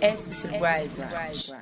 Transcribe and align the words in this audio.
Este 0.00 0.60
es. 1.32 1.54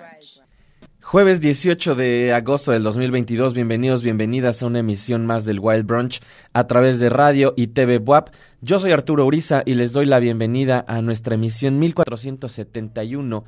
Jueves 1.03 1.41
18 1.41 1.95
de 1.95 2.35
agosto 2.35 2.73
del 2.73 2.83
2022, 2.83 3.55
bienvenidos, 3.55 4.03
bienvenidas 4.03 4.63
a 4.63 4.67
una 4.67 4.81
emisión 4.81 5.25
más 5.25 5.45
del 5.45 5.61
Wild 5.61 5.87
Brunch 5.87 6.21
a 6.53 6.67
través 6.67 6.99
de 6.99 7.09
radio 7.09 7.55
y 7.57 7.69
TV 7.69 7.99
WAP. 7.99 8.31
Yo 8.61 8.79
soy 8.79 8.93
Arturo 8.93 9.25
Uriza 9.25 9.63
y 9.65 9.75
les 9.75 9.93
doy 9.93 10.05
la 10.05 10.19
bienvenida 10.19 10.85
a 10.87 11.01
nuestra 11.01 11.37
emisión 11.37 11.79
1471 11.79 13.45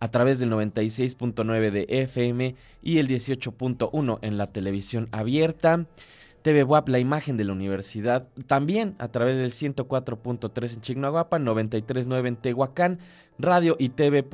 a 0.00 0.08
través 0.10 0.40
del 0.40 0.50
96.9 0.50 1.70
de 1.70 1.86
FM 1.88 2.56
y 2.82 2.98
el 2.98 3.08
18.1 3.08 4.18
en 4.22 4.38
la 4.38 4.48
televisión 4.48 5.08
abierta. 5.12 5.86
TV 6.42 6.64
WAP, 6.64 6.88
la 6.88 6.98
imagen 6.98 7.36
de 7.36 7.44
la 7.44 7.52
universidad, 7.52 8.26
también 8.46 8.96
a 8.98 9.08
través 9.08 9.38
del 9.38 9.52
104.3 9.52 10.74
en 10.74 10.80
Chignahuapan, 10.80 11.46
93.9 11.46 12.26
en 12.26 12.36
Tehuacán, 12.36 12.98
radio 13.42 13.76
y 13.78 13.90
tv.wap.mx 13.90 14.32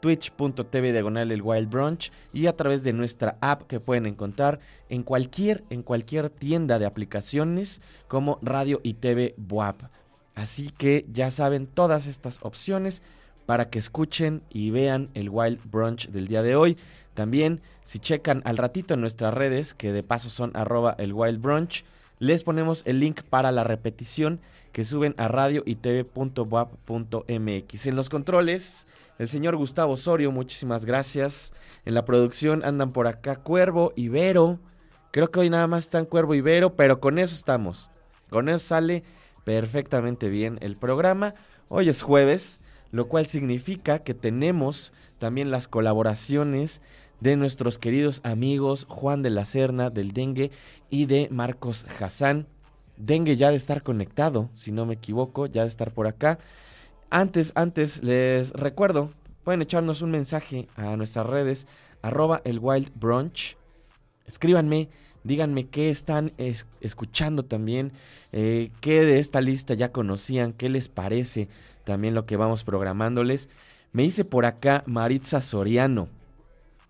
twitch.tv 0.00 0.92
diagonal 0.92 1.32
el 1.32 1.42
Wild 1.42 1.68
Brunch 1.68 2.12
y 2.32 2.46
a 2.46 2.54
través 2.54 2.84
de 2.84 2.92
nuestra 2.92 3.36
app 3.40 3.62
que 3.62 3.80
pueden 3.80 4.06
encontrar 4.06 4.60
en 4.88 5.02
cualquier, 5.02 5.64
en 5.70 5.82
cualquier 5.82 6.30
tienda 6.30 6.78
de 6.78 6.86
aplicaciones 6.86 7.80
como 8.06 8.38
Radio 8.42 8.80
y 8.82 8.94
TV 8.94 9.34
WAP. 9.50 9.82
Así 10.34 10.70
que 10.70 11.06
ya 11.10 11.30
saben 11.30 11.66
todas 11.66 12.06
estas 12.06 12.38
opciones 12.42 13.02
para 13.46 13.70
que 13.70 13.78
escuchen 13.78 14.42
y 14.50 14.70
vean 14.70 15.08
el 15.14 15.30
Wild 15.30 15.60
Brunch 15.64 16.08
del 16.10 16.28
día 16.28 16.42
de 16.42 16.56
hoy. 16.56 16.76
También, 17.14 17.62
si 17.82 17.98
checan 17.98 18.42
al 18.44 18.58
ratito 18.58 18.94
en 18.94 19.00
nuestras 19.00 19.32
redes, 19.32 19.72
que 19.72 19.92
de 19.92 20.02
paso 20.02 20.28
son 20.28 20.50
arroba 20.54 20.94
el 20.98 21.14
Wild 21.14 21.40
Brunch, 21.40 21.84
les 22.18 22.44
ponemos 22.44 22.82
el 22.86 23.00
link 23.00 23.22
para 23.22 23.52
la 23.52 23.64
repetición 23.64 24.40
que 24.72 24.84
suben 24.84 25.14
a 25.16 25.28
radio. 25.28 25.62
En 25.66 26.06
los 27.96 28.08
controles, 28.08 28.86
el 29.18 29.28
señor 29.28 29.56
Gustavo 29.56 29.94
Osorio, 29.94 30.32
muchísimas 30.32 30.84
gracias. 30.84 31.52
En 31.84 31.94
la 31.94 32.04
producción 32.04 32.64
andan 32.64 32.92
por 32.92 33.06
acá 33.06 33.36
Cuervo 33.36 33.92
y 33.96 34.08
Vero. 34.08 34.58
Creo 35.12 35.30
que 35.30 35.40
hoy 35.40 35.50
nada 35.50 35.66
más 35.66 35.84
están 35.84 36.04
Cuervo 36.04 36.34
y 36.34 36.40
Vero, 36.40 36.74
pero 36.74 37.00
con 37.00 37.18
eso 37.18 37.34
estamos. 37.34 37.90
Con 38.28 38.48
eso 38.48 38.58
sale 38.58 39.04
perfectamente 39.44 40.28
bien 40.28 40.58
el 40.60 40.76
programa. 40.76 41.34
Hoy 41.68 41.88
es 41.88 42.02
jueves, 42.02 42.60
lo 42.92 43.08
cual 43.08 43.26
significa 43.26 44.00
que 44.00 44.14
tenemos 44.14 44.92
también 45.18 45.50
las 45.50 45.68
colaboraciones 45.68 46.82
de 47.20 47.36
nuestros 47.36 47.78
queridos 47.78 48.20
amigos 48.24 48.86
Juan 48.88 49.22
de 49.22 49.30
la 49.30 49.44
Serna 49.44 49.90
del 49.90 50.12
Dengue 50.12 50.50
y 50.90 51.06
de 51.06 51.28
Marcos 51.30 51.86
Hassan. 52.00 52.46
Dengue 52.96 53.36
ya 53.36 53.50
de 53.50 53.56
estar 53.56 53.82
conectado, 53.82 54.50
si 54.54 54.72
no 54.72 54.86
me 54.86 54.94
equivoco, 54.94 55.46
ya 55.46 55.62
de 55.62 55.68
estar 55.68 55.92
por 55.92 56.06
acá. 56.06 56.38
Antes, 57.10 57.52
antes, 57.54 58.02
les 58.02 58.52
recuerdo, 58.52 59.10
pueden 59.44 59.62
echarnos 59.62 60.02
un 60.02 60.10
mensaje 60.10 60.68
a 60.76 60.96
nuestras 60.96 61.26
redes, 61.26 61.66
arroba 62.02 62.42
el 62.44 62.58
Wild 62.58 62.90
Brunch. 62.94 63.56
Escríbanme, 64.26 64.88
díganme 65.24 65.68
qué 65.68 65.90
están 65.90 66.32
escuchando 66.80 67.44
también, 67.44 67.92
eh, 68.32 68.70
qué 68.80 69.04
de 69.04 69.18
esta 69.18 69.40
lista 69.40 69.74
ya 69.74 69.92
conocían, 69.92 70.52
qué 70.52 70.68
les 70.68 70.88
parece 70.88 71.48
también 71.84 72.14
lo 72.14 72.26
que 72.26 72.36
vamos 72.36 72.64
programándoles. 72.64 73.48
Me 73.92 74.02
dice 74.02 74.24
por 74.24 74.46
acá 74.46 74.82
Maritza 74.86 75.40
Soriano. 75.40 76.08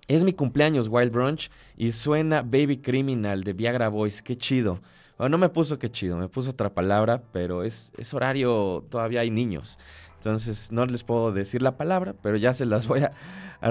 Es 0.09 0.23
mi 0.23 0.33
cumpleaños, 0.33 0.89
Wild 0.89 1.13
Brunch, 1.13 1.51
y 1.77 1.93
suena 1.93 2.43
Baby 2.43 2.79
Criminal 2.79 3.43
de 3.43 3.53
Viagra 3.53 3.89
Boys. 3.89 4.23
Qué 4.23 4.37
chido. 4.37 4.81
no 5.19 5.39
me 5.39 5.49
puso 5.49 5.79
qué 5.79 5.91
chido, 5.91 6.17
me 6.17 6.29
puso 6.29 6.51
otra 6.51 6.73
palabra, 6.73 7.23
pero 7.33 7.65
es, 7.65 7.93
es 7.97 8.15
horario, 8.15 8.85
todavía 8.89 9.21
hay 9.21 9.31
niños. 9.31 9.79
Entonces 10.27 10.73
no 10.73 10.85
les 10.87 11.05
puedo 11.05 11.31
decir 11.31 11.63
la 11.63 11.77
palabra, 11.77 12.15
pero 12.21 12.37
ya 12.37 12.53
se 12.53 12.67
las 12.67 12.89
voy 12.89 13.03
a, 13.03 13.13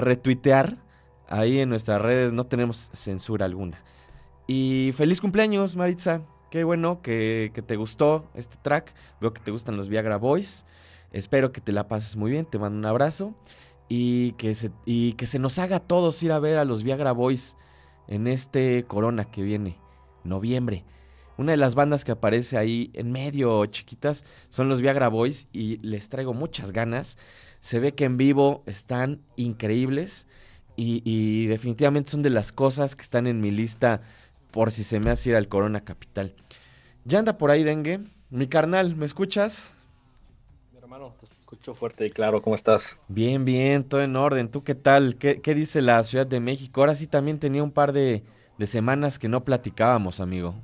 retuitear. 0.00 0.78
Ahí 1.28 1.58
en 1.58 1.68
nuestras 1.68 2.00
redes 2.00 2.32
no 2.32 2.44
tenemos 2.44 2.88
censura 2.94 3.44
alguna. 3.44 3.82
Y 4.46 4.92
feliz 4.94 5.20
cumpleaños, 5.20 5.76
Maritza. 5.76 6.22
Qué 6.50 6.64
bueno 6.64 7.02
que, 7.02 7.52
te 7.66 7.76
gustó 7.76 8.30
este 8.34 8.56
track. 8.62 8.94
Veo 9.20 9.34
que 9.34 9.42
te 9.42 9.50
gustan 9.50 9.76
los 9.76 9.88
Viagra 9.88 10.16
Boys. 10.16 10.64
Espero 11.12 11.52
que 11.52 11.60
te 11.60 11.72
la 11.72 11.88
pases 11.88 12.16
muy 12.16 12.30
bien. 12.30 12.46
Te 12.46 12.58
mando 12.58 12.78
un 12.78 12.86
abrazo. 12.86 13.34
Y 13.88 14.32
que 14.32 14.54
se, 14.54 14.72
y 14.84 15.12
que 15.12 15.26
se 15.26 15.38
nos 15.38 15.58
haga 15.58 15.76
a 15.76 15.80
todos 15.80 16.22
ir 16.22 16.32
a 16.32 16.38
ver 16.38 16.58
a 16.58 16.64
los 16.64 16.82
Viagra 16.82 17.12
Boys 17.12 17.56
en 18.08 18.26
este 18.26 18.84
Corona 18.84 19.24
que 19.24 19.42
viene, 19.42 19.78
noviembre. 20.24 20.84
Una 21.38 21.52
de 21.52 21.58
las 21.58 21.74
bandas 21.74 22.04
que 22.04 22.12
aparece 22.12 22.56
ahí 22.56 22.90
en 22.94 23.12
medio 23.12 23.64
chiquitas 23.66 24.24
son 24.48 24.68
los 24.68 24.80
Viagra 24.80 25.08
Boys 25.08 25.48
y 25.52 25.76
les 25.78 26.08
traigo 26.08 26.32
muchas 26.32 26.72
ganas. 26.72 27.18
Se 27.60 27.78
ve 27.78 27.94
que 27.94 28.04
en 28.04 28.16
vivo 28.16 28.62
están 28.66 29.20
increíbles 29.36 30.26
y, 30.76 31.46
definitivamente 31.46 32.10
son 32.10 32.22
de 32.22 32.30
las 32.30 32.52
cosas 32.52 32.96
que 32.96 33.02
están 33.02 33.26
en 33.26 33.40
mi 33.40 33.50
lista 33.50 34.02
por 34.50 34.70
si 34.70 34.84
se 34.84 35.00
me 35.00 35.10
hace 35.10 35.30
ir 35.30 35.36
al 35.36 35.48
Corona 35.48 35.82
Capital. 35.82 36.34
Ya 37.04 37.18
anda 37.18 37.38
por 37.38 37.50
ahí 37.50 37.64
Dengue. 37.64 38.00
Mi 38.30 38.46
carnal, 38.46 38.96
¿me 38.96 39.06
escuchas? 39.06 39.72
Mi 40.72 40.78
hermano, 40.78 41.14
te 41.20 41.35
escucho 41.56 41.74
fuerte 41.74 42.06
y 42.06 42.10
claro. 42.10 42.42
¿Cómo 42.42 42.54
estás? 42.54 42.98
Bien, 43.08 43.44
bien, 43.44 43.84
todo 43.84 44.02
en 44.02 44.14
orden. 44.16 44.50
¿Tú 44.50 44.62
qué 44.62 44.74
tal? 44.74 45.16
¿Qué, 45.16 45.40
dice 45.54 45.82
la 45.82 46.02
Ciudad 46.04 46.26
de 46.26 46.40
México? 46.40 46.80
Ahora 46.80 46.94
sí 46.94 47.06
también 47.06 47.38
tenía 47.38 47.62
un 47.62 47.70
par 47.70 47.92
de, 47.92 48.22
de 48.58 48.66
semanas 48.66 49.18
que 49.18 49.28
no 49.28 49.44
platicábamos, 49.44 50.20
amigo. 50.20 50.54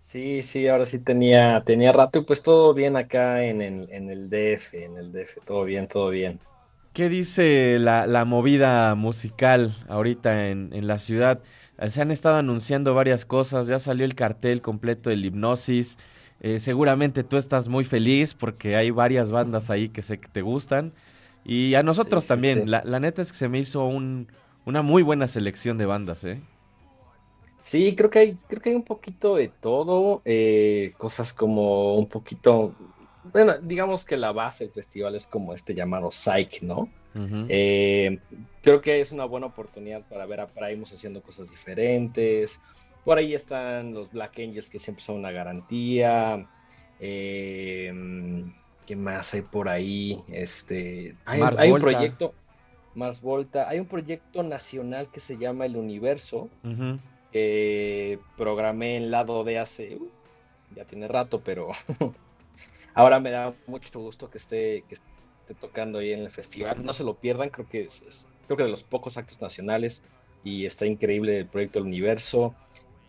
Sí, 0.00 0.42
sí, 0.42 0.68
ahora 0.68 0.84
sí 0.84 0.98
tenía, 0.98 1.62
tenía 1.64 1.92
rato 1.92 2.18
y 2.18 2.24
pues 2.24 2.42
todo 2.42 2.74
bien 2.74 2.96
acá 2.96 3.44
en 3.44 3.62
el, 3.62 3.90
en 3.90 4.10
el 4.10 4.28
DF, 4.28 4.74
en 4.74 4.98
el 4.98 5.12
DF, 5.12 5.38
todo 5.46 5.64
bien, 5.64 5.88
todo 5.88 6.10
bien. 6.10 6.38
¿Qué 6.92 7.08
dice 7.08 7.78
la, 7.78 8.06
la 8.06 8.26
movida 8.26 8.94
musical 8.94 9.74
ahorita 9.88 10.48
en, 10.48 10.70
en, 10.74 10.86
la 10.86 10.98
ciudad? 10.98 11.40
Se 11.88 12.02
han 12.02 12.10
estado 12.10 12.36
anunciando 12.36 12.92
varias 12.94 13.24
cosas, 13.24 13.66
ya 13.66 13.78
salió 13.78 14.04
el 14.04 14.14
cartel 14.14 14.60
completo 14.60 15.08
del 15.08 15.24
hipnosis. 15.24 15.98
Eh, 16.44 16.58
seguramente 16.58 17.22
tú 17.22 17.36
estás 17.36 17.68
muy 17.68 17.84
feliz 17.84 18.34
porque 18.34 18.74
hay 18.74 18.90
varias 18.90 19.30
bandas 19.30 19.70
ahí 19.70 19.88
que 19.88 20.02
sé 20.02 20.18
que 20.18 20.28
te 20.28 20.42
gustan. 20.42 20.92
Y 21.44 21.74
a 21.74 21.82
nosotros 21.82 22.26
también. 22.26 22.70
La, 22.70 22.82
la, 22.84 23.00
neta 23.00 23.22
es 23.22 23.30
que 23.30 23.38
se 23.38 23.48
me 23.48 23.60
hizo 23.60 23.86
un, 23.86 24.26
una 24.64 24.82
muy 24.82 25.02
buena 25.02 25.28
selección 25.28 25.78
de 25.78 25.86
bandas, 25.86 26.24
¿eh? 26.24 26.40
Sí, 27.60 27.94
creo 27.94 28.10
que 28.10 28.18
hay, 28.18 28.36
creo 28.48 28.60
que 28.60 28.70
hay 28.70 28.76
un 28.76 28.82
poquito 28.82 29.36
de 29.36 29.48
todo, 29.48 30.20
eh, 30.24 30.94
cosas 30.98 31.32
como 31.32 31.94
un 31.94 32.08
poquito, 32.08 32.74
bueno, 33.32 33.56
digamos 33.62 34.04
que 34.04 34.16
la 34.16 34.32
base 34.32 34.64
del 34.64 34.72
festival 34.72 35.14
es 35.14 35.28
como 35.28 35.54
este 35.54 35.72
llamado 35.72 36.10
Psych, 36.10 36.60
¿no? 36.62 36.88
Eh, 37.48 38.18
creo 38.62 38.80
que 38.80 39.00
es 39.00 39.12
una 39.12 39.26
buena 39.26 39.46
oportunidad 39.46 40.02
para 40.08 40.26
ver 40.26 40.40
a 40.40 40.48
Primus 40.48 40.92
haciendo 40.92 41.22
cosas 41.22 41.48
diferentes. 41.48 42.58
Por 43.04 43.18
ahí 43.18 43.34
están 43.34 43.94
los 43.94 44.12
Black 44.12 44.38
Angels 44.38 44.70
que 44.70 44.78
siempre 44.78 45.04
son 45.04 45.16
una 45.16 45.30
garantía. 45.30 46.48
Eh, 47.00 47.92
¿Qué 48.86 48.96
más 48.96 49.34
hay 49.34 49.42
por 49.42 49.68
ahí? 49.68 50.22
Este, 50.28 51.16
hay, 51.24 51.70
un 51.70 51.80
proyecto, 51.80 52.34
más 52.94 53.20
Volta, 53.20 53.68
hay 53.68 53.80
un 53.80 53.86
proyecto 53.86 54.42
nacional 54.42 55.08
que 55.10 55.20
se 55.20 55.36
llama 55.36 55.66
El 55.66 55.76
Universo 55.76 56.48
programé 58.36 58.96
en 58.96 59.10
lado 59.10 59.44
de 59.44 59.58
hace, 59.58 59.96
uh, 59.96 60.10
ya 60.76 60.84
tiene 60.84 61.08
rato, 61.08 61.40
pero 61.40 61.68
ahora 62.94 63.20
me 63.20 63.30
da 63.30 63.54
mucho 63.66 64.00
gusto 64.00 64.30
que 64.30 64.38
esté, 64.38 64.84
que 64.88 64.94
esté 64.94 65.54
tocando 65.60 65.98
ahí 65.98 66.12
en 66.12 66.20
el 66.20 66.30
festival. 66.30 66.84
No 66.84 66.92
se 66.92 67.04
lo 67.04 67.14
pierdan, 67.14 67.50
creo 67.50 67.68
que 67.68 67.84
es, 67.84 68.28
creo 68.46 68.56
que 68.56 68.64
de 68.64 68.68
los 68.68 68.84
pocos 68.84 69.16
actos 69.16 69.40
nacionales 69.40 70.02
y 70.44 70.66
está 70.66 70.86
increíble 70.86 71.38
el 71.38 71.46
proyecto 71.46 71.78
del 71.78 71.88
universo. 71.88 72.54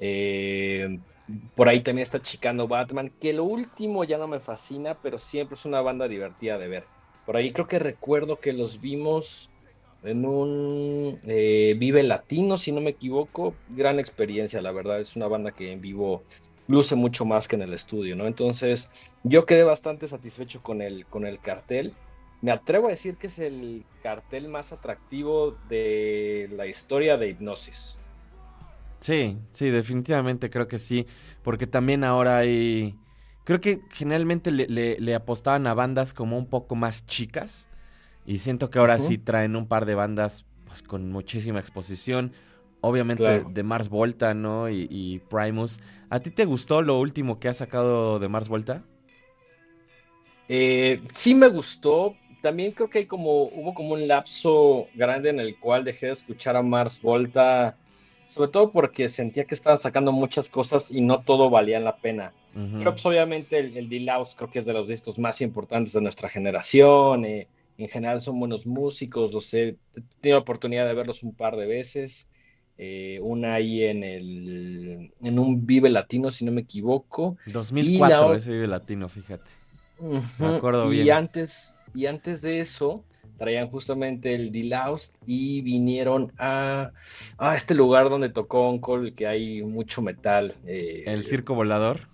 Eh, 0.06 1.00
por 1.56 1.70
ahí 1.70 1.80
también 1.80 2.04
está 2.04 2.22
Chicano 2.22 2.68
Batman, 2.68 3.10
que 3.22 3.32
lo 3.32 3.46
último 3.46 4.04
ya 4.04 4.18
no 4.18 4.28
me 4.28 4.42
fascina, 4.42 4.98
pero 5.02 5.18
siempre 5.18 5.56
es 5.56 5.64
una 5.64 5.80
banda 5.80 6.10
divertida 6.10 6.58
de 6.58 6.68
ver. 6.68 6.84
Por 7.26 7.38
ahí 7.38 7.54
creo 7.54 7.68
que 7.68 7.80
recuerdo 7.80 8.38
que 8.42 8.52
los 8.52 8.82
vimos 8.82 9.50
en 10.04 10.26
un 10.26 11.22
eh, 11.26 11.76
Vive 11.80 12.04
Latino, 12.04 12.58
si 12.58 12.74
no 12.74 12.82
me 12.82 12.90
equivoco. 12.90 13.56
Gran 13.70 13.98
experiencia, 13.98 14.62
la 14.62 14.74
verdad. 14.74 15.00
Es 15.00 15.16
una 15.16 15.30
banda 15.30 15.54
que 15.54 15.72
en 15.72 15.80
vivo 15.80 16.24
luce 16.68 16.96
mucho 16.96 17.24
más 17.24 17.48
que 17.48 17.56
en 17.56 17.62
el 17.62 17.74
estudio, 17.74 18.18
¿no? 18.18 18.28
Entonces, 18.28 18.92
yo 19.24 19.46
quedé 19.46 19.64
bastante 19.64 20.10
satisfecho 20.10 20.62
con 20.62 20.82
el, 20.82 21.06
con 21.06 21.26
el 21.26 21.40
cartel. 21.40 21.94
Me 22.42 22.52
atrevo 22.52 22.88
a 22.88 22.92
decir 22.92 23.16
que 23.16 23.28
es 23.28 23.40
el 23.40 23.86
cartel 24.02 24.50
más 24.50 24.74
atractivo 24.74 25.56
de 25.70 26.50
la 26.52 26.68
historia 26.68 27.16
de 27.16 27.30
Hipnosis. 27.30 28.03
Sí, 29.04 29.38
sí, 29.52 29.70
definitivamente 29.70 30.50
creo 30.50 30.70
que 30.70 30.80
sí, 30.80 31.06
porque 31.42 31.68
también 31.68 32.06
ahora 32.06 32.38
hay... 32.38 32.96
Creo 33.44 33.60
que 33.60 33.82
generalmente 33.92 34.50
le, 34.50 34.98
le 34.98 35.16
apostaban 35.16 35.68
a 35.68 35.74
bandas 35.74 36.14
como 36.14 36.38
un 36.38 36.48
poco 36.48 36.76
más 36.76 37.06
chicas, 37.06 37.68
y 38.26 38.40
siento 38.40 38.70
que 38.70 38.80
ahora 38.80 39.00
sí 39.00 39.18
traen 39.18 39.58
un 39.58 39.68
par 39.68 39.86
de 39.86 39.96
bandas 39.96 40.46
pues, 40.66 40.82
con 40.82 41.12
muchísima 41.12 41.60
exposición. 41.60 42.32
Obviamente 42.80 43.44
de 43.50 43.64
Mars 43.64 43.90
Volta, 43.90 44.34
¿no? 44.34 44.70
Y, 44.70 45.22
Primus. 45.30 45.80
¿A 46.10 46.20
ti 46.20 46.32
te 46.32 46.46
gustó 46.46 46.82
lo 46.82 47.00
último 47.00 47.40
que 47.40 47.48
ha 47.48 47.54
sacado 47.54 48.20
de 48.20 48.30
Mars 48.30 48.48
Volta? 48.48 48.84
Eh, 50.50 51.02
sí 51.14 51.34
me 51.36 51.48
gustó, 51.48 52.16
también 52.42 52.74
creo 52.74 52.90
que 52.90 53.00
hay 53.00 53.06
como, 53.06 53.44
hubo 53.44 53.74
como 53.74 53.94
un 53.94 54.08
lapso 54.08 54.88
grande 54.94 55.30
en 55.30 55.40
el 55.40 55.58
cual 55.58 55.86
dejé 55.86 56.08
de 56.08 56.12
escuchar 56.14 56.58
a 56.58 56.62
Mars 56.62 57.02
Volta, 57.02 57.78
sobre 58.27 58.51
todo 58.51 58.72
porque 58.72 59.10
sentía 59.10 59.46
que 59.46 59.56
estaban 59.56 59.80
sacando 59.80 60.12
muchas 60.12 60.50
cosas 60.50 60.92
y 60.92 61.01
no 61.01 61.22
todo 61.22 61.50
valía 61.50 61.80
la 61.80 61.98
pena. 61.98 62.34
Pero 62.53 62.92
pues 62.92 63.03
obviamente 63.08 63.58
el, 63.58 63.75
el 63.75 63.89
D-Laus 63.89 64.36
creo 64.36 64.51
que 64.51 64.60
es 64.60 64.65
de 64.65 64.74
los 64.74 64.88
discos 64.88 65.18
más 65.18 65.42
importantes 65.42 65.94
de 65.94 66.01
nuestra 66.01 66.30
generación. 66.30 67.25
Eh, 67.25 67.48
en 67.80 67.88
general 67.88 68.22
son 68.22 68.39
buenos 68.39 68.68
músicos, 68.68 69.34
los 69.34 69.51
he, 69.56 69.70
he 69.70 70.01
tenido 70.22 70.38
la 70.38 70.42
oportunidad 70.44 70.86
de 70.86 70.94
verlos 70.94 71.24
un 71.24 71.34
par 71.34 71.56
de 71.56 71.65
veces. 71.65 72.30
Eh, 72.77 73.20
una 73.22 73.56
ahí 73.56 73.84
en 73.84 74.03
el 74.03 75.12
en 75.22 75.39
un 75.39 75.65
Vive 75.65 75.89
Latino, 75.89 76.32
si 76.32 76.44
no 76.44 76.51
me 76.51 76.62
equivoco. 76.62 77.38
2004 77.46 78.34
ese 78.36 78.51
Vive 78.51 78.68
Latino, 78.68 79.10
fíjate. 79.10 79.50
Me 80.39 80.56
acuerdo 80.58 80.92
y 80.92 81.01
bien. 81.01 81.18
Antes, 81.18 81.75
y 81.94 82.08
antes 82.08 82.42
de 82.42 82.60
eso, 82.60 83.03
traían 83.38 83.70
justamente 83.70 84.36
el 84.36 84.52
D-Loust 84.52 85.16
y 85.25 85.62
vinieron 85.62 86.32
a, 86.38 86.92
a, 87.38 87.56
este 87.56 87.74
lugar 87.74 88.10
donde 88.10 88.30
tocó 88.30 88.70
Uncle, 88.70 89.13
que 89.13 89.28
hay 89.28 89.62
mucho 89.63 90.02
metal. 90.02 90.54
Eh, 90.66 91.04
¿El 91.06 91.24
Circo 91.24 91.56
Volador? 91.56 92.08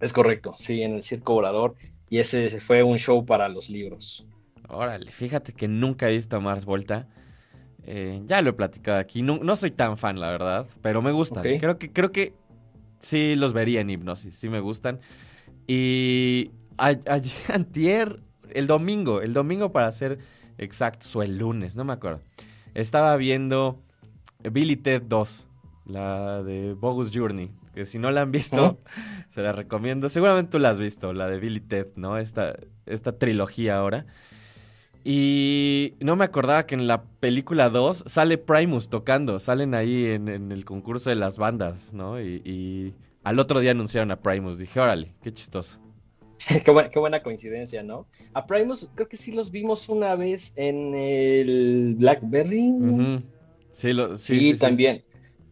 Es 0.00 0.12
correcto, 0.12 0.54
sí, 0.56 0.82
en 0.82 0.94
el 0.94 1.02
Circo 1.02 1.34
Volador. 1.34 1.74
Y 2.08 2.18
ese 2.18 2.58
fue 2.60 2.82
un 2.82 2.98
show 2.98 3.24
para 3.24 3.48
los 3.48 3.70
libros. 3.70 4.26
Órale, 4.68 5.10
fíjate 5.10 5.52
que 5.52 5.68
nunca 5.68 6.08
he 6.08 6.12
visto 6.12 6.36
a 6.36 6.40
Mars 6.40 6.64
Volta. 6.64 7.08
Eh, 7.84 8.22
ya 8.26 8.42
lo 8.42 8.50
he 8.50 8.52
platicado 8.52 8.98
aquí. 8.98 9.22
No, 9.22 9.38
no, 9.38 9.56
soy 9.56 9.70
tan 9.70 9.96
fan, 9.96 10.20
la 10.20 10.30
verdad, 10.30 10.66
pero 10.82 11.02
me 11.02 11.12
gustan. 11.12 11.40
Okay. 11.40 11.58
Creo 11.58 11.78
que, 11.78 11.92
creo 11.92 12.12
que 12.12 12.34
sí 13.00 13.34
los 13.36 13.52
vería 13.52 13.80
en 13.80 13.90
hipnosis, 13.90 14.34
sí 14.34 14.48
me 14.48 14.60
gustan. 14.60 15.00
Y 15.66 16.50
ayer, 16.76 17.32
antier, 17.52 18.20
el 18.54 18.66
domingo, 18.66 19.22
el 19.22 19.32
domingo 19.32 19.72
para 19.72 19.90
ser 19.92 20.18
exactos, 20.58 21.14
o 21.16 21.22
el 21.22 21.38
lunes, 21.38 21.76
no 21.76 21.84
me 21.84 21.92
acuerdo. 21.92 22.20
Estaba 22.74 23.16
viendo 23.16 23.82
Billy 24.50 24.76
Ted 24.76 25.02
2, 25.02 25.46
la 25.86 26.42
de 26.42 26.74
Bogus 26.74 27.10
Journey, 27.12 27.50
que 27.74 27.84
si 27.84 27.98
no 27.98 28.10
la 28.10 28.22
han 28.22 28.32
visto, 28.32 28.78
se 29.30 29.42
la 29.42 29.52
recomiendo. 29.52 30.08
Seguramente 30.08 30.50
tú 30.50 30.58
la 30.58 30.70
has 30.70 30.78
visto, 30.78 31.12
la 31.12 31.28
de 31.28 31.38
Billy 31.38 31.60
Ted, 31.60 31.88
¿no? 31.96 32.18
Esta, 32.18 32.56
esta 32.86 33.12
trilogía 33.18 33.78
ahora. 33.78 34.06
Y 35.02 35.94
no 36.00 36.14
me 36.14 36.24
acordaba 36.26 36.66
que 36.66 36.74
en 36.74 36.86
la 36.86 37.04
película 37.04 37.70
2 37.70 38.04
sale 38.06 38.36
Primus 38.36 38.90
tocando, 38.90 39.38
salen 39.38 39.74
ahí 39.74 40.06
en, 40.06 40.28
en 40.28 40.52
el 40.52 40.66
concurso 40.66 41.08
de 41.08 41.16
las 41.16 41.38
bandas, 41.38 41.92
¿no? 41.94 42.20
Y, 42.20 42.42
y, 42.44 42.94
al 43.22 43.38
otro 43.38 43.60
día 43.60 43.70
anunciaron 43.70 44.10
a 44.10 44.20
Primus, 44.20 44.58
dije, 44.58 44.80
órale, 44.80 45.14
qué 45.22 45.32
chistoso. 45.32 45.78
qué, 46.64 46.70
buena, 46.70 46.90
qué, 46.90 46.98
buena, 46.98 47.22
coincidencia, 47.22 47.82
¿no? 47.82 48.06
A 48.34 48.46
Primus 48.46 48.88
creo 48.94 49.08
que 49.08 49.16
sí 49.16 49.32
los 49.32 49.50
vimos 49.50 49.88
una 49.88 50.14
vez 50.16 50.52
en 50.56 50.94
el 50.94 51.94
Blackberry. 51.98 52.68
Uh 52.68 52.96
-huh. 52.96 53.22
Sí, 53.72 53.92
lo, 53.92 54.18
sí, 54.18 54.38
sí, 54.38 54.52
sí, 54.52 54.58
también. 54.58 55.04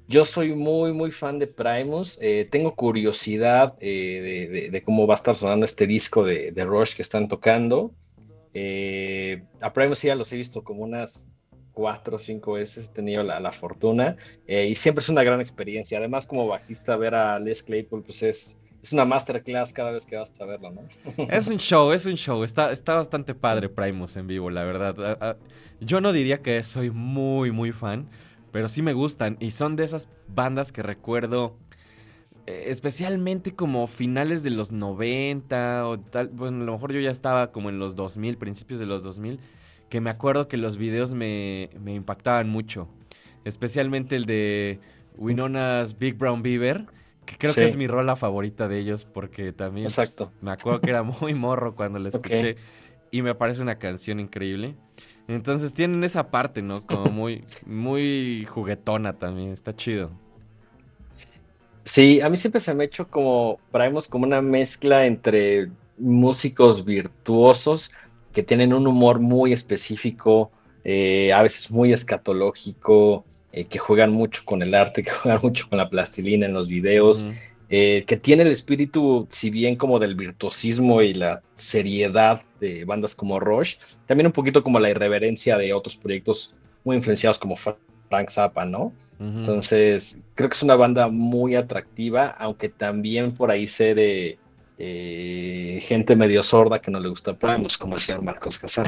Yo 0.09 0.25
soy 0.25 0.55
muy, 0.55 0.93
muy 0.93 1.11
fan 1.11 1.39
de 1.39 1.47
Primus. 1.47 2.19
Eh, 2.23 2.49
tengo 2.51 2.75
curiosidad 2.75 3.75
eh, 3.81 4.49
de, 4.51 4.61
de, 4.61 4.71
de, 4.71 4.83
cómo 4.83 5.07
va 5.07 5.15
a 5.15 5.17
estar 5.17 5.35
sonando 5.35 5.67
este 5.67 5.87
disco 5.87 6.25
de, 6.25 6.51
de 6.53 6.65
Rush 6.65 6.95
que 6.95 7.03
están 7.03 7.29
tocando. 7.29 7.93
Eh, 8.55 9.43
a 9.61 9.73
Primus 9.73 10.03
ya 10.03 10.15
los 10.15 10.33
he 10.33 10.37
visto 10.37 10.65
como 10.65 10.83
unas 10.83 11.29
cuatro 11.79 12.17
o 12.17 12.19
cinco 12.19 12.55
veces, 12.55 12.87
he 12.87 12.93
tenido 12.93 13.23
la, 13.23 13.39
la 13.39 13.53
fortuna 13.53 14.17
eh, 14.49 14.67
y 14.67 14.75
siempre 14.75 15.01
es 15.01 15.09
una 15.09 15.23
gran 15.23 15.41
experiencia. 15.41 15.99
Además, 15.99 16.27
como 16.27 16.49
bajista, 16.49 16.97
ver 16.97 17.15
a 17.15 17.39
Les 17.39 17.63
Claypool, 17.63 18.03
pues 18.03 18.23
es, 18.25 18.59
es 18.83 18.93
una 18.93 19.05
masterclass 19.05 19.73
cada 19.73 19.91
vez 19.91 20.07
que 20.07 20.17
vas 20.17 20.33
a 20.41 20.45
verlo, 20.45 20.71
¿no? 20.71 20.83
Es 21.31 21.49
un 21.49 21.59
show, 21.59 21.93
es 21.93 22.07
un 22.07 22.15
show. 22.15 22.45
Está, 22.45 22.73
está 22.73 22.95
bastante 22.95 23.35
padre 23.35 23.69
Primus 23.69 24.17
en 24.17 24.27
vivo, 24.27 24.51
la 24.51 24.65
verdad. 24.65 25.37
Yo 25.81 26.01
no 26.01 26.13
diría 26.13 26.43
que 26.43 26.63
soy 26.63 26.91
muy, 26.91 27.51
muy 27.51 27.73
fan, 27.73 28.09
pero 28.53 28.69
sí 28.69 28.83
me 28.83 28.93
gustan 28.93 29.37
y 29.41 29.51
son 29.51 29.77
de 29.77 29.85
esas 29.85 30.09
bandas 30.29 30.73
que 30.73 30.83
recuerdo 30.83 31.57
eh, 32.49 32.71
especialmente 32.71 33.55
como 33.55 33.87
finales 33.87 34.43
de 34.43 34.49
los 34.49 34.73
90 34.73 35.87
o 35.87 36.01
tal, 36.01 36.29
bueno, 36.29 36.63
a 36.63 36.65
lo 36.65 36.73
mejor 36.73 36.95
yo 36.95 37.01
ya 37.01 37.11
estaba 37.11 37.53
como 37.53 37.69
en 37.69 37.79
los 37.79 37.95
2000, 37.95 38.39
principios 38.39 38.81
de 38.81 38.87
los 38.87 39.03
2000, 39.03 39.39
que 39.91 40.01
me 40.01 40.09
acuerdo 40.09 40.49
que 40.49 40.57
los 40.57 40.79
videos 40.79 41.13
me, 41.13 41.69
me 41.79 41.93
impactaban 41.93 42.49
mucho, 42.49 42.89
especialmente 43.45 44.17
el 44.17 44.25
de 44.25 44.81
Winona's 45.19 45.99
Big 45.99 46.17
Brown 46.17 46.43
Beaver, 46.43 46.87
que 47.29 47.37
creo 47.37 47.55
sí. 47.55 47.61
que 47.61 47.67
es 47.67 47.77
mi 47.77 47.87
rola 47.87 48.17
favorita 48.17 48.69
de 48.69 48.79
ellos 48.79 49.05
porque 49.05 49.53
también 49.53 49.89
pues, 49.95 50.17
me 50.41 50.53
acuerdo 50.53 50.81
que 50.81 50.91
era 50.91 51.03
muy 51.03 51.35
morro 51.35 51.75
cuando 51.75 51.99
la 51.99 52.09
escuché 52.11 52.53
okay. 52.53 52.57
y 53.11 53.23
me 53.23 53.35
parece 53.35 53.61
una 53.61 53.79
canción 53.79 54.21
increíble. 54.21 54.75
Entonces 55.29 55.75
tienen 55.75 56.03
esa 56.05 56.31
parte, 56.31 56.63
¿no? 56.63 56.87
Como 56.87 57.05
muy, 57.13 57.45
muy 57.67 58.47
juguetona 58.49 59.19
también, 59.19 59.51
está 59.51 59.77
chido. 59.77 60.11
Sí, 61.85 62.21
a 62.21 62.29
mí 62.29 62.37
siempre 62.37 62.61
se 62.61 62.75
me 62.75 62.85
ha 62.85 62.87
hecho 62.87 63.09
como, 63.09 63.59
traemos 63.71 64.09
como 64.09 64.27
una 64.27 64.43
mezcla 64.43 65.07
entre 65.07 65.71
músicos 65.99 66.85
virtuosos 66.85 67.93
que 68.33 68.43
tienen 68.43 68.73
un 68.73 68.87
humor 68.87 69.21
muy 69.21 69.53
específico, 69.53 70.51
eh, 70.85 71.33
a 71.33 71.43
veces 71.43 71.71
muy 71.71 71.93
escatológico, 71.93 73.25
eh, 73.53 73.65
que 73.65 73.79
juegan 73.79 74.13
mucho 74.13 74.43
con 74.45 74.63
el 74.63 74.75
arte, 74.75 75.03
que 75.05 75.11
juegan 75.11 75.41
mucho 75.43 75.69
con 75.69 75.79
la 75.79 75.89
plastilina 75.89 76.47
en 76.47 76.53
los 76.53 76.69
videos, 76.69 77.23
uh 77.23 77.29
-huh. 77.29 77.39
eh, 77.71 78.05
que 78.07 78.17
tiene 78.17 78.43
el 78.43 78.51
espíritu, 78.51 79.27
si 79.31 79.51
bien 79.51 79.77
como 79.77 79.99
del 79.99 80.15
virtuosismo 80.15 81.03
y 81.03 81.15
la 81.15 81.43
seriedad 81.55 82.43
de 82.61 82.85
bandas 82.85 83.15
como 83.15 83.41
Rush, 83.41 83.77
también 84.07 84.27
un 84.27 84.33
poquito 84.33 84.63
como 84.63 84.79
la 84.79 84.91
irreverencia 84.91 85.57
de 85.59 85.73
otros 85.73 85.97
proyectos 85.97 86.55
muy 86.85 86.97
influenciados 86.97 87.39
como 87.39 87.57
Frank 87.57 88.31
Zappa, 88.31 88.65
¿no? 88.65 88.93
Uh 89.19 89.25
-huh. 89.25 89.39
Entonces, 89.41 90.21
creo 90.35 90.49
que 90.49 90.55
es 90.55 90.63
una 90.63 90.77
banda 90.77 91.09
muy 91.09 91.55
atractiva, 91.57 92.29
aunque 92.39 92.69
también 92.69 93.35
por 93.35 93.51
ahí 93.51 93.67
sé 93.67 93.95
de 93.95 94.39
eh, 94.81 95.81
gente 95.83 96.15
medio 96.15 96.43
sorda 96.45 96.81
que 96.81 96.91
no 96.91 97.01
le 97.01 97.09
gusta 97.09 97.37
Primus, 97.37 97.77
como 97.77 97.97
el 97.97 98.01
señor 98.01 98.23
Marcos 98.23 98.59
Casar. 98.59 98.87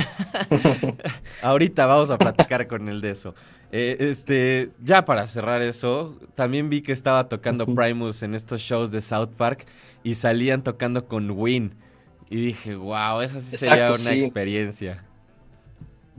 Ahorita 1.42 1.86
vamos 1.86 2.10
a 2.10 2.18
platicar 2.18 2.68
con 2.68 2.88
él 2.88 3.00
de 3.00 3.10
eso. 3.10 3.34
Eh, 3.72 3.96
este, 3.98 4.70
ya 4.80 5.04
para 5.04 5.26
cerrar 5.26 5.62
eso, 5.62 6.16
también 6.36 6.70
vi 6.70 6.82
que 6.82 6.92
estaba 6.92 7.28
tocando 7.28 7.66
Primus 7.66 8.22
en 8.22 8.36
estos 8.36 8.60
shows 8.60 8.92
de 8.92 9.02
South 9.02 9.30
Park 9.36 9.66
y 10.04 10.14
salían 10.14 10.62
tocando 10.62 11.06
con 11.06 11.30
Win. 11.32 11.74
Y 12.30 12.36
dije, 12.36 12.76
wow, 12.76 13.20
esa 13.22 13.40
sí 13.40 13.56
Exacto, 13.56 13.74
sería 13.74 13.86
una 13.86 14.20
sí. 14.20 14.24
experiencia. 14.24 15.04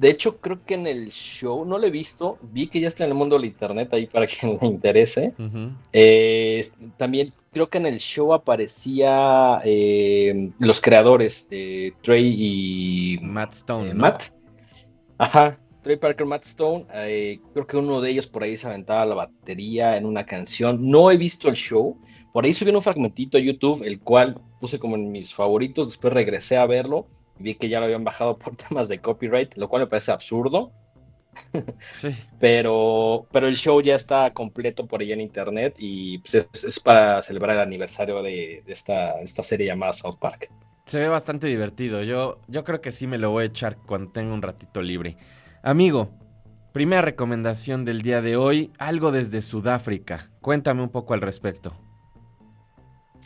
De 0.02 0.10
hecho, 0.10 0.38
creo 0.42 0.66
que 0.66 0.74
en 0.74 0.88
el 0.88 1.12
show, 1.12 1.64
no 1.64 1.78
lo 1.78 1.86
he 1.86 1.92
visto, 1.92 2.40
vi 2.42 2.66
que 2.66 2.80
ya 2.80 2.88
está 2.88 3.04
en 3.04 3.12
el 3.12 3.16
mundo 3.16 3.36
del 3.36 3.46
internet 3.46 3.94
ahí 3.94 4.08
para 4.08 4.26
quien 4.34 4.58
le 4.60 4.66
interese. 4.66 5.36
Uh 5.38 5.44
-huh. 5.44 5.76
eh, 5.94 6.72
también 6.98 7.32
creo 7.52 7.70
que 7.70 7.78
en 7.78 7.86
el 7.86 8.00
show 8.00 8.34
aparecía 8.34 9.62
eh, 9.64 10.50
los 10.58 10.82
creadores, 10.82 11.48
de 11.50 11.94
Trey 12.02 12.36
y 12.36 13.20
Matt 13.22 13.54
Stone. 13.54 13.92
Eh, 13.92 13.94
¿no? 13.94 14.02
Matt. 14.02 14.24
Ajá, 15.20 15.60
Trey 15.84 15.98
Parker, 15.98 16.26
Matt 16.26 16.46
Stone. 16.46 16.88
Eh, 16.96 17.40
creo 17.54 17.68
que 17.68 17.78
uno 17.78 18.02
de 18.02 18.10
ellos 18.10 18.26
por 18.26 18.42
ahí 18.42 18.58
se 18.58 18.66
aventaba 18.66 19.06
la 19.06 19.14
batería 19.14 19.98
en 19.98 20.08
una 20.08 20.26
canción. 20.26 20.90
No 20.90 21.12
he 21.12 21.18
visto 21.18 21.48
el 21.48 21.56
show. 21.56 21.96
Por 22.34 22.46
ahí 22.46 22.56
subí 22.56 22.72
un 22.72 22.82
fragmentito 22.82 23.38
a 23.38 23.42
YouTube, 23.42 23.84
el 23.84 24.00
cual 24.00 24.42
puse 24.60 24.80
como 24.80 24.96
en 24.96 25.12
mis 25.12 25.32
favoritos. 25.32 25.86
Después 25.90 26.12
regresé 26.12 26.58
a 26.58 26.66
verlo 26.66 27.06
vi 27.38 27.56
que 27.56 27.70
ya 27.70 27.80
lo 27.80 27.86
habían 27.86 28.04
bajado 28.04 28.38
por 28.38 28.56
temas 28.70 28.88
de 28.88 29.00
copyright, 29.00 29.56
lo 29.56 29.70
cual 29.70 29.84
me 29.84 29.88
parece 29.88 30.12
absurdo. 30.12 30.72
Sí. 31.92 32.10
pero, 32.42 33.26
pero 33.32 33.48
el 33.48 33.56
show 33.56 33.82
ya 33.82 33.96
está 33.96 34.34
completo 34.34 34.86
por 34.86 35.00
ahí 35.00 35.14
en 35.14 35.22
internet 35.22 35.76
y 35.78 36.18
pues 36.18 36.36
es, 36.36 36.64
es, 36.66 36.80
para 36.80 37.22
celebrar 37.22 37.56
el 37.56 37.62
aniversario 37.62 38.22
de, 38.22 38.64
de 38.66 38.74
esta, 38.74 39.22
esta, 39.22 39.42
serie 39.42 39.68
llamada 39.68 39.94
South 39.94 40.18
Park. 40.20 40.50
Se 40.86 41.00
ve 41.00 41.08
bastante 41.08 41.48
divertido. 41.48 42.04
Yo, 42.04 42.42
yo 42.50 42.66
creo 42.66 42.82
que 42.82 42.92
sí 42.92 43.08
me 43.08 43.18
lo 43.18 43.32
voy 43.32 43.44
a 43.44 43.48
echar 43.48 43.78
cuando 43.78 44.12
tenga 44.12 44.34
un 44.34 44.42
ratito 44.42 44.82
libre. 44.82 45.16
Amigo, 45.64 46.10
primera 46.74 47.02
recomendación 47.02 47.86
del 47.86 48.02
día 48.02 48.22
de 48.22 48.36
hoy, 48.36 48.72
algo 48.78 49.12
desde 49.12 49.42
Sudáfrica. 49.42 50.30
Cuéntame 50.42 50.84
un 50.84 50.90
poco 50.90 51.14
al 51.14 51.22
respecto. 51.22 51.74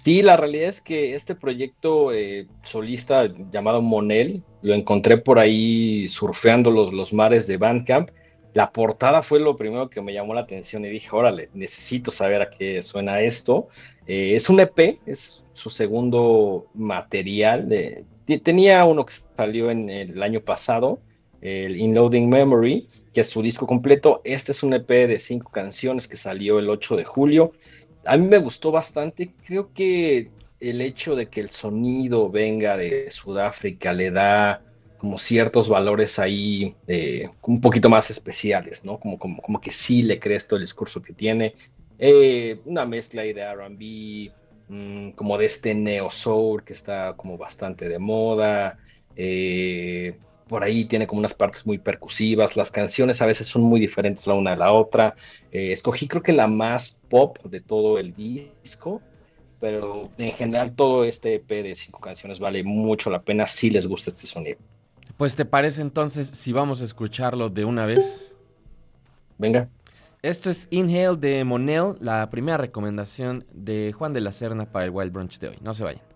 Sí, 0.06 0.22
la 0.22 0.38
realidad 0.38 0.70
es 0.70 0.82
que 0.82 1.16
este 1.16 1.34
proyecto 1.34 2.14
eh, 2.14 2.46
solista 2.62 3.28
llamado 3.52 3.82
Monel, 3.82 4.44
lo 4.62 4.76
encontré 4.76 5.18
por 5.18 5.40
ahí 5.40 6.08
surfeando 6.08 6.70
los, 6.70 6.94
los 6.94 7.12
mares 7.12 7.48
de 7.48 7.58
Bandcamp. 7.58 8.12
La 8.54 8.72
portada 8.72 9.24
fue 9.24 9.40
lo 9.40 9.58
primero 9.58 9.90
que 9.90 10.04
me 10.04 10.14
llamó 10.14 10.36
la 10.36 10.42
atención 10.42 10.86
y 10.86 10.90
dije, 10.90 11.10
órale, 11.12 11.50
necesito 11.56 12.12
saber 12.12 12.44
a 12.44 12.52
qué 12.52 12.84
suena 12.84 13.20
esto. 13.22 13.68
Eh, 14.06 14.36
es 14.36 14.48
un 14.48 14.60
EP, 14.60 15.00
es 15.08 15.44
su 15.54 15.72
segundo 15.72 16.68
material. 16.76 17.68
Tenía 18.44 18.86
uno 18.86 19.08
que 19.08 19.16
salió 19.36 19.72
en 19.72 19.90
el 19.90 20.22
año 20.22 20.42
pasado, 20.42 21.00
el 21.42 21.78
Inloading 21.78 22.30
Memory, 22.30 22.88
que 23.12 23.22
es 23.22 23.28
su 23.30 23.42
disco 23.42 23.66
completo. 23.66 24.22
Este 24.24 24.52
es 24.52 24.62
un 24.62 24.74
EP 24.74 24.88
de 24.88 25.18
cinco 25.18 25.50
canciones 25.52 26.08
que 26.08 26.16
salió 26.16 26.60
el 26.60 26.70
8 26.70 26.96
de 26.96 27.06
julio 27.06 27.54
a 28.06 28.18
mí 28.18 28.28
me 28.28 28.38
gustó 28.38 28.72
bastante. 28.72 29.34
Creo 29.46 29.74
que 29.74 30.32
el 30.60 30.82
hecho 30.82 31.16
de 31.16 31.30
que 31.30 31.42
el 31.42 31.50
sonido 31.50 32.30
venga 32.30 32.78
de 32.78 33.10
Sudáfrica 33.12 33.94
le 33.94 34.12
da 34.12 34.62
como 34.98 35.18
ciertos 35.18 35.70
valores 35.70 36.18
ahí 36.20 36.76
eh, 36.88 37.30
un 37.44 37.62
poquito 37.62 37.90
más 37.90 38.10
especiales, 38.10 38.84
¿no? 38.84 39.00
Como, 39.00 39.20
como, 39.20 39.42
como 39.42 39.62
que 39.62 39.72
sí 39.72 40.02
le 40.04 40.20
crees 40.20 40.48
todo 40.48 40.58
el 40.58 40.64
discurso 40.66 41.02
que 41.02 41.14
tiene. 41.14 41.56
Eh, 41.98 42.60
una 42.66 42.86
mezcla 42.86 43.22
ahí 43.22 43.34
de 43.34 43.42
RB, 43.42 44.34
mm, 44.68 45.12
como 45.12 45.38
de 45.38 45.46
este 45.46 45.76
neo 45.76 46.10
soul 46.10 46.64
que 46.64 46.74
está 46.74 47.14
como 47.16 47.38
bastante 47.38 47.88
de 47.90 48.00
moda. 48.00 48.80
Eh, 49.16 50.18
por 50.48 50.64
ahí 50.64 50.86
tiene 50.86 51.08
como 51.08 51.20
unas 51.20 51.34
partes 51.34 51.66
muy 51.66 51.78
percusivas. 51.78 52.56
Las 52.56 52.72
canciones 52.72 53.22
a 53.22 53.26
veces 53.26 53.48
son 53.48 53.64
muy 53.64 53.80
diferentes 53.80 54.28
la 54.28 54.34
una 54.34 54.52
de 54.52 54.58
la 54.58 54.72
otra. 54.72 55.16
escogí 55.52 56.08
creo 56.08 56.22
que 56.22 56.34
la 56.34 56.48
más 56.48 57.00
pop 57.10 57.38
de 57.46 57.62
todo 57.62 57.98
el 57.98 58.14
disco 58.16 59.02
pero 59.60 60.12
en 60.18 60.32
general 60.32 60.76
todo 60.76 61.04
este 61.04 61.36
EP 61.36 61.48
de 61.48 61.76
cinco 61.76 62.00
canciones 62.00 62.40
vale 62.40 62.64
mucho 62.64 63.10
la 63.10 63.22
pena 63.22 63.48
si 63.48 63.70
les 63.70 63.88
gusta 63.88 64.12
este 64.12 64.28
sonido. 64.28 64.60
Pues 65.18 65.36
te 65.36 65.46
parece 65.46 65.82
entonces 65.82 66.28
si 66.28 66.52
vamos 66.52 66.82
a 66.82 66.86
escucharlo 66.86 67.50
de 67.50 67.66
una 67.66 67.86
vez. 67.86 68.36
Venga. 69.38 69.70
Esto 70.22 70.50
es 70.50 70.68
Inhale 70.72 71.18
de 71.18 71.44
Monel, 71.44 71.96
la 72.00 72.30
primera 72.30 72.58
recomendación 72.58 73.46
de 73.54 73.94
Juan 73.94 74.14
de 74.14 74.22
la 74.22 74.32
Serna 74.32 74.66
para 74.66 74.86
el 74.86 74.92
Wild 74.92 75.12
Brunch 75.12 75.40
de 75.40 75.50
hoy. 75.50 75.58
No 75.62 75.74
se 75.74 75.84
vayan. 75.84 76.15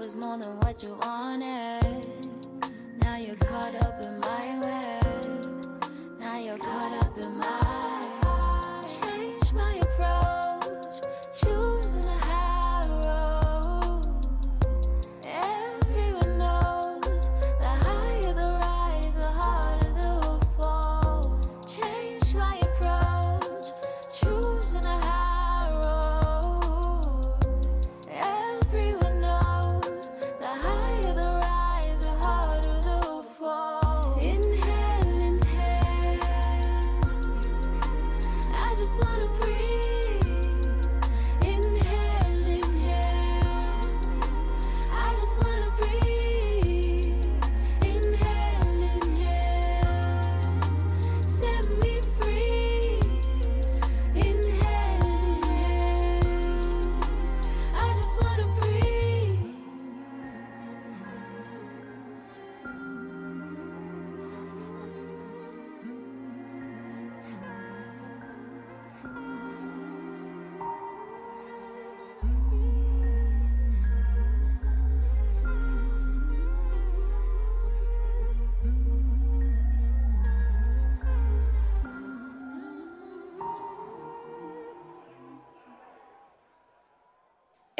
was 0.00 0.14
more 0.14 0.38
than 0.38 0.58
what 0.60 0.82
you 0.82 0.96
wanted. 1.02 1.69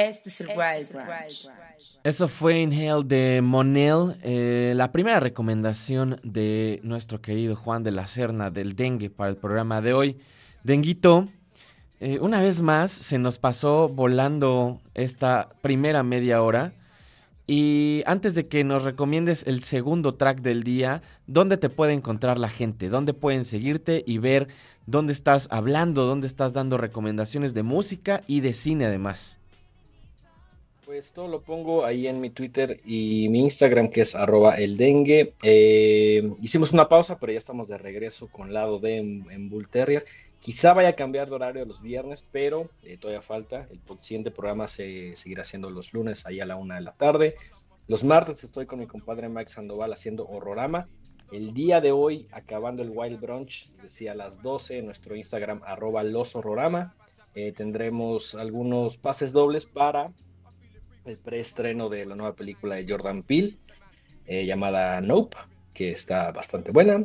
Este 0.00 0.30
es 0.30 0.40
el 0.40 0.48
este 0.78 0.98
Eso 2.04 2.26
fue 2.26 2.60
Inhale 2.60 3.04
de 3.04 3.42
Monel, 3.42 4.16
eh, 4.22 4.72
la 4.74 4.92
primera 4.92 5.20
recomendación 5.20 6.18
de 6.22 6.80
nuestro 6.82 7.20
querido 7.20 7.54
Juan 7.54 7.82
de 7.82 7.90
la 7.90 8.06
Serna 8.06 8.50
del 8.50 8.76
dengue 8.76 9.10
para 9.10 9.28
el 9.28 9.36
programa 9.36 9.82
de 9.82 9.92
hoy. 9.92 10.16
Denguito, 10.64 11.28
eh, 12.00 12.18
una 12.18 12.40
vez 12.40 12.62
más 12.62 12.90
se 12.90 13.18
nos 13.18 13.38
pasó 13.38 13.90
volando 13.90 14.80
esta 14.94 15.50
primera 15.60 16.02
media 16.02 16.42
hora. 16.42 16.72
Y 17.46 18.02
antes 18.06 18.34
de 18.34 18.48
que 18.48 18.64
nos 18.64 18.84
recomiendes 18.84 19.46
el 19.46 19.62
segundo 19.64 20.14
track 20.14 20.40
del 20.40 20.62
día, 20.62 21.02
¿dónde 21.26 21.58
te 21.58 21.68
puede 21.68 21.92
encontrar 21.92 22.38
la 22.38 22.48
gente? 22.48 22.88
¿Dónde 22.88 23.12
pueden 23.12 23.44
seguirte 23.44 24.02
y 24.06 24.16
ver 24.16 24.48
dónde 24.86 25.12
estás 25.12 25.46
hablando, 25.50 26.06
dónde 26.06 26.26
estás 26.26 26.54
dando 26.54 26.78
recomendaciones 26.78 27.52
de 27.52 27.64
música 27.64 28.22
y 28.26 28.40
de 28.40 28.54
cine 28.54 28.86
además? 28.86 29.39
Todo 31.14 31.28
lo 31.28 31.42
pongo 31.42 31.84
ahí 31.84 32.08
en 32.08 32.20
mi 32.20 32.30
Twitter 32.30 32.80
y 32.84 33.28
mi 33.28 33.42
Instagram, 33.42 33.90
que 33.90 34.00
es 34.00 34.16
arroba 34.16 34.56
el 34.56 34.76
dengue. 34.76 35.34
Eh, 35.40 36.32
hicimos 36.42 36.72
una 36.72 36.88
pausa, 36.88 37.16
pero 37.20 37.32
ya 37.32 37.38
estamos 37.38 37.68
de 37.68 37.78
regreso 37.78 38.26
con 38.26 38.52
lado 38.52 38.80
de 38.80 38.96
en, 38.98 39.48
Bull 39.48 39.68
Terrier. 39.68 40.04
Quizá 40.40 40.72
vaya 40.72 40.88
a 40.88 40.96
cambiar 40.96 41.28
de 41.28 41.36
horario 41.36 41.64
los 41.64 41.80
viernes, 41.80 42.26
pero 42.32 42.70
eh, 42.82 42.96
todavía 42.96 43.22
falta. 43.22 43.68
El 43.70 43.80
siguiente 44.00 44.32
programa 44.32 44.66
se 44.66 45.14
seguirá 45.14 45.42
haciendo 45.42 45.70
los 45.70 45.92
lunes, 45.92 46.26
ahí 46.26 46.40
a 46.40 46.44
la 46.44 46.56
una 46.56 46.74
de 46.74 46.80
la 46.80 46.92
tarde. 46.92 47.36
Los 47.86 48.02
martes 48.02 48.42
estoy 48.42 48.66
con 48.66 48.80
mi 48.80 48.88
compadre 48.88 49.28
Mike 49.28 49.50
Sandoval 49.50 49.92
haciendo 49.92 50.26
Horrorama. 50.26 50.88
El 51.30 51.54
día 51.54 51.80
de 51.80 51.92
hoy, 51.92 52.26
acabando 52.32 52.82
el 52.82 52.90
Wild 52.92 53.20
Brunch, 53.20 53.70
decía 53.80 54.10
a 54.10 54.16
las 54.16 54.42
12 54.42 54.78
en 54.78 54.86
nuestro 54.86 55.14
Instagram, 55.14 55.62
arroba 55.64 56.02
eh, 56.02 57.52
tendremos 57.56 58.34
algunos 58.34 58.96
pases 58.96 59.32
dobles 59.32 59.66
para 59.66 60.10
el 61.10 61.18
preestreno 61.18 61.88
de 61.88 62.06
la 62.06 62.14
nueva 62.14 62.34
película 62.34 62.76
de 62.76 62.86
Jordan 62.88 63.22
Peele 63.22 63.56
eh, 64.26 64.46
llamada 64.46 65.00
Nope, 65.00 65.36
que 65.74 65.90
está 65.90 66.30
bastante 66.32 66.70
buena. 66.70 67.04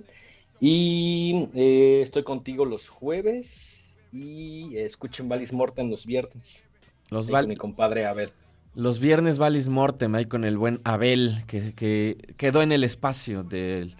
Y 0.59 1.49
eh, 1.55 2.01
estoy 2.01 2.23
contigo 2.23 2.65
los 2.65 2.87
jueves 2.87 3.91
y 4.13 4.77
escuchen 4.77 5.27
Valis 5.27 5.51
Mortem 5.51 5.89
los 5.89 6.05
viernes. 6.05 6.65
Los 7.09 7.29
mi 7.29 7.55
compadre 7.55 8.05
Abel. 8.05 8.31
Los 8.75 8.99
viernes 8.99 9.37
Valis 9.37 9.69
Mortem 9.69 10.13
ahí 10.15 10.25
con 10.25 10.43
el 10.43 10.57
buen 10.57 10.81
Abel, 10.83 11.43
que, 11.47 12.17
quedó 12.37 12.61
en 12.61 12.71
el 12.71 12.83
espacio 12.83 13.43
del, 13.43 13.95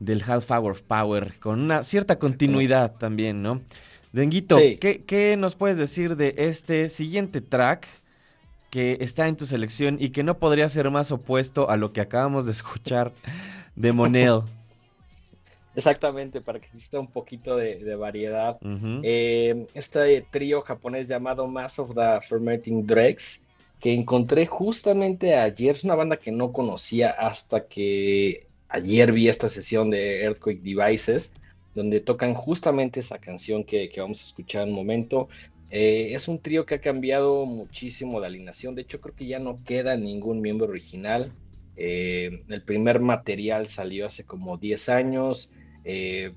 del 0.00 0.22
Half 0.22 0.50
Hour 0.50 0.72
of 0.72 0.82
Power, 0.82 1.38
con 1.40 1.60
una 1.60 1.82
cierta 1.82 2.18
continuidad 2.18 2.96
también, 2.96 3.42
¿no? 3.42 3.62
Denguito, 4.12 4.56
¿qué, 4.56 5.04
¿qué, 5.06 5.36
nos 5.36 5.56
puedes 5.56 5.76
decir 5.76 6.16
de 6.16 6.34
este 6.36 6.90
siguiente 6.90 7.40
track 7.40 7.86
que 8.72 8.96
está 9.00 9.28
en 9.28 9.36
tu 9.36 9.44
selección 9.44 9.98
y 10.00 10.10
que 10.10 10.22
no 10.22 10.38
podría 10.38 10.66
ser 10.70 10.90
más 10.90 11.12
opuesto 11.12 11.68
a 11.68 11.76
lo 11.76 11.92
que 11.92 12.00
acabamos 12.00 12.46
de 12.46 12.52
escuchar 12.52 13.12
de 13.76 13.92
Monel? 13.92 14.40
Exactamente, 15.76 16.40
para 16.40 16.58
que 16.58 16.66
exista 16.66 16.98
un 16.98 17.06
poquito 17.06 17.56
de, 17.56 17.94
variedad. 17.96 18.56
Eh, 19.02 19.66
este 19.74 20.26
trío 20.30 20.62
japonés 20.62 21.06
llamado 21.06 21.46
Mass 21.46 21.78
of 21.78 21.94
the 21.94 22.26
Fermenting 22.26 22.86
Dregs, 22.86 23.46
que 23.78 23.92
encontré 23.92 24.46
justamente 24.46 25.34
ayer, 25.34 25.72
es 25.72 25.84
una 25.84 25.94
banda 25.94 26.16
que 26.16 26.32
no 26.32 26.52
conocía 26.52 27.10
hasta 27.10 27.66
que 27.66 28.46
ayer 28.70 29.12
vi 29.12 29.28
esta 29.28 29.50
sesión 29.50 29.90
de 29.90 30.22
Earthquake 30.22 30.62
Devices, 30.62 31.34
donde 31.74 32.00
tocan 32.00 32.32
justamente 32.32 33.00
esa 33.00 33.18
canción 33.18 33.64
que, 33.64 33.90
vamos 33.98 34.20
a 34.20 34.24
escuchar 34.24 34.62
en 34.62 34.70
un 34.70 34.76
momento. 34.76 35.28
Eh, 35.74 36.12
es 36.14 36.28
un 36.28 36.38
trío 36.38 36.66
que 36.66 36.74
ha 36.74 36.80
cambiado 36.82 37.46
muchísimo 37.46 38.20
de 38.20 38.26
alineación, 38.26 38.74
de 38.74 38.82
hecho 38.82 39.00
creo 39.00 39.14
que 39.14 39.26
ya 39.26 39.38
no 39.38 39.64
queda 39.64 39.96
ningún 39.96 40.42
miembro 40.42 40.68
original. 40.68 41.32
Eh, 41.76 42.44
el 42.48 42.62
primer 42.62 43.00
material 43.00 43.68
salió 43.68 44.06
hace 44.06 44.26
como 44.26 44.58
10 44.58 44.90
años. 44.90 45.50
Eh, 45.84 46.34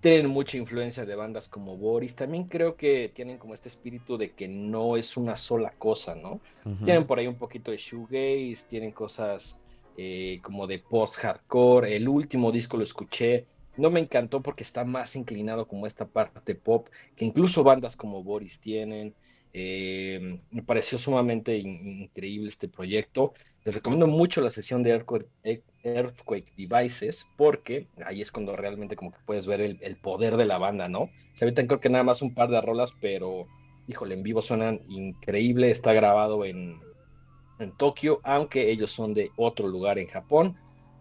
tienen 0.00 0.28
mucha 0.28 0.56
influencia 0.56 1.04
de 1.04 1.16
bandas 1.16 1.48
como 1.48 1.76
Boris. 1.76 2.14
También 2.14 2.44
creo 2.44 2.76
que 2.76 3.10
tienen 3.12 3.38
como 3.38 3.54
este 3.54 3.68
espíritu 3.68 4.16
de 4.16 4.30
que 4.34 4.46
no 4.46 4.96
es 4.96 5.16
una 5.16 5.36
sola 5.36 5.72
cosa, 5.76 6.14
¿no? 6.14 6.40
Tienen 6.84 7.08
por 7.08 7.18
ahí 7.18 7.26
un 7.26 7.38
poquito 7.38 7.72
de 7.72 7.76
shoegaze, 7.76 8.64
tienen 8.68 8.92
cosas 8.92 9.60
eh, 9.96 10.40
como 10.42 10.66
de 10.68 10.78
post-hardcore. 10.78 11.96
El 11.96 12.08
último 12.08 12.50
disco 12.52 12.76
lo 12.76 12.84
escuché. 12.84 13.46
No 13.76 13.90
me 13.90 14.00
encantó 14.00 14.42
porque 14.42 14.62
está 14.62 14.84
más 14.84 15.16
inclinado 15.16 15.66
como 15.66 15.86
esta 15.86 16.06
parte 16.06 16.54
pop 16.54 16.88
que 17.16 17.24
incluso 17.24 17.62
bandas 17.64 17.96
como 17.96 18.22
Boris 18.22 18.60
tienen. 18.60 19.14
Eh, 19.52 20.40
me 20.50 20.62
pareció 20.62 20.98
sumamente 20.98 21.56
increíble 21.58 22.48
este 22.48 22.68
proyecto. 22.68 23.32
Les 23.64 23.74
recomiendo 23.74 24.06
mucho 24.06 24.40
la 24.40 24.50
sesión 24.50 24.82
de 24.82 24.90
Earthquake, 24.90 26.52
Devices 26.56 27.26
porque 27.36 27.86
ahí 28.04 28.22
es 28.22 28.32
cuando 28.32 28.56
realmente 28.56 28.96
como 28.96 29.12
que 29.12 29.18
puedes 29.26 29.46
ver 29.46 29.60
el, 29.60 29.96
poder 29.96 30.36
de 30.36 30.46
la 30.46 30.58
banda, 30.58 30.88
¿no? 30.88 31.10
Se 31.34 31.44
evitan 31.44 31.66
creo 31.66 31.80
que 31.80 31.90
nada 31.90 32.04
más 32.04 32.22
un 32.22 32.34
par 32.34 32.48
de 32.48 32.60
rolas, 32.60 32.94
pero 33.00 33.46
híjole, 33.86 34.14
en 34.14 34.22
vivo 34.22 34.40
suenan 34.40 34.80
increíble. 34.88 35.70
Está 35.70 35.92
grabado 35.92 36.44
en, 36.44 36.80
en 37.58 37.72
Tokio, 37.76 38.20
aunque 38.24 38.70
ellos 38.70 38.92
son 38.92 39.14
de 39.14 39.30
otro 39.36 39.68
lugar 39.68 39.98
en 39.98 40.06
Japón. 40.06 40.56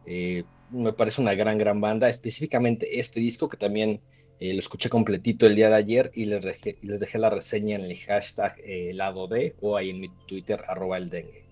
Eh, 0.05 0.43
me 0.71 0.93
parece 0.93 1.21
una 1.21 1.33
gran, 1.33 1.57
gran 1.57 1.81
banda. 1.81 2.09
Específicamente 2.09 2.99
este 2.99 3.19
disco 3.19 3.49
que 3.49 3.57
también 3.57 4.01
eh, 4.39 4.53
lo 4.53 4.59
escuché 4.59 4.89
completito 4.89 5.45
el 5.45 5.55
día 5.55 5.69
de 5.69 5.75
ayer 5.75 6.11
y 6.13 6.25
les 6.25 6.43
dejé, 6.43 6.77
les 6.81 6.99
dejé 6.99 7.19
la 7.19 7.29
reseña 7.29 7.75
en 7.75 7.81
el 7.81 7.97
hashtag 7.97 8.55
eh, 8.63 8.91
lado 8.93 9.27
D 9.27 9.55
o 9.61 9.75
ahí 9.75 9.89
en 9.89 9.99
mi 9.99 10.09
Twitter 10.27 10.63
arroba 10.67 10.97
el 10.97 11.09
dengue. 11.09 11.43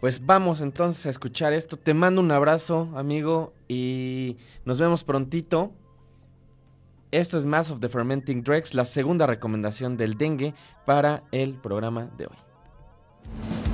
Pues 0.00 0.24
vamos 0.24 0.60
entonces 0.60 1.06
a 1.06 1.10
escuchar 1.10 1.52
esto. 1.52 1.76
Te 1.76 1.94
mando 1.94 2.20
un 2.20 2.30
abrazo, 2.30 2.90
amigo, 2.94 3.52
y 3.68 4.36
nos 4.64 4.78
vemos 4.78 5.04
prontito. 5.04 5.72
Esto 7.10 7.38
es 7.38 7.46
Mass 7.46 7.70
of 7.70 7.80
the 7.80 7.88
Fermenting 7.88 8.42
Dregs, 8.42 8.74
la 8.74 8.84
segunda 8.84 9.26
recomendación 9.26 9.96
del 9.96 10.18
dengue 10.18 10.52
para 10.84 11.22
el 11.30 11.54
programa 11.54 12.10
de 12.18 12.26
hoy. 12.26 13.73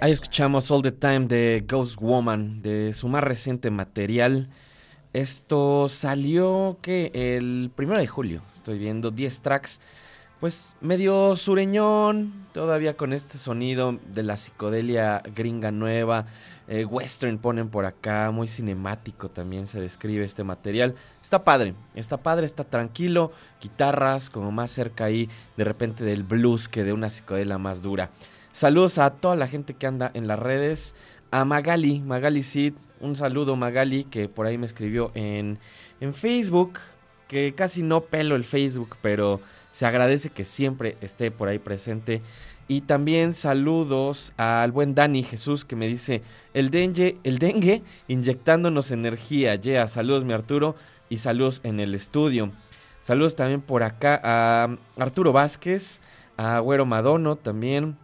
Ahí 0.00 0.12
escuchamos 0.12 0.70
All 0.70 0.82
the 0.82 0.92
Time 0.92 1.26
de 1.26 1.64
Ghost 1.66 2.00
Woman, 2.00 2.62
de 2.62 2.92
su 2.94 3.08
más 3.08 3.24
reciente 3.24 3.70
material. 3.70 4.48
Esto 5.12 5.88
salió 5.88 6.78
que 6.82 7.10
el 7.14 7.72
primero 7.74 8.00
de 8.00 8.06
julio. 8.06 8.42
Estoy 8.54 8.78
viendo 8.78 9.10
10 9.10 9.40
tracks. 9.40 9.80
Pues 10.38 10.76
medio 10.80 11.34
sureñón, 11.36 12.46
todavía 12.52 12.96
con 12.96 13.12
este 13.12 13.38
sonido 13.38 13.98
de 14.14 14.22
la 14.22 14.36
psicodelia 14.36 15.22
gringa 15.34 15.72
nueva. 15.72 16.26
Eh, 16.68 16.84
western 16.84 17.38
ponen 17.38 17.70
por 17.70 17.86
acá, 17.86 18.30
muy 18.30 18.46
cinemático 18.46 19.30
también 19.30 19.66
se 19.66 19.80
describe 19.80 20.24
este 20.24 20.44
material. 20.44 20.94
Está 21.22 21.42
padre, 21.42 21.74
está 21.94 22.18
padre, 22.18 22.46
está 22.46 22.62
tranquilo. 22.64 23.32
Guitarras 23.60 24.30
como 24.30 24.52
más 24.52 24.70
cerca 24.70 25.04
ahí 25.04 25.28
de 25.56 25.64
repente 25.64 26.04
del 26.04 26.22
blues 26.22 26.68
que 26.68 26.84
de 26.84 26.92
una 26.92 27.10
psicodelia 27.10 27.58
más 27.58 27.82
dura. 27.82 28.10
Saludos 28.54 28.98
a 28.98 29.10
toda 29.10 29.34
la 29.34 29.48
gente 29.48 29.74
que 29.74 29.88
anda 29.88 30.12
en 30.14 30.28
las 30.28 30.38
redes. 30.38 30.94
A 31.32 31.44
Magali, 31.44 31.98
Magali 31.98 32.44
Sid, 32.44 32.74
un 33.00 33.16
saludo 33.16 33.56
Magali 33.56 34.04
que 34.04 34.28
por 34.28 34.46
ahí 34.46 34.58
me 34.58 34.66
escribió 34.66 35.10
en, 35.14 35.58
en 36.00 36.14
Facebook, 36.14 36.78
que 37.26 37.52
casi 37.56 37.82
no 37.82 38.02
pelo 38.02 38.36
el 38.36 38.44
Facebook, 38.44 38.96
pero 39.02 39.40
se 39.72 39.86
agradece 39.86 40.30
que 40.30 40.44
siempre 40.44 40.96
esté 41.00 41.32
por 41.32 41.48
ahí 41.48 41.58
presente. 41.58 42.22
Y 42.68 42.82
también 42.82 43.34
saludos 43.34 44.32
al 44.36 44.70
buen 44.70 44.94
Dani 44.94 45.24
Jesús 45.24 45.64
que 45.64 45.74
me 45.74 45.88
dice, 45.88 46.22
el 46.54 46.70
dengue, 46.70 47.18
el 47.24 47.40
dengue 47.40 47.82
inyectándonos 48.06 48.92
energía. 48.92 49.56
Yeah, 49.56 49.88
saludos 49.88 50.24
mi 50.24 50.32
Arturo 50.32 50.76
y 51.08 51.18
saludos 51.18 51.60
en 51.64 51.80
el 51.80 51.92
estudio. 51.92 52.52
Saludos 53.02 53.34
también 53.34 53.62
por 53.62 53.82
acá 53.82 54.20
a 54.22 54.76
Arturo 54.96 55.32
Vázquez, 55.32 56.00
a 56.36 56.60
Güero 56.60 56.86
Madono 56.86 57.34
también, 57.34 57.96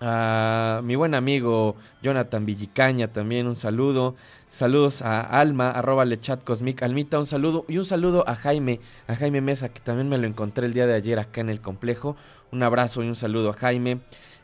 a 0.00 0.80
mi 0.82 0.96
buen 0.96 1.14
amigo 1.14 1.76
Jonathan 2.02 2.46
Villicaña 2.46 3.08
también 3.08 3.46
un 3.46 3.56
saludo. 3.56 4.16
Saludos 4.48 5.02
a 5.02 5.20
Alma, 5.20 5.70
arroba 5.70 6.04
lechat 6.04 6.42
cosmic, 6.42 6.82
Almita, 6.82 7.18
un 7.18 7.26
saludo. 7.26 7.64
Y 7.68 7.78
un 7.78 7.84
saludo 7.84 8.24
a 8.26 8.34
Jaime, 8.34 8.80
a 9.06 9.14
Jaime 9.14 9.40
Mesa, 9.40 9.68
que 9.68 9.80
también 9.80 10.08
me 10.08 10.18
lo 10.18 10.26
encontré 10.26 10.66
el 10.66 10.72
día 10.72 10.86
de 10.86 10.94
ayer 10.94 11.18
acá 11.18 11.40
en 11.40 11.50
el 11.50 11.60
complejo. 11.60 12.16
Un 12.50 12.62
abrazo 12.62 13.04
y 13.04 13.08
un 13.08 13.14
saludo 13.14 13.50
a 13.50 13.52
Jaime. 13.52 14.00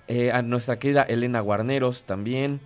Eh, 0.09 0.31
a 0.31 0.43
nuestra 0.43 0.79
querida 0.79 1.03
Elena 1.03 1.41
Guarneros 1.41 2.05
también. 2.05 2.61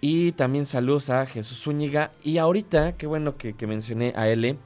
Y 0.00 0.32
también 0.32 0.64
saludos 0.64 1.10
a 1.10 1.26
Jesús 1.26 1.62
Zúñiga. 1.62 2.12
Y 2.22 2.38
ahorita, 2.38 2.92
qué 2.96 3.06
bueno 3.06 3.36
que, 3.36 3.54
que 3.54 3.66
mencioné 3.66 4.14
a 4.16 4.28
L. 4.28 4.56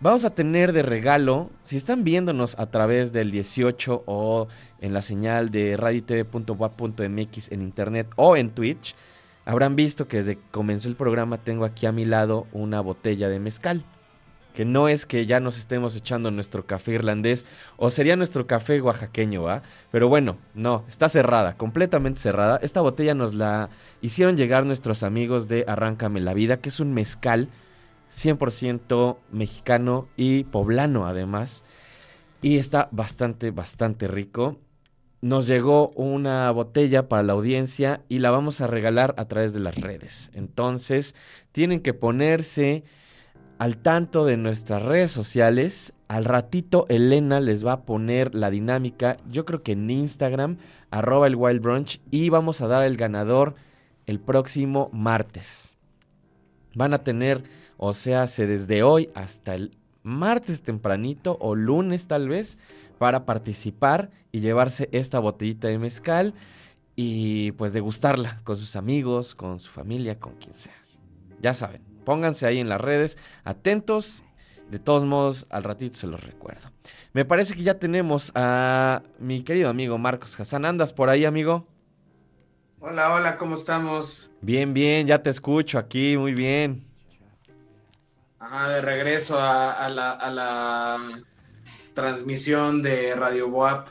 Vamos 0.00 0.24
a 0.24 0.32
tener 0.32 0.72
de 0.72 0.84
regalo, 0.84 1.50
si 1.64 1.76
están 1.76 2.04
viéndonos 2.04 2.56
a 2.56 2.70
través 2.70 3.12
del 3.12 3.32
18 3.32 4.04
o 4.06 4.46
en 4.80 4.92
la 4.92 5.02
señal 5.02 5.50
de 5.50 5.76
radiotv.wap.mx 5.76 7.52
en 7.52 7.62
internet 7.62 8.08
o 8.16 8.36
en 8.36 8.50
Twitch, 8.50 8.94
habrán 9.44 9.76
visto 9.76 10.08
que 10.08 10.18
desde 10.18 10.36
que 10.36 10.50
comenzó 10.50 10.88
el 10.88 10.96
programa 10.96 11.38
tengo 11.38 11.64
aquí 11.64 11.86
a 11.86 11.92
mi 11.92 12.04
lado 12.04 12.46
una 12.52 12.80
botella 12.80 13.28
de 13.28 13.40
mezcal. 13.40 13.84
Que 14.54 14.64
no 14.64 14.88
es 14.88 15.06
que 15.06 15.24
ya 15.24 15.38
nos 15.38 15.56
estemos 15.56 15.94
echando 15.94 16.32
nuestro 16.32 16.66
café 16.66 16.92
irlandés 16.92 17.46
o 17.76 17.90
sería 17.90 18.16
nuestro 18.16 18.48
café 18.48 18.80
oaxaqueño, 18.80 19.42
¿va? 19.42 19.62
Pero 19.92 20.08
bueno, 20.08 20.36
no, 20.54 20.84
está 20.88 21.08
cerrada, 21.08 21.56
completamente 21.56 22.18
cerrada. 22.18 22.58
Esta 22.60 22.80
botella 22.80 23.14
nos 23.14 23.34
la 23.34 23.70
hicieron 24.00 24.36
llegar 24.36 24.66
nuestros 24.66 25.04
amigos 25.04 25.46
de 25.46 25.64
Arráncame 25.68 26.20
la 26.20 26.34
Vida, 26.34 26.56
que 26.56 26.70
es 26.70 26.80
un 26.80 26.92
mezcal 26.92 27.50
100% 28.12 29.18
mexicano 29.30 30.08
y 30.16 30.44
poblano 30.44 31.06
además. 31.06 31.62
Y 32.42 32.58
está 32.58 32.88
bastante, 32.90 33.52
bastante 33.52 34.08
rico 34.08 34.58
nos 35.20 35.46
llegó 35.46 35.90
una 35.90 36.50
botella 36.50 37.08
para 37.08 37.22
la 37.22 37.32
audiencia 37.32 38.02
y 38.08 38.20
la 38.20 38.30
vamos 38.30 38.60
a 38.60 38.66
regalar 38.66 39.14
a 39.18 39.26
través 39.26 39.52
de 39.52 39.60
las 39.60 39.74
redes. 39.76 40.30
Entonces, 40.34 41.16
tienen 41.52 41.80
que 41.80 41.94
ponerse 41.94 42.84
al 43.58 43.78
tanto 43.78 44.24
de 44.24 44.36
nuestras 44.36 44.82
redes 44.82 45.10
sociales. 45.10 45.92
Al 46.06 46.24
ratito 46.24 46.86
Elena 46.88 47.40
les 47.40 47.66
va 47.66 47.72
a 47.72 47.82
poner 47.82 48.34
la 48.34 48.50
dinámica, 48.50 49.16
yo 49.28 49.44
creo 49.44 49.62
que 49.62 49.72
en 49.72 49.90
Instagram, 49.90 50.58
arroba 50.90 51.26
el 51.26 51.36
Wild 51.36 51.60
Brunch, 51.60 52.00
y 52.10 52.28
vamos 52.30 52.60
a 52.60 52.68
dar 52.68 52.84
el 52.84 52.96
ganador 52.96 53.56
el 54.06 54.20
próximo 54.20 54.88
martes. 54.92 55.76
Van 56.74 56.94
a 56.94 57.02
tener, 57.02 57.42
o 57.76 57.92
sea, 57.92 58.26
desde 58.26 58.82
hoy 58.82 59.10
hasta 59.14 59.54
el 59.54 59.76
martes 60.02 60.62
tempranito 60.62 61.36
o 61.40 61.54
lunes 61.54 62.06
tal 62.06 62.28
vez, 62.28 62.56
para 62.98 63.24
participar 63.24 64.10
y 64.32 64.40
llevarse 64.40 64.88
esta 64.92 65.18
botellita 65.18 65.68
de 65.68 65.78
mezcal 65.78 66.34
y 66.96 67.52
pues 67.52 67.72
degustarla 67.72 68.40
con 68.44 68.56
sus 68.58 68.76
amigos, 68.76 69.34
con 69.34 69.60
su 69.60 69.70
familia, 69.70 70.18
con 70.18 70.34
quien 70.34 70.54
sea. 70.56 70.74
Ya 71.40 71.54
saben, 71.54 71.82
pónganse 72.04 72.46
ahí 72.46 72.58
en 72.58 72.68
las 72.68 72.80
redes, 72.80 73.18
atentos. 73.44 74.24
De 74.68 74.78
todos 74.78 75.04
modos, 75.04 75.46
al 75.48 75.64
ratito 75.64 75.98
se 75.98 76.06
los 76.06 76.22
recuerdo. 76.22 76.70
Me 77.14 77.24
parece 77.24 77.54
que 77.54 77.62
ya 77.62 77.78
tenemos 77.78 78.32
a 78.34 79.02
mi 79.18 79.42
querido 79.42 79.70
amigo 79.70 79.96
Marcos 79.96 80.38
Hassan. 80.38 80.66
¿Andas 80.66 80.92
por 80.92 81.08
ahí, 81.08 81.24
amigo? 81.24 81.66
Hola, 82.80 83.14
hola, 83.14 83.38
¿cómo 83.38 83.54
estamos? 83.54 84.30
Bien, 84.42 84.74
bien, 84.74 85.06
ya 85.06 85.22
te 85.22 85.30
escucho 85.30 85.78
aquí, 85.78 86.16
muy 86.18 86.34
bien. 86.34 86.84
Ajá, 88.38 88.68
de 88.68 88.80
regreso 88.82 89.38
a, 89.40 89.88
la, 89.88 90.12
a 90.12 90.30
la 90.30 90.98
transmisión 91.98 92.80
de 92.80 93.12
Radio 93.16 93.48
Boap. 93.48 93.88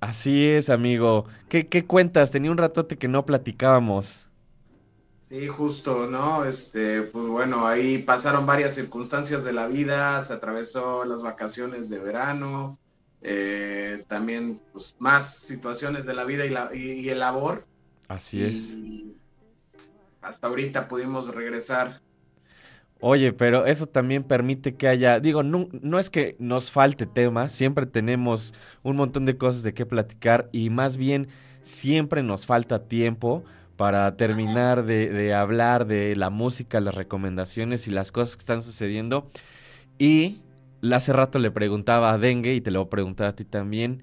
Así 0.00 0.46
es, 0.46 0.70
amigo. 0.70 1.26
¿Qué, 1.50 1.66
¿Qué, 1.66 1.84
cuentas? 1.84 2.30
Tenía 2.30 2.50
un 2.50 2.56
ratote 2.56 2.96
que 2.96 3.08
no 3.08 3.26
platicábamos. 3.26 4.26
Sí, 5.20 5.46
justo, 5.46 6.06
¿no? 6.06 6.46
Este, 6.46 7.02
pues 7.02 7.26
bueno, 7.26 7.66
ahí 7.66 7.98
pasaron 7.98 8.46
varias 8.46 8.74
circunstancias 8.74 9.44
de 9.44 9.52
la 9.52 9.66
vida, 9.66 10.24
se 10.24 10.32
atravesó 10.32 11.04
las 11.04 11.22
vacaciones 11.22 11.90
de 11.90 11.98
verano, 11.98 12.78
eh, 13.20 14.02
también 14.08 14.58
pues, 14.72 14.94
más 14.98 15.36
situaciones 15.36 16.06
de 16.06 16.14
la 16.14 16.24
vida 16.24 16.46
y, 16.46 16.50
la, 16.50 16.70
y, 16.74 17.10
el 17.10 17.18
labor. 17.18 17.66
Así 18.08 18.42
es. 18.42 18.74
Hasta 20.22 20.46
ahorita 20.46 20.88
pudimos 20.88 21.34
regresar 21.34 22.00
Oye, 23.00 23.32
pero 23.32 23.66
eso 23.66 23.86
también 23.86 24.24
permite 24.24 24.74
que 24.74 24.88
haya, 24.88 25.20
digo, 25.20 25.42
no, 25.42 25.68
no, 25.82 25.98
es 25.98 26.08
que 26.08 26.34
nos 26.38 26.70
falte 26.70 27.06
tema, 27.06 27.48
siempre 27.48 27.84
tenemos 27.86 28.54
un 28.82 28.96
montón 28.96 29.26
de 29.26 29.36
cosas 29.36 29.62
de 29.62 29.74
qué 29.74 29.84
platicar 29.84 30.48
y 30.50 30.70
más 30.70 30.96
bien 30.96 31.28
siempre 31.60 32.22
nos 32.22 32.46
falta 32.46 32.88
tiempo 32.88 33.44
para 33.76 34.16
terminar 34.16 34.86
de, 34.86 35.10
de 35.10 35.34
hablar 35.34 35.86
de 35.86 36.16
la 36.16 36.30
música, 36.30 36.80
las 36.80 36.94
recomendaciones 36.94 37.86
y 37.86 37.90
las 37.90 38.12
cosas 38.12 38.36
que 38.36 38.40
están 38.40 38.62
sucediendo. 38.62 39.30
Y 39.98 40.42
hace 40.92 41.12
rato 41.12 41.38
le 41.38 41.50
preguntaba 41.50 42.12
a 42.12 42.18
Dengue 42.18 42.54
y 42.54 42.60
te 42.62 42.70
lo 42.70 42.80
voy 42.80 42.86
a 42.86 42.90
preguntar 42.90 43.26
a 43.28 43.36
ti 43.36 43.44
también, 43.44 44.02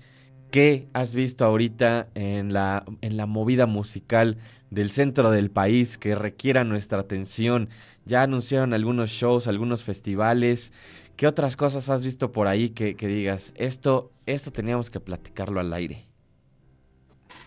¿qué 0.52 0.88
has 0.94 1.16
visto 1.16 1.46
ahorita 1.46 2.10
en 2.16 2.54
la, 2.54 2.86
en 3.02 3.18
la 3.18 3.26
movida 3.26 3.66
musical 3.66 4.38
del 4.74 4.91
centro 4.91 5.32
del 5.32 5.51
país 5.51 5.97
que 5.97 6.15
requiera 6.15 6.63
nuestra 6.63 6.99
atención? 6.99 7.69
Ya 8.05 8.24
anunciaron 8.24 8.74
algunos 8.74 9.11
shows, 9.11 9.47
algunos 9.47 9.84
festivales. 9.84 10.74
¿Qué 11.15 11.28
otras 11.28 11.55
cosas 11.55 11.89
has 11.89 12.03
visto 12.03 12.32
por 12.32 12.47
ahí 12.47 12.71
que, 12.71 12.95
digas, 12.95 13.53
esto, 13.55 14.11
esto 14.26 14.51
teníamos 14.51 14.89
que 14.89 14.99
platicarlo 14.99 15.59
al 15.59 15.74
aire? 15.74 16.07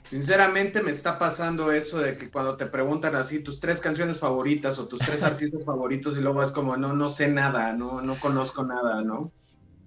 Sinceramente 0.05 0.83
me 0.83 0.93
está 0.93 1.19
pasando 1.19 1.73
eso 1.73 1.99
de 1.99 2.17
que 2.17 2.31
cuando 2.31 2.57
te 2.57 2.67
preguntan 2.67 3.17
así 3.17 3.43
tus 3.43 3.59
tres 3.59 3.81
canciones 3.81 4.21
favoritas 4.21 4.79
o 4.79 4.87
tus 4.87 5.01
tres 5.01 5.21
artistas 5.23 5.65
favoritos 5.65 6.17
y 6.17 6.21
luego 6.21 6.43
es 6.43 6.53
como, 6.53 6.77
no, 6.77 6.93
no 6.93 7.09
sé 7.09 7.29
nada, 7.29 7.73
no, 7.73 8.01
no 8.01 8.21
conozco 8.21 8.63
nada, 8.63 9.03
¿no? 9.03 9.33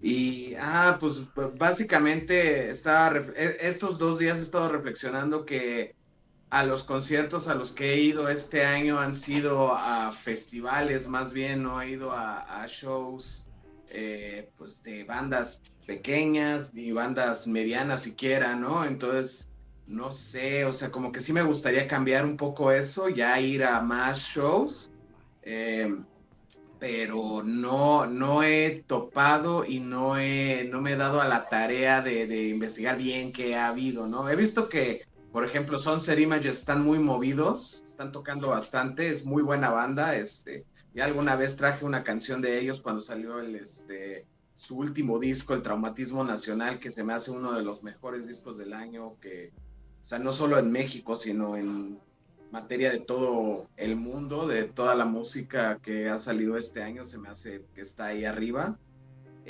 Y, 0.01 0.55
ah, 0.59 0.97
pues 0.99 1.23
básicamente 1.57 2.69
está, 2.69 3.13
e, 3.35 3.57
estos 3.61 3.97
dos 3.97 4.19
días 4.19 4.39
he 4.39 4.41
estado 4.41 4.69
reflexionando 4.69 5.45
que 5.45 5.95
a 6.50 6.64
los 6.64 6.84
conciertos 6.84 7.47
a 7.47 7.56
los 7.56 7.72
que 7.72 7.93
he 7.93 8.02
ido 8.02 8.28
este 8.28 8.66
año 8.66 9.00
han 9.00 9.14
sido 9.14 9.74
a 9.74 10.12
festivales, 10.12 11.08
más 11.08 11.32
bien 11.32 11.64
no 11.64 11.82
he 11.82 11.91
ido 11.91 12.12
a, 12.12 12.66
shows 12.68 13.47
eh, 13.89 14.50
pues 14.58 14.84
de 14.84 15.04
bandas 15.04 15.62
pequeñas 15.86 16.74
ni 16.74 16.91
bandas 16.91 17.47
medianas 17.47 18.02
siquiera, 18.04 18.56
¿no? 18.56 18.86
Entonces, 18.86 19.50
no 19.88 20.12
sé, 20.12 20.66
o 20.66 20.74
sea, 20.74 20.91
como 20.91 21.12
que 21.12 21.22
sí 21.22 21.34
me 21.34 21.41
gustaría 21.41 21.88
cambiar 21.88 22.26
un 22.26 22.38
poco 22.38 22.72
eso, 22.72 23.10
ya 23.10 23.39
ir 23.39 23.64
a 23.64 23.82
más 23.82 24.20
shows, 24.20 24.91
eh, 25.41 25.97
pero 26.80 27.43
no, 27.43 28.06
no 28.06 28.43
he 28.43 28.84
topado 28.88 29.66
y 29.66 29.80
no, 29.80 30.18
he, 30.18 30.68
no 30.72 30.82
me 30.82 30.93
he 30.93 30.95
dado 30.95 31.22
a 31.22 31.28
la 31.28 31.47
tarea 31.47 32.02
de, 32.02 32.26
de 32.28 32.47
investigar 32.47 32.97
bien 32.97 33.34
qué 33.34 33.56
ha 33.56 33.68
habido, 33.68 34.08
¿no? 34.08 34.30
He 34.30 34.36
visto 34.36 34.70
que 34.70 35.09
por 35.32 35.45
ejemplo, 35.45 35.84
Sunset 35.84 36.19
Images 36.19 36.57
están 36.57 36.84
muy 36.84 36.99
movidos, 36.99 37.84
están 37.86 38.11
tocando 38.11 38.49
bastante, 38.49 39.09
es 39.09 39.25
muy 39.25 39.43
buena 39.43 39.69
banda. 39.69 40.15
Este, 40.15 40.65
ya 40.93 41.05
alguna 41.05 41.36
vez 41.36 41.55
traje 41.55 41.86
una 41.86 42.03
canción 42.03 42.41
de 42.41 42.59
ellos 42.59 42.80
cuando 42.80 43.01
salió 43.01 43.39
el, 43.39 43.55
este, 43.55 44.25
su 44.55 44.77
último 44.77 45.19
disco, 45.19 45.53
El 45.53 45.61
Traumatismo 45.61 46.23
Nacional, 46.23 46.80
que 46.80 46.89
se 46.89 47.03
me 47.03 47.13
hace 47.13 47.32
uno 47.32 47.53
de 47.53 47.63
los 47.63 47.84
mejores 47.84 48.27
discos 48.27 48.57
del 48.57 48.73
año, 48.73 49.19
que 49.19 49.53
sea, 50.01 50.17
no 50.19 50.32
solo 50.32 50.57
en 50.57 50.71
México, 50.71 51.15
sino 51.15 51.55
en 51.55 51.99
materia 52.51 52.89
de 52.91 52.99
todo 52.99 53.67
el 53.77 53.95
mundo, 53.95 54.47
de 54.47 54.63
toda 54.63 54.95
la 54.95 55.05
música 55.05 55.80
que 55.82 56.09
ha 56.09 56.17
salido 56.17 56.57
este 56.57 56.82
año, 56.82 57.05
se 57.05 57.19
me 57.19 57.30
hace 57.30 57.63
que 57.75 57.82
está 57.82 58.07
ahí 58.07 58.25
arriba. 58.25 58.80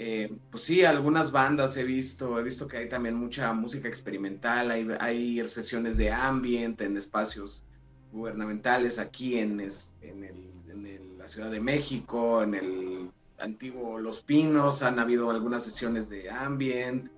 Eh, 0.01 0.33
pues 0.49 0.63
sí, 0.63 0.85
algunas 0.85 1.33
bandas 1.33 1.75
he 1.75 1.83
visto, 1.83 2.39
he 2.39 2.43
visto 2.43 2.69
que 2.69 2.77
hay 2.77 2.87
también 2.87 3.15
mucha 3.15 3.51
música 3.51 3.89
experimental, 3.89 4.71
hay, 4.71 4.87
hay 4.97 5.45
sesiones 5.45 5.97
de 5.97 6.09
ambient 6.09 6.79
en 6.79 6.95
espacios 6.95 7.65
gubernamentales 8.13 8.97
aquí 8.97 9.37
en, 9.37 9.59
en, 9.59 11.17
la 11.17 11.27
Ciudad 11.27 11.51
de 11.51 11.59
México, 11.59 12.41
en 12.41 12.53
el 12.53 13.11
antiguo 13.39 13.99
Los 13.99 14.21
Pinos, 14.21 14.83
han 14.83 14.99
habido 14.99 15.31
algunas 15.31 15.65
sesiones 15.65 16.07
de 16.07 16.29
ambient, 16.29 17.09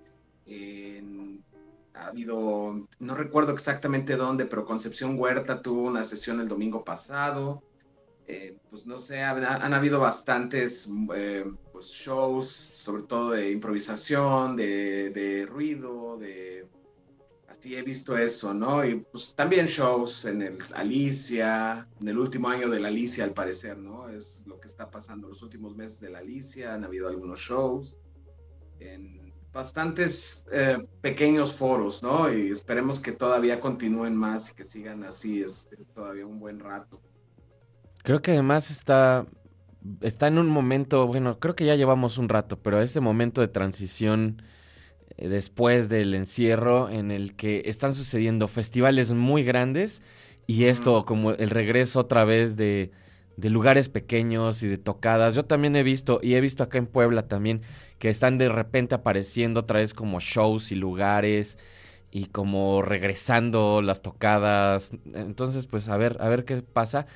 ha 1.94 2.08
habido, 2.08 2.88
no 2.98 3.14
recuerdo 3.14 3.54
exactamente 3.54 4.16
dónde, 4.16 4.48
pero 4.48 4.66
Concepción 4.66 5.20
Huerta 5.20 5.62
tuvo 5.62 5.84
una 5.84 6.04
sesión 6.04 6.42
el 6.42 6.48
domingo 6.48 6.84
pasado. 6.84 7.62
Eh, 8.28 8.58
pues 8.70 8.86
no 8.86 8.98
sé, 8.98 9.22
han, 9.22 9.74
habido 9.74 10.00
bastantes 10.00 10.90
eh, 11.14 11.46
pues, 11.82 11.94
shows, 11.94 12.48
sobre 12.50 13.04
todo 13.04 13.32
de 13.32 13.50
improvisación, 13.50 14.56
de, 14.56 15.10
de, 15.10 15.48
ruido, 15.48 16.16
de... 16.16 16.68
Así 17.48 17.76
he 17.76 17.82
visto 17.82 18.16
eso, 18.16 18.54
¿no? 18.54 18.86
Y 18.86 18.96
pues 19.12 19.34
también 19.34 19.66
shows 19.66 20.26
en 20.26 20.44
el 20.44 20.58
Alicia, 20.76 21.88
en 22.00 22.08
el 22.08 22.20
último 22.20 22.50
año 22.50 22.70
de 22.70 22.80
la 22.80 22.90
Alicia 22.90 23.24
al 23.24 23.32
parecer, 23.32 23.80
¿no? 23.80 24.10
Es 24.10 24.46
lo 24.46 24.60
que 24.60 24.68
está 24.68 24.92
pasando 24.92 25.28
los 25.28 25.42
últimos 25.42 25.76
meses 25.76 26.00
de 26.00 26.12
la 26.12 26.20
Alicia, 26.20 26.76
han 26.76 26.84
habido 26.84 27.08
algunos 27.08 27.40
shows. 27.40 27.98
En, 28.80 29.34
bastantes 29.52 30.46
eh, 30.52 30.78
pequeños 31.02 31.54
foros, 31.56 32.04
¿no? 32.04 32.32
Y 32.32 32.52
esperemos 32.52 33.00
que 33.00 33.12
todavía 33.12 33.60
continúen 33.60 34.16
más 34.16 34.52
y 34.52 34.54
que 34.54 34.64
sigan 34.64 35.04
así 35.04 35.42
es, 35.42 35.68
este, 35.72 35.78
todavía 35.96 36.28
un 36.28 36.40
buen 36.40 36.60
rato. 36.60 37.02
Creo 38.04 38.22
que 38.22 38.32
además 38.32 38.72
está, 38.72 39.26
está 40.02 40.28
en 40.28 40.38
un 40.38 40.48
momento, 40.50 41.08
bueno, 41.08 41.40
creo 41.40 41.56
que 41.56 41.66
ya 41.66 41.76
llevamos 41.76 42.18
un 42.18 42.30
rato, 42.30 42.60
pero 42.60 42.82
este 42.82 43.00
momento 43.00 43.42
de 43.42 43.48
transición 43.48 44.42
eh, 45.18 45.28
después 45.30 45.90
del 45.90 46.14
encierro 46.16 46.90
en 46.90 47.12
el 47.12 47.36
que 47.36 47.64
están 47.66 47.94
sucediendo 47.94 48.48
festivales 48.48 49.14
muy 49.14 49.44
grandes 49.44 50.04
y 50.48 50.66
esto 50.66 51.06
como 51.06 51.32
el 51.32 51.50
regreso 51.50 52.00
otra 52.00 52.26
vez 52.26 52.58
de, 52.58 52.92
de 53.38 53.50
lugares 53.50 53.90
pequeños 53.90 54.64
y 54.64 54.68
de 54.68 54.78
tocadas. 54.78 55.36
Yo 55.36 55.46
también 55.46 55.76
he 55.76 55.84
visto, 55.84 56.20
y 56.22 56.36
he 56.36 56.42
visto 56.42 56.64
acá 56.64 56.78
en 56.78 56.88
Puebla 56.88 57.28
también, 57.28 57.62
que 58.00 58.10
están 58.10 58.38
de 58.38 58.50
repente 58.50 58.96
apareciendo 58.96 59.62
otra 59.62 59.80
vez 59.80 59.94
como 59.94 60.20
shows 60.20 60.72
y 60.72 60.76
lugares 60.76 61.58
y 62.12 62.26
como 62.26 62.82
regresando 62.82 63.82
las 63.82 64.02
tocadas. 64.02 64.92
Entonces, 65.14 65.66
pues 65.68 65.88
a 65.88 65.98
ver, 65.98 66.18
a 66.20 66.30
ver 66.30 66.46
qué 66.46 66.62
pasa. 66.62 67.08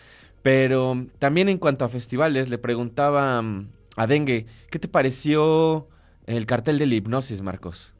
Pero 0.45 1.07
también 1.17 1.49
en 1.49 1.57
cuanto 1.57 1.85
a 1.85 1.89
festivales, 1.89 2.51
le 2.51 2.59
preguntaba 2.59 3.41
mm, 3.41 3.67
a 3.95 4.05
Dengue, 4.05 4.45
¿qué 4.69 4.77
te 4.77 4.87
pareció 4.87 5.87
el 6.27 6.45
cartel 6.45 6.77
de 6.77 6.85
la 6.85 6.93
hipnosis, 6.93 7.41
Marcos? 7.41 7.95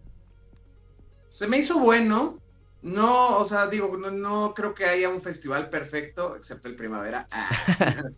Se 1.29 1.47
me 1.47 1.57
hizo 1.57 1.79
bueno. 1.79 2.39
No, 2.83 3.39
o 3.39 3.45
sea, 3.45 3.65
digo, 3.65 3.97
no, 3.97 4.53
creo 4.53 4.75
que 4.75 4.85
haya 4.85 5.09
un 5.09 5.21
festival 5.21 5.71
perfecto, 5.71 6.35
excepto 6.35 6.67
el 6.69 6.75
primavera. 6.75 7.27
Ah. 7.31 7.49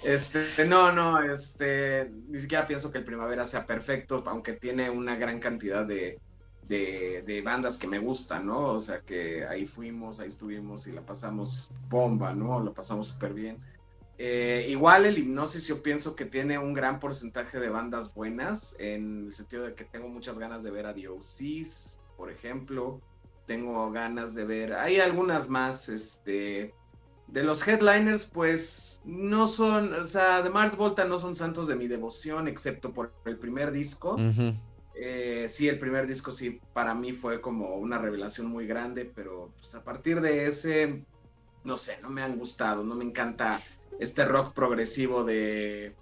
Este, 0.00 0.64
no, 0.64 0.92
no, 0.92 1.20
este, 1.20 2.08
ni 2.28 2.38
siquiera 2.38 2.66
pienso 2.66 2.92
que 2.92 2.98
el 2.98 3.04
primavera 3.04 3.44
sea 3.44 3.66
perfecto, 3.66 4.22
aunque 4.26 4.52
tiene 4.52 4.90
una 4.90 5.16
gran 5.16 5.40
cantidad 5.40 5.84
de, 5.84 6.20
de, 6.68 7.42
bandas 7.44 7.78
que 7.78 7.86
me 7.86 7.98
gustan, 7.98 8.46
¿no? 8.46 8.74
O 8.74 8.80
sea 8.80 9.00
que 9.00 9.46
ahí 9.46 9.64
fuimos, 9.64 10.20
ahí 10.20 10.28
estuvimos 10.28 10.86
y 10.86 10.92
la 10.92 11.04
pasamos 11.04 11.70
bomba, 11.88 12.34
¿no? 12.34 12.60
Lo 12.60 12.74
pasamos 12.74 13.08
súper 13.08 13.34
bien. 13.34 13.58
Eh, 14.18 14.66
igual 14.68 15.06
el 15.06 15.16
hipnosis 15.16 15.66
yo 15.68 15.82
pienso 15.82 16.16
que 16.16 16.24
tiene 16.24 16.58
un 16.58 16.74
gran 16.74 16.98
porcentaje 16.98 17.60
de 17.60 17.70
bandas 17.70 18.12
buenas, 18.12 18.76
en 18.80 19.26
el 19.26 19.32
sentido 19.32 19.64
de 19.64 19.74
que 19.74 19.84
tengo 19.84 20.08
muchas 20.08 20.38
ganas 20.38 20.62
de 20.62 20.70
ver 20.70 20.86
a 20.86 20.92
Diosis, 20.92 21.98
por 22.16 22.30
ejemplo. 22.30 23.00
Tengo 23.46 23.90
ganas 23.90 24.34
de 24.34 24.44
ver, 24.44 24.74
hay 24.74 25.00
algunas 25.00 25.48
más, 25.48 25.88
este, 25.88 26.74
de 27.28 27.42
los 27.44 27.66
headliners, 27.66 28.26
pues 28.26 29.00
no 29.04 29.46
son, 29.46 29.92
o 29.94 30.04
sea, 30.04 30.42
de 30.42 30.50
Mars 30.50 30.76
Volta 30.76 31.04
no 31.06 31.18
son 31.18 31.34
santos 31.34 31.66
de 31.68 31.76
mi 31.76 31.86
devoción, 31.86 32.48
excepto 32.48 32.92
por 32.92 33.12
el 33.24 33.38
primer 33.38 33.70
disco. 33.70 34.16
Eh, 35.00 35.46
sí, 35.48 35.68
el 35.68 35.78
primer 35.78 36.08
disco 36.08 36.32
sí, 36.32 36.60
para 36.72 36.92
mí 36.92 37.12
fue 37.12 37.40
como 37.40 37.76
una 37.76 37.98
revelación 37.98 38.48
muy 38.48 38.66
grande, 38.66 39.04
pero 39.04 39.52
pues, 39.56 39.72
a 39.76 39.84
partir 39.84 40.20
de 40.20 40.46
ese, 40.46 41.04
no 41.62 41.76
sé, 41.76 42.00
no 42.02 42.10
me 42.10 42.20
han 42.20 42.36
gustado, 42.36 42.82
no 42.82 42.96
me 42.96 43.04
encanta 43.04 43.60
este 44.00 44.24
rock 44.24 44.52
progresivo 44.52 45.22
de 45.22 45.94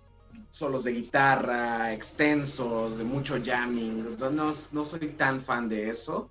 solos 0.48 0.84
de 0.84 0.92
guitarra, 0.92 1.92
extensos, 1.92 2.96
de 2.96 3.04
mucho 3.04 3.36
jamming, 3.44 4.16
no, 4.18 4.52
no 4.72 4.84
soy 4.84 5.08
tan 5.08 5.42
fan 5.42 5.68
de 5.68 5.90
eso. 5.90 6.30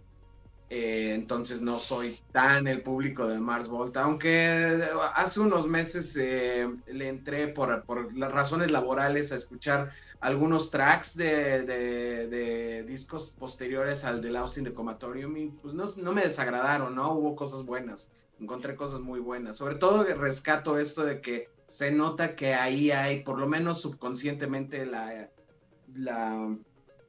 Eh, 0.68 1.14
entonces 1.14 1.62
no 1.62 1.78
soy 1.78 2.20
tan 2.32 2.68
el 2.68 2.82
público 2.82 3.28
de 3.28 3.40
Mars 3.40 3.68
Volta, 3.68 4.02
aunque 4.04 4.84
hace 5.14 5.40
unos 5.40 5.68
meses 5.68 6.18
eh, 6.18 6.68
le 6.88 7.08
entré 7.08 7.50
por, 7.50 7.86
las 8.18 8.32
razones 8.32 8.72
laborales 8.72 9.32
a 9.32 9.36
escuchar 9.36 9.92
algunos 10.20 10.72
tracks 10.72 11.16
de, 11.18 12.84
discos 12.88 13.32
posteriores 13.32 14.06
al 14.06 14.22
de 14.22 14.38
Austin 14.38 14.64
de 14.64 14.74
Comatorium 14.74 15.36
y 15.38 15.48
pues 15.48 15.74
no, 15.74 15.86
no, 15.98 16.14
me 16.14 16.22
desagradaron, 16.22 16.96
¿no? 16.96 17.14
Hubo 17.14 17.36
cosas 17.36 17.64
buenas, 17.64 18.12
encontré 18.40 18.76
cosas 18.76 19.02
muy 19.02 19.20
buenas. 19.20 19.58
Sobre 19.58 19.76
todo 19.76 20.04
rescato 20.04 20.78
esto 20.78 21.04
de 21.04 21.22
que 21.22 21.50
se 21.68 21.92
nota 21.92 22.36
que 22.36 22.54
ahí 22.54 22.92
hay, 22.92 23.24
por 23.24 23.40
lo 23.40 23.48
menos 23.48 23.82
subconscientemente, 23.82 24.86
la, 24.86 25.30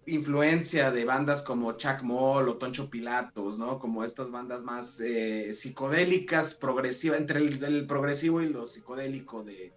influencia 0.08 0.92
de 0.92 1.04
bandas 1.04 1.42
como 1.42 1.72
Chuck 1.72 2.02
Moll 2.02 2.48
o 2.48 2.58
Toncho 2.58 2.88
Pilatos, 2.88 3.58
¿no? 3.58 3.80
Como 3.80 4.04
estas 4.04 4.30
bandas 4.30 4.62
más 4.62 5.00
eh, 5.00 5.52
psicodélicas, 5.52 6.54
progresivas, 6.54 7.18
entre 7.18 7.40
el, 7.40 7.86
progresivo 7.88 8.40
y 8.40 8.48
lo 8.48 8.66
psicodélico 8.66 9.42
de, 9.42 9.72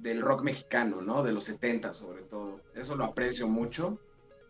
del 0.00 0.20
rock 0.20 0.42
mexicano, 0.42 1.02
¿no? 1.02 1.22
De 1.22 1.32
los 1.32 1.44
70 1.44 1.92
sobre 1.92 2.22
todo. 2.22 2.60
Eso 2.74 2.96
lo 2.96 3.04
aprecio 3.04 3.46
mucho. 3.46 3.98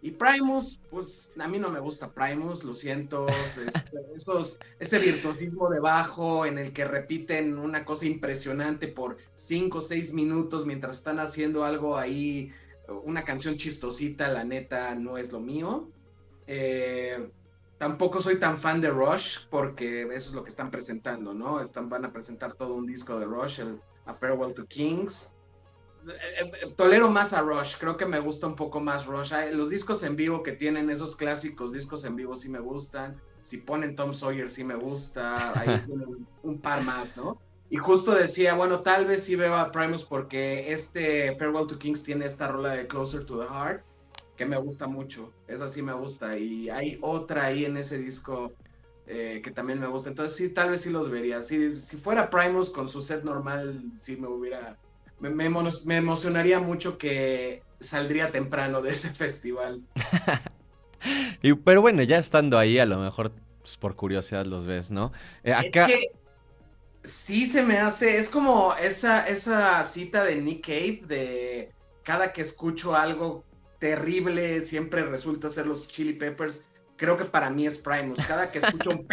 Y 0.02 0.12
Primus, 0.12 0.78
pues 0.90 1.34
a 1.38 1.46
mí 1.46 1.58
no 1.58 1.68
me 1.68 1.78
gusta 1.78 2.10
Primus, 2.10 2.64
lo 2.64 2.72
siento. 2.72 3.26
ese 4.78 4.98
virtuosismo 4.98 5.68
de 5.68 5.80
bajo 5.80 6.46
en 6.46 6.58
el 6.58 6.72
que 6.72 6.86
repiten 6.86 7.58
una 7.58 7.84
cosa 7.84 8.06
impresionante 8.06 8.88
por 8.88 9.18
5 9.34 9.78
o 9.78 9.80
6 9.80 10.14
minutos 10.14 10.64
mientras 10.64 10.96
están 10.96 11.18
haciendo 11.18 11.64
algo 11.64 11.98
ahí 11.98 12.50
una 13.04 13.24
canción 13.24 13.56
chistosita, 13.56 14.28
la 14.28 14.44
neta, 14.44 14.94
no 14.94 15.16
es 15.16 15.32
lo 15.32 15.40
mío. 15.40 15.88
Eh, 16.46 17.30
tampoco 17.78 18.20
soy 18.20 18.38
tan 18.38 18.58
fan 18.58 18.80
de 18.80 18.90
Rush, 18.90 19.46
porque 19.48 20.02
eso 20.02 20.30
es 20.30 20.34
lo 20.34 20.42
que 20.42 20.50
están 20.50 20.70
presentando, 20.70 21.32
¿no? 21.32 21.60
Están, 21.60 21.88
van 21.88 22.04
a 22.04 22.12
presentar 22.12 22.54
todo 22.54 22.74
un 22.74 22.86
disco 22.86 23.18
de 23.18 23.26
Rush, 23.26 23.60
el, 23.60 23.80
A 24.06 24.14
Farewell 24.14 24.54
to 24.54 24.66
Kings. 24.66 25.34
Tolero 26.76 27.10
más 27.10 27.32
a 27.32 27.42
Rush, 27.42 27.76
creo 27.78 27.96
que 27.96 28.06
me 28.06 28.20
gusta 28.20 28.46
un 28.46 28.56
poco 28.56 28.80
más 28.80 29.06
Rush. 29.06 29.32
Los 29.52 29.70
discos 29.70 30.02
en 30.02 30.16
vivo 30.16 30.42
que 30.42 30.52
tienen 30.52 30.90
esos 30.90 31.16
clásicos 31.16 31.72
discos 31.72 32.04
en 32.04 32.16
vivo 32.16 32.36
sí 32.36 32.48
me 32.48 32.60
gustan. 32.60 33.20
Si 33.42 33.58
ponen 33.58 33.96
Tom 33.96 34.14
Sawyer 34.14 34.48
sí 34.48 34.64
me 34.64 34.74
gusta. 34.74 35.58
Ahí 35.58 35.82
tienen 35.86 36.26
un 36.42 36.58
par 36.58 36.82
más, 36.82 37.14
¿no? 37.16 37.40
Y 37.70 37.76
justo 37.76 38.12
decía, 38.12 38.54
bueno, 38.54 38.80
tal 38.80 39.06
vez 39.06 39.22
sí 39.22 39.36
veo 39.36 39.54
a 39.54 39.70
Primus 39.70 40.04
porque 40.04 40.72
este 40.72 41.36
Farewell 41.36 41.68
to 41.68 41.78
Kings 41.78 42.02
tiene 42.02 42.26
esta 42.26 42.48
rola 42.48 42.70
de 42.70 42.88
Closer 42.88 43.24
to 43.24 43.38
the 43.38 43.46
Heart, 43.46 43.84
que 44.36 44.44
me 44.44 44.56
gusta 44.56 44.88
mucho. 44.88 45.32
Esa 45.46 45.68
sí 45.68 45.80
me 45.80 45.92
gusta. 45.92 46.36
Y 46.36 46.68
hay 46.68 46.98
otra 47.00 47.46
ahí 47.46 47.64
en 47.64 47.76
ese 47.76 47.96
disco 47.96 48.52
eh, 49.06 49.40
que 49.44 49.52
también 49.52 49.78
me 49.78 49.86
gusta. 49.86 50.08
Entonces 50.08 50.36
sí, 50.36 50.52
tal 50.52 50.70
vez 50.70 50.80
sí 50.80 50.90
los 50.90 51.10
vería. 51.10 51.42
Si, 51.42 51.76
si 51.76 51.96
fuera 51.96 52.28
Primus 52.28 52.70
con 52.70 52.88
su 52.88 53.00
set 53.00 53.22
normal, 53.22 53.84
sí 53.96 54.16
me 54.16 54.26
hubiera... 54.26 54.76
Me, 55.20 55.30
me, 55.30 55.96
emocionaría 55.96 56.60
mucho 56.60 56.96
que 56.98 57.62
saldría 57.78 58.30
temprano 58.30 58.80
de 58.82 58.90
ese 58.90 59.10
festival. 59.10 59.82
y, 61.42 61.52
pero 61.54 61.82
bueno, 61.82 62.02
ya 62.02 62.18
estando 62.18 62.58
ahí, 62.58 62.78
a 62.78 62.86
lo 62.86 62.98
mejor 62.98 63.32
pues, 63.60 63.76
por 63.76 63.96
curiosidad 63.96 64.46
los 64.46 64.66
ves, 64.66 64.90
¿no? 64.90 65.12
Eh, 65.44 65.52
acá 65.52 65.86
sí 67.02 67.46
se 67.46 67.62
me 67.62 67.78
hace, 67.78 68.18
es 68.18 68.28
como 68.28 68.74
esa, 68.74 69.26
esa 69.28 69.82
cita 69.82 70.24
de 70.24 70.36
Nick 70.36 70.66
Cave 70.66 71.02
de 71.06 71.72
cada 72.02 72.32
que 72.32 72.42
escucho 72.42 72.94
algo 72.94 73.44
terrible 73.78 74.60
siempre 74.60 75.02
resulta 75.02 75.48
ser 75.48 75.66
los 75.66 75.88
Chili 75.88 76.12
Peppers. 76.12 76.66
Creo 76.96 77.16
que 77.16 77.24
para 77.24 77.48
mí 77.48 77.66
es 77.66 77.78
Primus. 77.78 78.18
Cada 78.26 78.50
que 78.52 78.58
escucho 78.58 78.90
un 78.90 79.06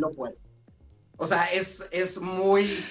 no 0.00 0.10
puedo. 0.10 0.34
O 1.16 1.26
sea, 1.26 1.44
es, 1.46 1.88
es 1.90 2.20
muy 2.20 2.84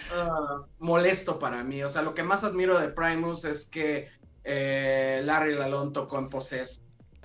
molesto 0.80 1.39
para 1.39 1.63
mí. 1.63 1.84
O 1.84 1.89
sea, 1.89 2.01
lo 2.01 2.13
que 2.13 2.24
más 2.24 2.43
admiro 2.43 2.80
de 2.80 2.89
Primus 2.89 3.45
es 3.45 3.69
que 3.69 4.07
Larry 4.45 5.55
Lalonde 5.55 5.93
tocó 5.93 6.19
en 6.19 6.30
Possessed 6.30 6.80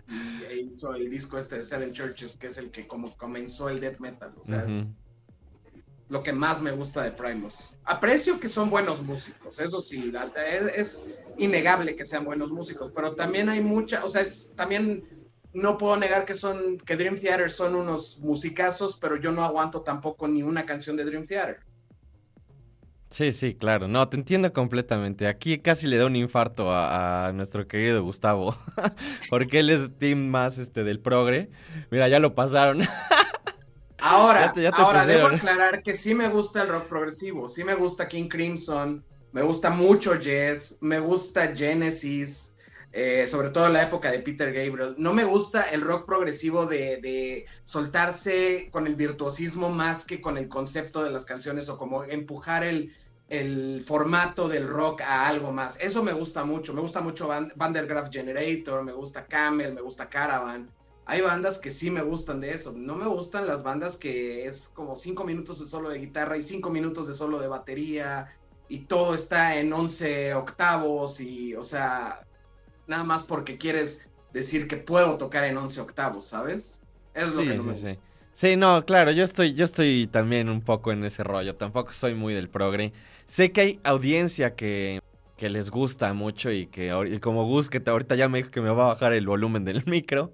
y 0.09 0.45
e 0.45 0.61
hizo 0.61 0.95
el 0.95 1.11
disco 1.11 1.37
este 1.37 1.57
de 1.57 1.63
Seven 1.63 1.93
Churches, 1.93 2.35
que 2.35 2.47
es 2.47 2.57
el 2.57 2.71
que 2.71 2.87
como 2.87 3.17
comenzó 3.17 3.69
el 3.69 3.79
death 3.79 3.99
metal. 3.99 4.33
O 4.41 4.45
sea, 4.45 4.65
es 4.65 4.91
lo 6.09 6.23
que 6.23 6.33
más 6.33 6.63
me 6.63 6.71
gusta 6.71 7.03
de 7.03 7.13
Primus. 7.13 7.75
Aprecio 7.85 8.41
que 8.41 8.49
son 8.49 8.71
buenos 8.71 9.03
músicos, 9.03 9.61
eso 9.61 9.83
sí, 9.83 10.13
es, 10.47 10.63
es 10.75 11.11
innegable 11.37 11.95
que 11.95 12.07
sean 12.07 12.25
buenos 12.25 12.51
músicos, 12.51 12.91
pero 12.95 13.15
también 13.15 13.49
hay 13.49 13.61
mucha, 13.61 14.03
o 14.05 14.09
sea, 14.09 14.23
es, 14.23 14.53
también 14.57 15.05
no 15.53 15.79
puedo 15.79 15.97
negar 15.97 16.25
que 16.25 16.35
son 16.35 16.79
que 16.79 16.97
Dream 16.97 17.17
Theater 17.17 17.51
son 17.51 17.75
unos 17.75 18.19
musicazos, 18.19 18.97
pero 19.01 19.17
yo 19.17 19.33
no 19.33 19.45
aguanto 19.45 19.83
tampoco 19.83 20.29
ni 20.29 20.43
una 20.43 20.67
canción 20.67 20.97
de 20.97 21.05
Dream 21.05 21.27
Theater. 21.27 21.61
Sí, 23.11 23.33
sí, 23.33 23.55
claro. 23.55 23.89
No, 23.89 24.07
te 24.09 24.17
entiendo 24.17 24.53
completamente. 24.53 25.27
Aquí 25.27 25.59
casi 25.59 25.87
le 25.87 25.97
da 25.97 26.07
un 26.07 26.17
infarto 26.17 26.71
a, 26.71 27.33
nuestro 27.35 27.67
querido 27.67 28.03
Gustavo. 28.03 28.57
porque 29.31 29.61
él 29.61 29.71
es 29.71 29.97
team 29.99 30.29
más 30.29 30.59
este 30.59 30.85
del 30.85 31.01
progre. 31.01 31.49
Mira, 31.91 32.09
ya 32.09 32.19
lo 32.19 32.35
pasaron. 32.35 32.83
ahora, 33.99 34.53
ahora 34.75 35.07
debo 35.07 35.29
aclarar 35.29 35.83
que 35.83 35.97
sí 35.97 36.15
me 36.15 36.29
gusta 36.29 36.63
el 36.63 36.69
rock 36.69 36.87
progresivo. 36.87 37.49
Sí 37.49 37.65
me 37.65 37.75
gusta 37.75 38.07
King 38.07 38.29
Crimson. 38.29 39.03
Me 39.33 39.41
gusta 39.41 39.71
mucho 39.71 40.15
Jazz. 40.17 40.77
Me 40.83 40.99
gusta 40.99 41.57
Genesis. 41.57 42.55
Eh, 42.91 43.27
sobre 43.27 43.51
todo 43.51 43.67
en 43.67 43.75
la 43.75 43.83
época 43.83 44.11
de 44.11 44.21
Peter 44.21 44.53
Gabriel. 44.53 44.95
No 44.97 45.13
me 45.13 45.25
gusta 45.25 45.71
el 45.71 45.83
rock 45.83 46.07
progresivo 46.07 46.65
de, 46.65 46.97
de, 46.97 47.45
soltarse 47.65 48.71
con 48.73 48.87
el 48.87 48.95
virtuosismo 48.95 49.69
más 49.69 50.07
que 50.07 50.23
con 50.23 50.39
el 50.39 50.49
concepto 50.49 51.05
de 51.05 51.11
las 51.11 51.27
canciones 51.27 51.69
o 51.69 51.77
como 51.77 52.05
empujar 52.05 52.65
el, 52.65 52.91
el 53.29 53.83
formato 53.87 54.49
del 54.49 54.67
rock 54.67 55.03
a 55.03 55.29
algo 55.29 55.53
más. 55.53 55.79
Eso 55.81 56.03
me 56.03 56.13
gusta 56.13 56.45
mucho. 56.45 56.73
Me 56.73 56.81
gusta 56.81 57.01
mucho 57.01 57.29
Vandergraaf 57.57 58.11
Generator, 58.11 58.83
me 58.83 58.93
gusta 58.93 59.27
Camel, 59.27 59.75
me 59.75 59.83
gusta 59.83 60.09
Caravan. 60.09 60.71
Hay 61.05 61.21
bandas 61.21 61.59
que 61.59 61.71
sí 61.71 61.91
me 61.91 62.03
gustan 62.03 62.41
de 62.41 62.53
eso. 62.53 62.73
No 62.73 62.95
me 62.97 63.07
gustan 63.07 63.47
las 63.47 63.63
bandas 63.63 63.97
que 63.97 64.47
es 64.47 64.69
como 64.69 64.97
cinco 64.97 65.25
minutos 65.25 65.59
de 65.59 65.67
solo 65.67 65.91
de 65.91 65.99
guitarra 65.99 66.37
y 66.37 66.43
cinco 66.43 66.71
minutos 66.71 67.07
de 67.07 67.15
solo 67.15 67.39
de 67.39 67.49
batería 67.49 68.29
y 68.69 68.81
todo 68.81 69.15
está 69.15 69.59
en 69.59 69.73
11 69.73 70.35
octavos 70.35 71.21
y, 71.21 71.55
o 71.55 71.63
sea, 71.63 72.27
nada 72.89 73.05
más 73.05 73.25
porque 73.25 73.57
quieres 73.57 74.09
decir 74.33 74.67
que 74.67 74.77
puedo 74.77 75.17
tocar 75.17 75.45
en 75.45 75.57
11 75.57 75.81
octavos, 75.81 76.25
¿sabes? 76.25 76.81
Es 77.15 77.35
lo 77.35 77.43
que 77.43 77.55
no 77.55 77.75
sí, 77.75 77.81
sí. 77.83 77.99
Sí, 78.35 78.57
no, 78.57 78.85
claro, 78.85 79.11
yo 79.11 79.25
estoy, 79.25 79.55
yo 79.55 79.65
estoy 79.65 80.07
también 80.07 80.49
un 80.49 80.61
poco 80.61 80.93
en 80.93 81.05
ese 81.05 81.25
rollo. 81.25 81.57
Tampoco 81.57 81.93
soy 81.93 82.15
muy 82.15 82.35
del 82.35 82.49
progre. 82.49 82.93
Sé 83.27 83.51
que 83.51 83.61
hay 83.61 83.81
audiencia 83.83 84.55
que, 84.55 85.01
que 85.37 85.49
les 85.51 85.71
gusta 85.71 86.13
mucho 86.15 86.53
y 86.53 86.67
que 86.67 87.19
como 87.21 87.47
Gus, 87.47 87.69
que 87.69 87.83
ahorita 87.85 88.15
ya 88.15 88.29
me 88.29 88.39
dijo 88.39 88.51
que 88.53 88.61
me 88.61 88.71
va 88.71 88.85
a 88.85 88.89
bajar 88.89 89.13
el 89.13 89.27
volumen 89.27 89.65
del 89.65 89.83
micro. 89.87 90.33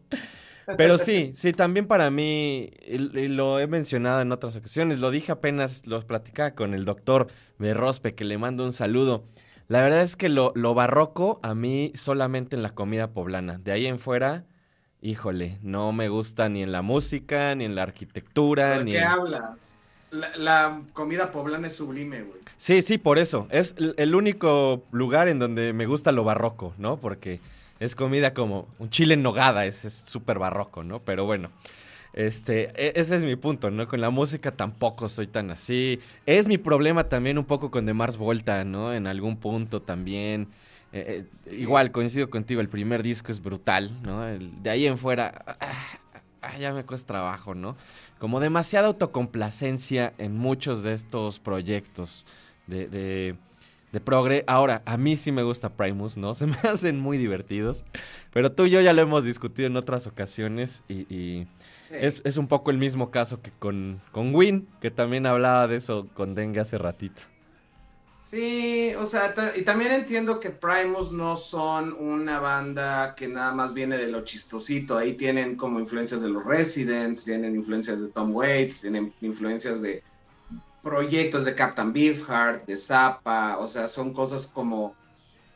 Pero 0.76 0.98
sí, 0.98 1.32
sí, 1.34 1.52
también 1.52 1.86
para 1.86 2.10
mí, 2.10 2.70
y, 2.86 2.98
lo 2.98 3.60
he 3.60 3.66
mencionado 3.66 4.20
en 4.20 4.32
otras 4.32 4.56
ocasiones, 4.56 4.98
lo 4.98 5.10
dije 5.10 5.32
apenas, 5.32 5.86
lo 5.86 6.00
platicaba 6.06 6.54
con 6.54 6.74
el 6.74 6.84
doctor 6.84 7.28
Berrospe, 7.58 8.14
que 8.14 8.24
le 8.24 8.38
mando 8.38 8.64
un 8.64 8.72
saludo. 8.72 9.24
La 9.68 9.82
verdad 9.82 10.02
es 10.02 10.16
que 10.16 10.28
lo, 10.28 10.52
lo, 10.54 10.74
barroco 10.74 11.40
a 11.42 11.54
mí 11.54 11.92
solamente 11.94 12.54
en 12.56 12.62
la 12.62 12.74
comida 12.74 13.12
poblana. 13.12 13.58
De 13.58 13.72
ahí 13.72 13.86
en 13.86 13.98
fuera, 13.98 14.44
híjole, 15.00 15.58
no 15.62 15.92
me 15.92 16.08
gusta 16.08 16.48
ni 16.48 16.62
en 16.62 16.72
la 16.72 16.82
música, 16.82 17.54
ni 17.54 17.64
en 17.64 17.74
la 17.74 17.82
arquitectura, 17.82 18.78
¿De 18.78 18.84
ni 18.84 18.92
qué 18.92 19.00
hablas? 19.00 19.78
La, 20.10 20.82
comida 20.92 21.32
poblana 21.32 21.66
es 21.66 21.76
sublime, 21.76 22.22
güey. 22.22 22.40
Sí, 22.56 22.82
sí, 22.82 22.98
por 22.98 23.18
eso. 23.18 23.48
Es 23.50 23.74
el 23.78 24.14
único 24.14 24.84
lugar 24.92 25.28
en 25.28 25.38
donde 25.38 25.72
me 25.72 25.86
gusta 25.86 26.12
lo 26.12 26.24
barroco, 26.24 26.72
¿no? 26.78 26.98
Porque 26.98 27.40
es 27.80 27.96
comida 27.96 28.32
como 28.32 28.68
un 28.78 28.90
chile 28.90 29.14
en 29.14 29.22
nogada, 29.22 29.66
es 29.66 30.04
súper 30.06 30.38
barroco, 30.38 30.84
¿no? 30.84 31.00
Pero 31.00 31.24
bueno. 31.24 31.50
Este, 32.14 32.70
e, 32.76 32.92
ese 32.94 33.16
es 33.16 33.22
mi 33.22 33.34
punto, 33.34 33.70
¿no? 33.70 33.88
Con 33.88 34.00
la 34.00 34.10
música 34.10 34.52
tampoco 34.52 35.08
soy 35.08 35.26
tan 35.26 35.50
así. 35.50 35.98
Es 36.26 36.46
mi 36.46 36.58
problema 36.58 37.08
también 37.08 37.38
un 37.38 37.44
poco 37.44 37.70
con 37.70 37.86
The 37.86 37.92
Mars 37.92 38.16
Volta, 38.16 38.64
¿no? 38.64 38.94
En 38.94 39.06
algún 39.06 39.36
punto 39.36 39.82
también. 39.82 40.48
Eh, 40.92 41.24
eh, 41.48 41.56
igual, 41.56 41.90
coincido 41.90 42.30
contigo, 42.30 42.60
el 42.60 42.68
primer 42.68 43.02
disco 43.02 43.32
es 43.32 43.42
brutal, 43.42 43.90
¿no? 44.04 44.22
de 44.22 44.70
ahí 44.70 44.86
en 44.86 44.96
fuera, 44.96 45.44
ah, 45.58 45.74
ah, 46.40 46.56
ya 46.56 46.72
me 46.72 46.84
cuesta 46.84 47.08
trabajo, 47.08 47.56
¿no? 47.56 47.76
Como 48.20 48.38
demasiada 48.38 48.86
autocomplacencia 48.86 50.12
en 50.18 50.36
muchos 50.36 50.84
de 50.84 50.92
estos 50.92 51.40
proyectos 51.40 52.26
de, 52.68 52.86
de, 52.86 53.34
de 53.90 54.00
progre. 54.00 54.44
Ahora, 54.46 54.82
a 54.86 54.96
mí 54.96 55.16
sí 55.16 55.32
me 55.32 55.42
gusta 55.42 55.70
Primus, 55.70 56.16
¿no? 56.16 56.32
Se 56.34 56.46
me 56.46 56.54
hacen 56.62 57.00
muy 57.00 57.18
divertidos. 57.18 57.84
Pero 58.32 58.52
tú 58.52 58.66
y 58.66 58.70
yo 58.70 58.80
ya 58.80 58.92
lo 58.92 59.02
hemos 59.02 59.24
discutido 59.24 59.66
en 59.66 59.76
otras 59.76 60.06
ocasiones 60.06 60.84
y 60.88 61.48
es, 61.90 62.36
un 62.36 62.48
poco 62.48 62.70
el 62.70 62.78
mismo 62.78 63.10
caso 63.10 63.40
que 63.40 63.50
con, 63.50 64.00
con 64.12 64.34
Win, 64.34 64.68
que 64.80 64.90
también 64.90 65.26
hablaba 65.26 65.68
de 65.68 65.76
eso 65.76 66.08
con 66.14 66.34
Dengue 66.34 66.60
hace 66.60 66.78
ratito. 66.78 67.22
Sí, 68.20 68.94
o 68.98 69.04
sea, 69.04 69.34
y 69.54 69.62
también 69.62 69.92
entiendo 69.92 70.40
que 70.40 70.48
Primus 70.48 71.12
no 71.12 71.36
son 71.36 71.92
una 71.92 72.40
banda 72.40 73.14
que 73.14 73.28
nada 73.28 73.52
más 73.52 73.74
viene 73.74 73.98
de 73.98 74.08
lo 74.08 74.24
chistosito. 74.24 74.96
Ahí 74.96 75.12
tienen 75.12 75.56
como 75.56 75.78
influencias 75.78 76.22
de 76.22 76.30
los 76.30 76.42
Residents, 76.42 77.24
tienen 77.24 77.54
influencias 77.54 78.00
de 78.00 78.08
Tom 78.08 78.34
Waits, 78.34 78.80
tienen 78.80 79.12
influencias 79.20 79.82
de 79.82 80.02
proyectos 80.82 81.44
de 81.44 81.54
Captain 81.54 81.92
Beefheart, 81.92 82.66
de 82.66 82.76
Zappa, 82.76 83.58
o 83.58 83.66
sea, 83.66 83.88
son 83.88 84.12
cosas 84.12 84.46
como 84.46 84.94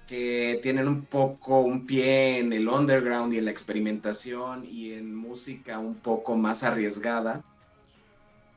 que 0.09 0.59
tienen 0.63 0.89
un 0.89 1.05
poco 1.05 1.61
un 1.61 1.87
pie 1.87 2.39
en 2.39 2.53
el 2.55 2.67
underground 2.67 3.35
y 3.35 3.39
en 3.39 3.45
la 3.45 3.51
experimentación 3.51 4.65
y 4.65 4.95
en 4.95 5.15
música 5.15 5.79
un 5.79 5.97
poco 5.97 6.35
más 6.35 6.65
arriesgada. 6.65 7.45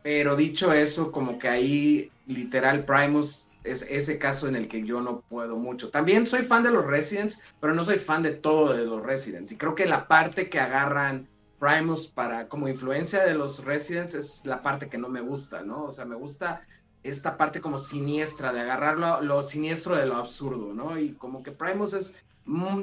Pero 0.01 0.35
dicho 0.37 0.71
eso, 0.71 1.11
como 1.11 1.37
que 1.37 1.49
ahí 1.49 2.11
literal 2.25 2.85
Primus 2.85 3.49
es 3.65 3.83
ese 3.83 4.17
caso 4.17 4.47
en 4.47 4.55
el 4.55 4.67
que 4.69 4.83
yo 4.83 5.01
no 5.01 5.21
puedo 5.29 5.57
mucho. 5.57 5.89
También 5.89 6.25
soy 6.25 6.43
fan 6.43 6.63
de 6.63 6.71
los 6.71 6.87
Residents, 6.87 7.41
pero 7.59 7.73
no 7.73 7.83
soy 7.83 7.99
fan 7.99 8.23
de 8.23 8.31
todo 8.31 8.73
de 8.73 8.85
los 8.85 9.03
Residents. 9.03 9.51
Y 9.51 9.57
creo 9.57 9.75
que 9.75 9.85
la 9.85 10.07
parte 10.07 10.49
que 10.49 10.59
agarran 10.59 11.27
Primus 11.59 12.07
para 12.07 12.47
como 12.47 12.69
influencia 12.69 13.23
de 13.25 13.35
los 13.35 13.63
Residents 13.65 14.15
es 14.15 14.45
la 14.45 14.63
parte 14.63 14.89
que 14.89 14.97
no 14.97 15.09
me 15.09 15.21
gusta, 15.21 15.61
¿no? 15.61 15.83
O 15.83 15.91
sea, 15.91 16.05
me 16.05 16.15
gusta 16.15 16.65
esta 17.03 17.37
parte 17.37 17.61
como 17.61 17.79
siniestra, 17.79 18.53
de 18.53 18.61
agarrar 18.61 18.97
lo, 19.23 19.43
siniestro 19.43 19.95
de 19.95 20.05
lo 20.05 20.15
absurdo, 20.15 20.73
¿no? 20.73 20.99
Y 20.99 21.13
como 21.13 21.41
que 21.43 21.51
Primus 21.51 21.93
es 21.93 22.15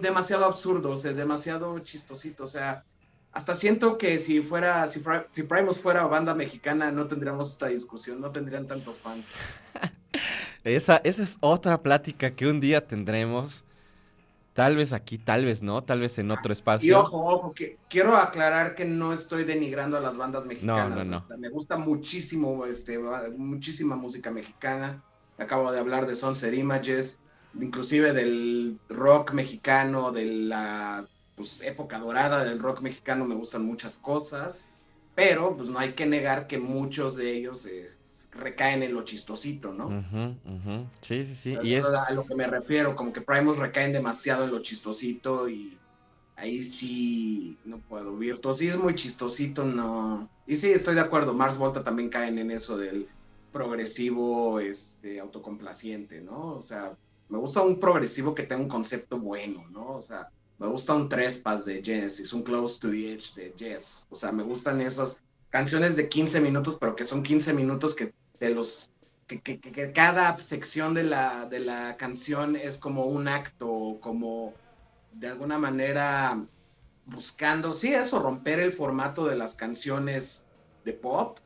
demasiado 0.01 0.45
absurdo, 0.45 0.91
o 0.91 0.97
sea, 0.97 1.13
demasiado 1.13 1.79
chistosito, 1.81 2.45
o 2.45 2.49
sea, 2.49 2.85
hasta 3.33 3.55
siento 3.55 3.99
que 3.99 4.19
si 4.19 4.41
fuera, 4.41 4.87
si, 4.89 5.03
si 5.31 5.43
Primus 5.43 5.79
fuera 5.79 6.07
banda 6.07 6.35
mexicana, 6.35 6.91
no 6.91 7.07
tendríamos 7.07 7.51
esta 7.51 7.69
discusión, 7.69 8.21
no 8.21 8.31
tendrían 8.31 8.67
tantos 8.67 8.99
fans. 8.99 9.33
esa, 10.65 11.01
esa 11.05 11.23
es 11.23 11.37
otra 11.41 11.81
plática 11.83 12.31
que 12.31 12.47
un 12.47 12.61
día 12.61 12.87
tendremos. 12.87 13.65
Tal 14.59 14.75
vez 14.75 14.93
aquí, 14.93 15.19
tal 15.19 15.45
vez 15.45 15.63
no, 15.63 15.85
tal 15.85 16.01
vez 16.01 16.19
en 16.19 16.33
otro 16.33 16.53
espacio. 16.53 16.89
Y 16.89 16.93
ojo, 16.93 17.25
ojo, 17.25 17.55
que 17.55 17.79
quiero 17.89 18.17
aclarar 18.17 18.75
que 18.75 18.85
no 18.85 19.13
estoy 19.13 19.45
denigrando 19.45 19.97
a 19.97 20.01
las 20.01 20.17
bandas 20.17 20.47
mexicanas. 20.47 21.07
No, 21.07 21.21
no, 21.21 21.27
no. 21.29 21.39
me 21.39 21.49
gusta 21.49 21.77
muchísimo, 21.77 22.67
este, 22.67 22.99
muchísima 22.99 23.95
música 23.95 24.33
mexicana. 24.33 25.01
Acabo 25.39 25.71
de 25.71 25.79
hablar 25.79 26.09
de 26.09 26.17
Sunset 26.17 26.55
Images, 26.55 27.21
inclusive 27.55 28.13
del 28.13 28.81
rock 28.89 29.33
mexicano, 29.33 30.11
de 30.11 30.25
la 30.25 31.07
pues, 31.37 31.63
época 31.63 32.01
dorada 32.01 32.43
del 32.43 32.59
rock 32.59 32.81
mexicano, 32.81 33.25
me 33.27 33.37
gustan 33.37 33.65
muchas 33.65 33.97
cosas. 33.97 34.71
Pero 35.15 35.57
pues 35.57 35.69
no 35.69 35.79
hay 35.79 35.93
que 35.93 36.05
negar 36.05 36.49
que 36.49 36.59
muchos 36.59 37.15
de 37.15 37.31
ellos 37.31 37.65
eh, 37.67 37.91
recaen 38.39 38.83
en 38.83 38.95
lo 38.95 39.03
chistosito, 39.03 39.73
¿no? 39.73 40.05
Sí, 41.01 41.25
sí, 41.25 41.35
sí. 41.35 41.57
y 41.63 41.75
es 41.75 41.85
a 41.87 42.11
lo 42.13 42.25
que 42.25 42.35
me 42.35 42.47
refiero, 42.47 42.97
como 42.97 43.13
que 43.13 43.21
Primus 43.21 43.59
recaen 43.59 43.93
demasiado 43.93 44.45
en 44.45 44.51
lo 44.51 44.61
chistosito 44.61 45.49
y 45.49 45.77
ahí 46.37 46.63
sí 46.63 47.59
no 47.65 47.79
puedo. 47.79 48.17
Virtuosismo 48.17 48.89
y 48.91 48.95
chistosito 48.95 49.65
no. 49.65 50.29
Y 50.47 50.57
sí, 50.57 50.71
estoy 50.71 50.95
de 50.95 51.01
acuerdo. 51.01 51.35
Mars 51.35 51.59
Volta 51.59 51.85
también 51.85 52.09
caen 52.09 52.39
en 52.39 52.51
eso 52.51 52.79
del 52.79 53.09
progresivo, 53.53 54.61
este, 54.61 55.21
autocomplaciente, 55.21 56.21
¿no? 56.21 56.55
O 56.55 56.63
sea, 56.63 56.97
me 57.29 57.39
gusta 57.39 57.63
un 57.63 57.79
progresivo 57.79 58.35
que 58.35 58.45
tenga 58.45 58.63
un 58.63 58.69
concepto 58.69 59.19
bueno, 59.19 59.67
¿no? 59.71 59.97
O 59.97 60.01
sea, 60.01 60.29
me 60.59 60.67
gusta 60.67 60.95
un 60.95 61.09
Trespass 61.09 61.65
de 61.65 61.83
Genesis, 61.83 62.33
un 62.33 62.43
Close 62.43 62.81
to 62.81 62.91
the 62.91 63.13
Edge 63.13 63.35
de 63.35 63.53
Jess. 63.57 64.07
O 64.11 64.17
sea, 64.17 64.33
me 64.33 64.43
gustan 64.43 64.81
esas 64.81 65.23
canciones 65.51 65.97
de 65.97 66.09
15 66.09 66.41
minutos, 66.41 66.77
pero 66.81 66.95
que 66.95 67.05
son 67.05 67.23
15 67.23 67.53
minutos 67.53 67.95
que 67.95 68.13
de 68.41 68.51
los 68.51 68.91
que, 69.27 69.93
cada 69.95 70.39
sección 70.39 70.95
de 70.95 71.05
la, 71.05 71.47
de 71.47 71.61
la 71.61 71.97
canción 71.97 72.57
es 72.57 72.79
como 72.79 73.05
un 73.05 73.29
acto, 73.29 73.99
como 74.01 74.55
de 75.13 75.29
alguna 75.29 75.59
manera 75.59 76.41
buscando, 77.07 77.73
sí, 77.73 77.93
eso, 77.93 78.21
romper 78.21 78.61
el 78.61 78.73
formato 78.73 79.27
de 79.27 79.37
las 79.37 79.55
canciones 79.55 80.47
de 80.85 80.93
pop 80.95 81.39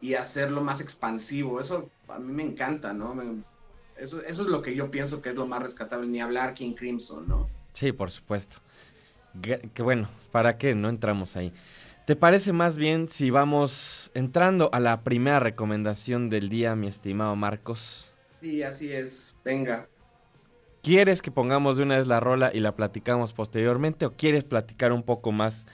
y 0.00 0.14
hacerlo 0.14 0.62
más 0.62 0.80
expansivo. 0.80 1.60
Eso 1.60 1.90
a 2.08 2.18
mí 2.18 2.32
me 2.32 2.42
encanta, 2.42 2.92
¿no? 2.92 3.14
eso, 3.96 4.20
eso, 4.22 4.42
es 4.42 4.48
lo 4.48 4.62
que 4.62 4.74
yo 4.74 4.90
pienso 4.90 5.22
que 5.22 5.30
es 5.30 5.34
lo 5.34 5.46
más 5.46 5.62
rescatable, 5.62 6.06
ni 6.06 6.20
hablar 6.20 6.54
King 6.54 6.74
Crimson, 6.74 7.28
¿no? 7.28 7.48
Sí, 7.72 7.92
por 7.92 8.10
supuesto. 8.10 8.58
que 9.42 9.82
bueno, 9.82 10.08
¿para 10.32 10.58
qué? 10.58 10.74
No 10.74 10.88
entramos 10.88 11.36
ahí. 11.36 11.52
¿Te 12.08 12.16
parece 12.16 12.54
más 12.54 12.78
bien 12.78 13.10
si 13.10 13.28
vamos 13.28 14.10
entrando 14.14 14.70
a 14.72 14.80
la 14.80 15.02
primera 15.04 15.40
recomendación 15.40 16.30
del 16.30 16.48
día, 16.48 16.74
mi 16.74 16.86
estimado 16.86 17.36
Marcos? 17.36 18.10
Sí, 18.40 18.62
así 18.62 18.90
es. 18.90 19.36
Venga. 19.44 19.90
¿Quieres 20.82 21.20
que 21.20 21.30
pongamos 21.30 21.76
de 21.76 21.82
una 21.82 21.98
vez 21.98 22.06
la 22.06 22.18
rola 22.18 22.50
y 22.54 22.60
la 22.60 22.74
platicamos 22.74 23.34
posteriormente 23.34 24.06
o 24.06 24.16
quieres 24.16 24.44
platicar 24.44 24.92
un 24.92 25.02
poco 25.02 25.32
más 25.32 25.66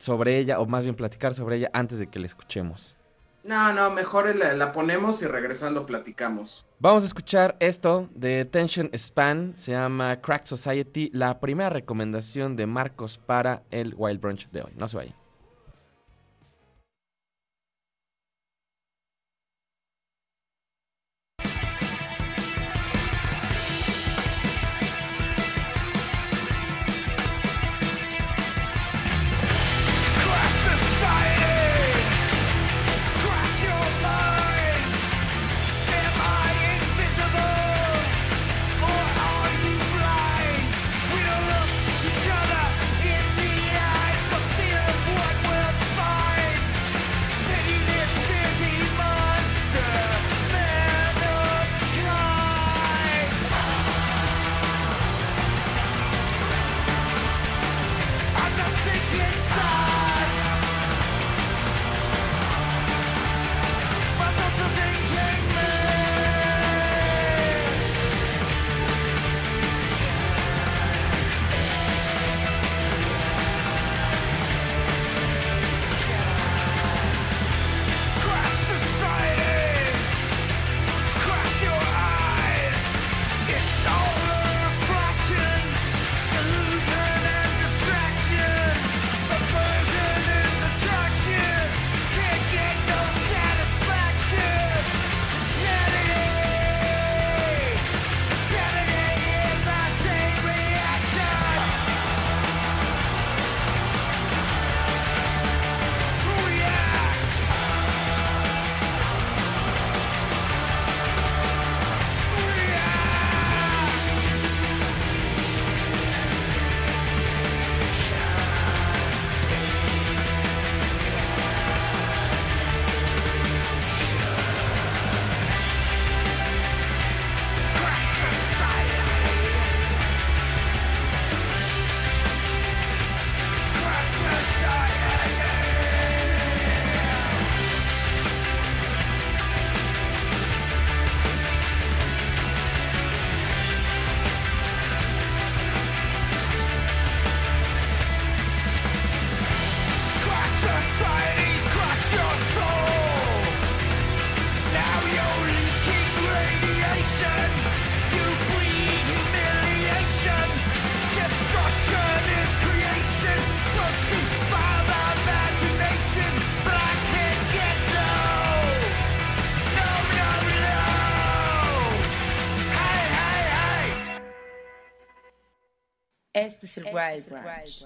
sobre 0.00 0.38
ella 0.38 0.58
o 0.58 0.66
más 0.66 0.82
bien 0.82 0.96
platicar 0.96 1.32
sobre 1.32 1.58
ella 1.58 1.70
antes 1.72 2.00
de 2.00 2.08
que 2.08 2.18
la 2.18 2.26
escuchemos? 2.26 2.96
No, 3.44 3.72
no, 3.72 3.88
mejor 3.92 4.34
la, 4.34 4.72
ponemos 4.72 5.22
y 5.22 5.26
regresando 5.26 5.86
platicamos. 5.86 6.66
Vamos 6.80 7.04
a 7.04 7.06
escuchar 7.06 7.56
esto 7.60 8.08
de 8.16 8.44
Tension 8.46 8.90
Span, 8.96 9.56
se 9.56 9.70
llama 9.70 10.20
Crack 10.20 10.44
Society, 10.44 11.08
la 11.12 11.38
primera 11.38 11.70
recomendación 11.70 12.56
de 12.56 12.66
Marcos 12.66 13.16
para 13.16 13.62
el 13.70 13.94
Wild 13.96 14.20
Brunch 14.20 14.50
de 14.50 14.62
hoy. 14.62 14.72
No 14.74 14.88
se 14.88 14.96
vayan. 14.96 15.17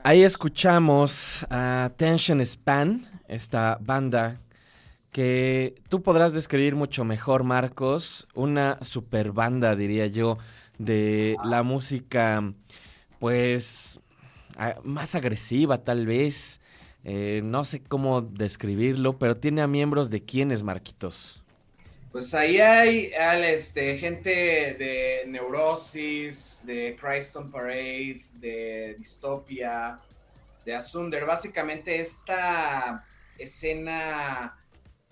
Ahí 0.04 0.22
escuchamos 0.22 1.46
a 1.50 1.90
Tension 1.96 2.40
Span, 2.40 3.06
esta 3.28 3.78
banda 3.80 4.40
que 5.12 5.74
tú 5.88 6.02
podrás 6.02 6.32
describir 6.32 6.74
mucho 6.74 7.04
mejor, 7.04 7.44
Marcos. 7.44 8.26
Una 8.34 8.78
super 8.80 9.32
banda, 9.32 9.76
diría 9.76 10.06
yo, 10.06 10.38
de 10.78 11.36
la 11.44 11.62
música, 11.62 12.52
pues, 13.18 14.00
más 14.82 15.14
agresiva 15.14 15.84
tal 15.84 16.06
vez. 16.06 16.60
Eh, 17.04 17.42
no 17.44 17.64
sé 17.64 17.82
cómo 17.82 18.22
describirlo, 18.22 19.18
pero 19.18 19.36
tiene 19.36 19.60
a 19.60 19.66
miembros 19.66 20.08
de 20.08 20.22
quiénes, 20.22 20.62
Marquitos. 20.62 21.41
Pues 22.12 22.34
ahí 22.34 22.60
hay 22.60 23.10
este, 23.46 23.96
gente 23.96 24.30
de 24.30 25.24
Neurosis, 25.26 26.60
de 26.66 26.94
Christ 27.00 27.34
on 27.36 27.50
Parade, 27.50 28.22
de 28.34 28.96
Dystopia, 28.98 29.98
de 30.62 30.74
Asunder. 30.74 31.24
Básicamente 31.24 31.98
esta 31.98 33.06
escena 33.38 34.58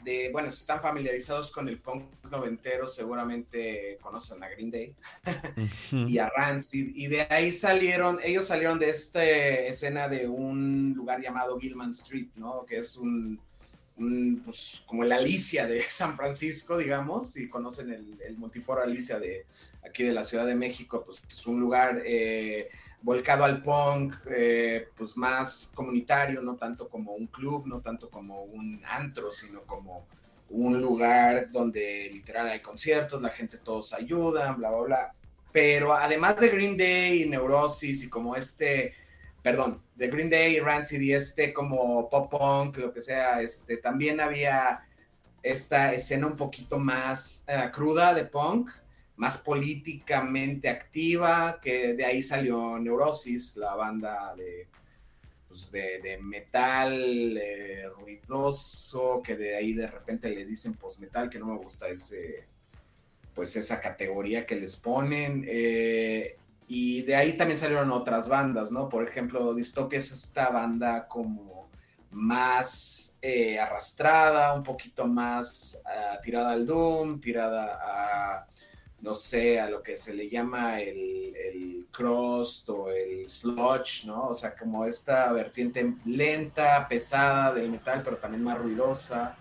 de, 0.05 0.29
bueno, 0.31 0.51
si 0.51 0.61
están 0.61 0.83
familiarizados 0.83 1.51
con 1.51 1.71
el 1.71 1.81
punk 1.81 2.05
noventero, 2.31 2.87
seguramente 2.87 3.97
conocen 4.03 4.43
a 4.43 4.51
Green 4.51 4.71
Day 4.71 4.95
y 6.07 6.19
a 6.19 6.29
Rancid. 6.29 6.95
Y 6.95 7.07
de 7.07 7.27
ahí 7.31 7.51
salieron, 7.51 8.21
ellos 8.23 8.47
salieron 8.47 8.79
de 8.79 8.91
esta 8.91 9.25
escena 9.25 10.07
de 10.07 10.29
un 10.29 10.93
lugar 10.95 11.23
llamado 11.23 11.59
Gilman 11.59 11.91
Street, 11.91 12.29
¿no? 12.35 12.67
Que 12.67 12.77
es 12.77 12.99
un 12.99 13.41
pues, 14.45 14.83
como 14.87 15.05
la 15.05 15.17
Alicia 15.17 15.67
de 15.67 15.83
San 15.89 16.17
Francisco, 16.17 16.79
digamos, 16.79 17.37
y 17.37 17.49
conocen 17.49 17.91
el, 17.91 18.21
el, 18.27 18.37
multiforo 18.37 18.83
Alicia 18.83 19.19
de 19.19 19.47
aquí 19.87 20.05
de 20.05 20.13
la 20.13 20.25
Ciudad 20.25 20.47
de 20.47 20.55
México, 20.55 21.03
pues 21.05 21.23
es 21.27 21.47
un 21.47 21.61
lugar 21.61 22.03
eh, 22.05 22.69
volcado 23.03 23.45
al 23.45 23.63
punk, 23.63 24.15
eh, 24.31 24.89
pues 24.97 25.17
más 25.17 25.73
comunitario, 25.75 26.41
no 26.43 26.57
tanto 26.57 26.89
como 26.89 27.13
un 27.13 27.27
club, 27.27 27.67
no 27.67 27.81
tanto 27.81 28.11
como 28.11 28.43
un 28.43 28.83
antro, 28.87 29.33
sino 29.33 29.61
como 29.63 30.07
un 30.51 30.81
lugar 30.81 31.51
donde 31.51 32.09
literal 32.13 32.49
hay 32.49 32.61
conciertos, 32.61 33.23
la 33.23 33.31
gente 33.31 33.59
todos 33.59 33.93
ayudan, 33.93 34.57
bla, 34.59 34.71
bla, 34.71 34.81
bla. 34.81 35.15
Pero 35.53 35.95
además 35.95 36.37
de 36.41 36.49
Green 36.49 36.77
Day 36.77 37.23
y 37.23 37.29
Neurosis 37.29 38.05
y 38.05 38.09
como 38.09 38.37
este 38.37 38.95
perdón, 39.43 39.83
de 39.95 40.09
Green 40.09 40.31
Day, 40.31 40.59
Rancid 40.61 41.01
y 41.01 41.13
este 41.13 41.53
como 41.53 42.09
pop 42.09 42.31
punk, 42.31 42.79
lo 42.79 42.93
que 42.93 43.01
sea, 43.01 43.41
este, 43.41 43.77
también 43.79 44.21
había 44.21 44.87
esta 45.43 45.93
escena 45.95 46.27
un 46.27 46.37
poquito 46.37 46.79
más 46.79 47.45
eh, 47.49 47.71
cruda 47.73 48.13
de 48.15 48.25
punk, 48.25 48.71
más 49.17 49.39
políticamente 49.39 50.69
activa, 50.69 51.59
que 51.63 51.95
de 51.95 52.05
ahí 52.05 52.23
salió 52.23 52.79
Neurosis, 52.79 53.57
la 53.57 53.75
banda 53.75 54.35
de, 54.35 54.67
pues 55.49 55.71
de, 55.71 56.19
metal 56.23 57.37
eh, 57.37 57.87
ruidoso, 57.99 59.21
que 59.23 59.37
de 59.37 59.57
ahí 59.57 59.73
de 59.75 59.87
repente 59.87 60.31
le 60.31 60.45
dicen 60.45 60.75
post-metal, 60.75 61.29
que 61.29 61.39
no 61.39 61.47
me 61.47 61.59
gusta 61.59 61.89
ese, 61.89 62.45
pues 63.35 63.57
esa 63.57 63.81
categoría 63.81 64.47
que 64.47 64.57
les 64.57 64.77
ponen. 64.77 65.45
Eh, 65.47 66.37
y 66.73 67.03
de 67.03 67.17
ahí 67.17 67.33
también 67.33 67.59
salieron 67.59 67.91
otras 67.91 68.29
bandas, 68.29 68.71
¿no? 68.71 68.89
Por 68.89 69.03
ejemplo, 69.03 69.53
Dystopia 69.55 69.99
es 69.99 70.13
esta 70.13 70.51
banda 70.51 71.09
como 71.09 71.69
más 72.13 73.19
eh, 73.21 73.59
arrastrada, 73.59 74.55
un 74.55 74.63
poquito 74.63 75.05
más 75.05 75.83
uh, 75.85 76.21
tirada 76.23 76.53
al 76.53 76.65
Doom, 76.65 77.21
tirada 77.21 77.77
a, 77.83 78.47
no 79.01 79.17
sé, 79.17 79.59
a 79.59 79.69
lo 79.69 79.83
que 79.83 79.97
se 79.97 80.15
le 80.15 80.31
llama 80.31 80.81
el, 80.81 81.35
el 81.35 81.87
crust 81.91 82.69
o 82.69 82.89
el 82.89 83.29
sludge, 83.29 84.07
¿no? 84.07 84.29
O 84.29 84.35
sea, 84.35 84.55
como 84.55 84.87
esta 84.87 85.33
vertiente 85.33 85.93
lenta, 86.07 86.87
pesada 86.87 87.53
del 87.53 87.69
metal, 87.69 88.01
pero 88.05 88.17
también 88.17 88.45
más 88.45 88.57
ruidosa. 88.57 89.37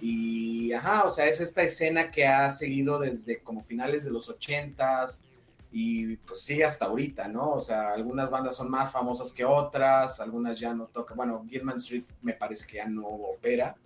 Y, 0.00 0.72
ajá, 0.72 1.04
o 1.04 1.10
sea, 1.10 1.26
es 1.26 1.38
esta 1.38 1.62
escena 1.62 2.10
que 2.10 2.26
ha 2.26 2.48
seguido 2.48 2.98
desde 2.98 3.40
como 3.42 3.62
finales 3.62 4.06
de 4.06 4.10
los 4.10 4.30
ochentas, 4.30 5.26
y 5.72 6.16
pues 6.16 6.40
sí, 6.40 6.62
hasta 6.62 6.86
ahorita, 6.86 7.28
¿no? 7.28 7.52
O 7.52 7.60
sea, 7.60 7.92
algunas 7.92 8.30
bandas 8.30 8.56
son 8.56 8.70
más 8.70 8.90
famosas 8.90 9.32
que 9.32 9.44
otras, 9.44 10.20
algunas 10.20 10.58
ya 10.58 10.74
no 10.74 10.86
tocan, 10.86 11.16
bueno, 11.16 11.44
Gilman 11.48 11.76
Street 11.76 12.04
me 12.22 12.32
parece 12.32 12.66
que 12.66 12.76
ya 12.76 12.86
no 12.86 13.06
opera, 13.06 13.76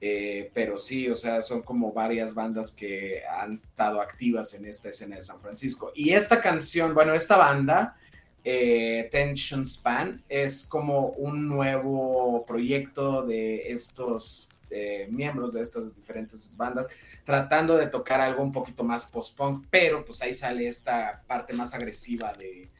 eh, 0.00 0.50
pero 0.54 0.78
sí, 0.78 1.08
o 1.08 1.16
sea, 1.16 1.42
son 1.42 1.62
como 1.62 1.92
varias 1.92 2.34
bandas 2.34 2.72
que 2.72 3.22
han 3.26 3.54
estado 3.62 4.00
activas 4.00 4.54
en 4.54 4.66
esta 4.66 4.88
escena 4.88 5.16
de 5.16 5.22
San 5.22 5.40
Francisco. 5.40 5.92
Y 5.94 6.10
esta 6.10 6.40
canción, 6.40 6.94
bueno, 6.94 7.14
esta 7.14 7.36
banda, 7.36 7.96
eh, 8.42 9.08
Tension 9.12 9.64
Span, 9.66 10.24
es 10.28 10.66
como 10.66 11.08
un 11.10 11.48
nuevo 11.48 12.44
proyecto 12.46 13.26
de 13.26 13.72
estos 13.72 14.49
eh, 14.70 15.08
miembros 15.10 15.54
de 15.54 15.60
estas 15.60 15.94
diferentes 15.94 16.56
bandas 16.56 16.88
tratando 17.24 17.76
de 17.76 17.86
tocar 17.86 18.20
algo 18.20 18.42
un 18.42 18.52
poquito 18.52 18.84
más 18.84 19.06
post-punk, 19.06 19.66
pero 19.70 20.04
pues 20.04 20.22
ahí 20.22 20.34
sale 20.34 20.66
esta 20.66 21.22
parte 21.26 21.52
más 21.52 21.74
agresiva 21.74 22.32
de, 22.32 22.70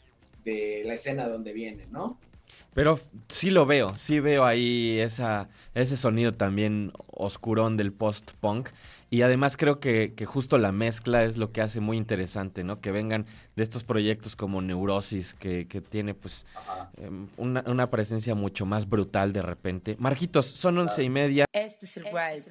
la 0.85 0.95
escena 0.95 1.29
donde 1.29 1.53
viene, 1.53 1.87
¿no? 1.87 2.19
Pero 2.75 3.01
sí 3.29 3.51
lo 3.51 3.67
veo, 3.67 3.97
sí 3.97 4.21
veo 4.21 4.45
ahí 4.45 4.99
esa, 5.01 5.49
ese 5.75 5.97
sonido 5.97 6.35
también 6.35 6.93
oscurón 7.09 7.77
del 7.77 7.93
post-punk. 7.93 8.71
Y 9.13 9.23
además 9.23 9.57
creo 9.57 9.81
que, 9.81 10.15
justo 10.25 10.57
la 10.57 10.71
mezcla 10.71 11.25
es 11.25 11.37
lo 11.37 11.51
que 11.51 11.63
hace 11.63 11.81
muy 11.81 11.97
interesante, 11.97 12.63
¿no? 12.63 12.81
Que 12.81 12.93
vengan 12.93 13.27
de 13.57 13.65
estos 13.65 13.83
proyectos 13.83 14.37
como 14.37 14.63
Neurosis, 14.63 15.35
que, 15.35 15.65
tiene 15.89 16.15
pues 16.15 16.47
em, 16.97 17.27
una, 17.37 17.91
presencia 17.91 18.37
mucho 18.37 18.67
más 18.67 18.89
brutal 18.89 19.33
de 19.33 19.43
repente. 19.43 19.97
Marquitos, 19.99 20.47
son 20.47 20.79
once 20.79 21.03
y 21.03 21.11
media. 21.11 21.47
Este 21.53 21.87
es 21.87 21.97
el 21.97 22.05
Wild 22.05 22.47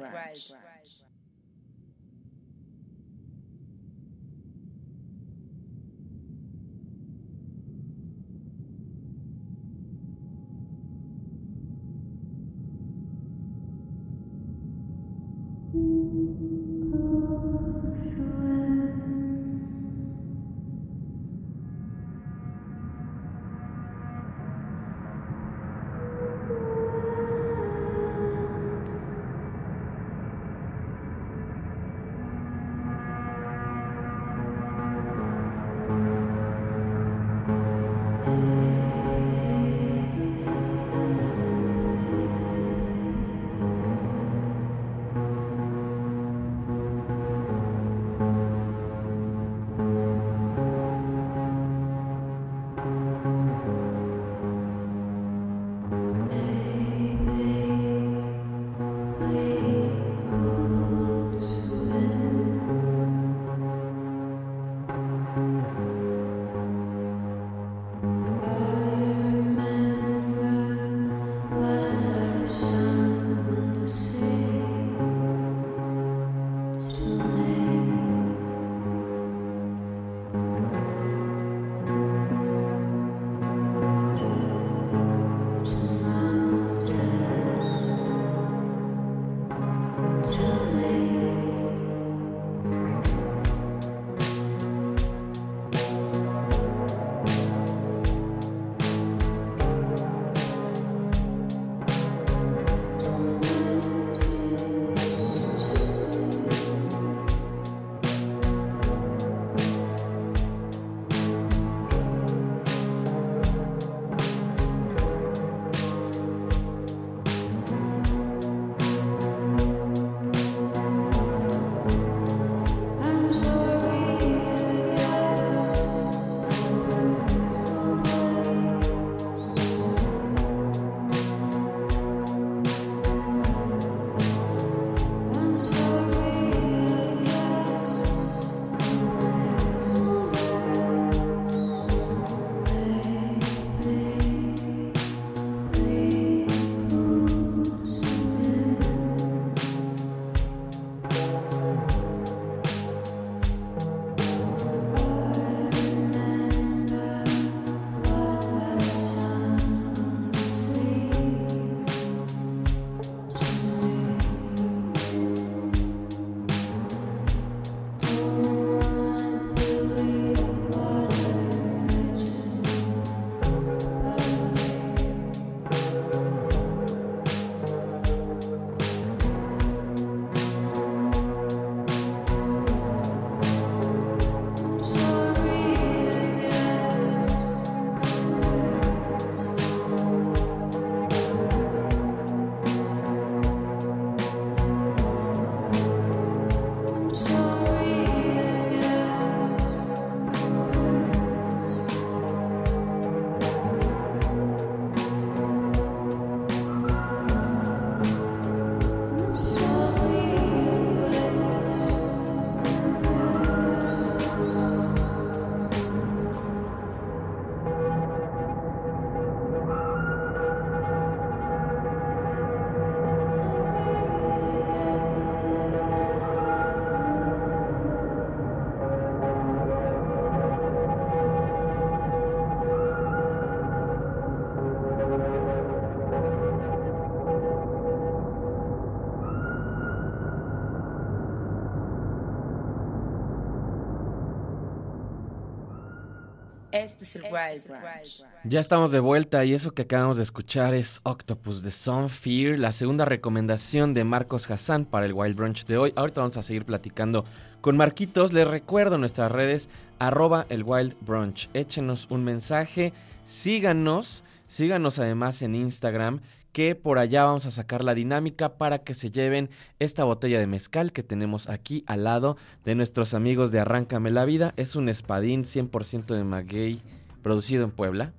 Este 246.80 247.04
es 247.04 247.16
el 247.18 247.24
Wild 247.24 247.68
Branch. 247.68 248.24
Ya 248.46 248.62
estamos 248.62 248.92
de 248.92 249.02
vuelta 249.02 249.44
y 249.44 249.54
eso 249.54 249.72
que 249.72 249.82
acabamos 249.82 250.16
de 250.16 250.24
escuchar 250.24 250.74
es 250.74 251.02
Octopus 251.04 251.62
de 251.62 251.72
Sun 251.72 252.08
Fear, 252.08 252.58
la 252.58 252.72
segunda 252.72 253.04
recomendación 253.04 253.94
de 253.94 254.06
Marcos 254.06 254.50
Hassan 254.50 254.86
para 254.86 255.06
el 255.06 255.14
Wild 255.14 255.36
Brunch 255.36 255.66
de 255.66 255.78
hoy. 255.78 255.92
Ahorita 255.98 256.22
vamos 256.22 256.38
a 256.38 256.42
seguir 256.42 256.64
platicando 256.64 257.26
con 257.60 257.76
Marquitos. 257.76 258.32
Les 258.32 258.48
recuerdo 258.48 258.98
nuestras 258.98 259.30
redes, 259.30 259.70
arroba 260.00 260.46
el 260.48 260.64
Wild 260.64 260.96
Brunch. 261.02 261.50
Échenos 261.54 262.08
un 262.10 262.24
mensaje, 262.24 262.94
síganos, 263.26 264.24
síganos 264.48 265.00
además 265.00 265.42
en 265.42 265.56
Instagram 265.56 266.22
que 266.60 266.76
por 266.76 267.00
allá 267.00 267.24
vamos 267.24 267.46
a 267.46 267.52
sacar 267.52 267.86
la 267.86 267.96
dinámica 267.96 268.58
para 268.58 268.80
que 268.80 268.94
se 268.94 269.12
lleven 269.12 269.50
esta 269.80 270.04
botella 270.04 270.42
de 270.42 270.46
mezcal 270.46 270.92
que 270.92 271.04
tenemos 271.04 271.48
aquí 271.48 271.86
al 271.88 272.04
lado 272.04 272.36
de 272.66 272.76
nuestros 272.76 273.14
amigos 273.14 273.50
de 273.50 273.62
Arráncame 273.62 274.12
la 274.12 274.26
Vida. 274.26 274.54
Es 274.58 274.76
un 274.76 274.90
espadín 274.90 275.46
100% 275.46 276.14
de 276.14 276.24
maguey 276.26 276.82
producido 277.24 277.64
en 277.64 277.72
Puebla 277.72 278.12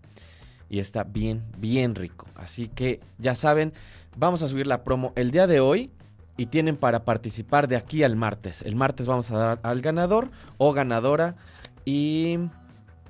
y 0.71 0.79
está 0.79 1.05
bien, 1.05 1.43
bien 1.59 1.95
rico. 1.95 2.29
Así 2.35 2.69
que 2.69 3.01
ya 3.19 3.35
saben, 3.35 3.75
vamos 4.17 4.43
a 4.43 4.49
subir 4.49 4.67
la 4.67 4.85
promo 4.85 5.13
el 5.17 5.33
día 5.33 5.47
de 5.47 5.61
hoy 5.61 5.91
y 6.39 6.47
tienen 6.47 6.79
para 6.79 7.05
participar 7.05 7.69
de 7.69 7.77
aquí 7.77 8.05
al 8.05 8.17
martes. 8.17 8.63
El 8.63 8.75
martes 8.75 9.07
vamos 9.07 9.31
a 9.31 9.37
dar 9.37 9.61
al 9.63 9.83
ganador 9.83 10.31
o 10.57 10.73
ganadora 10.73 11.37
y 11.85 12.39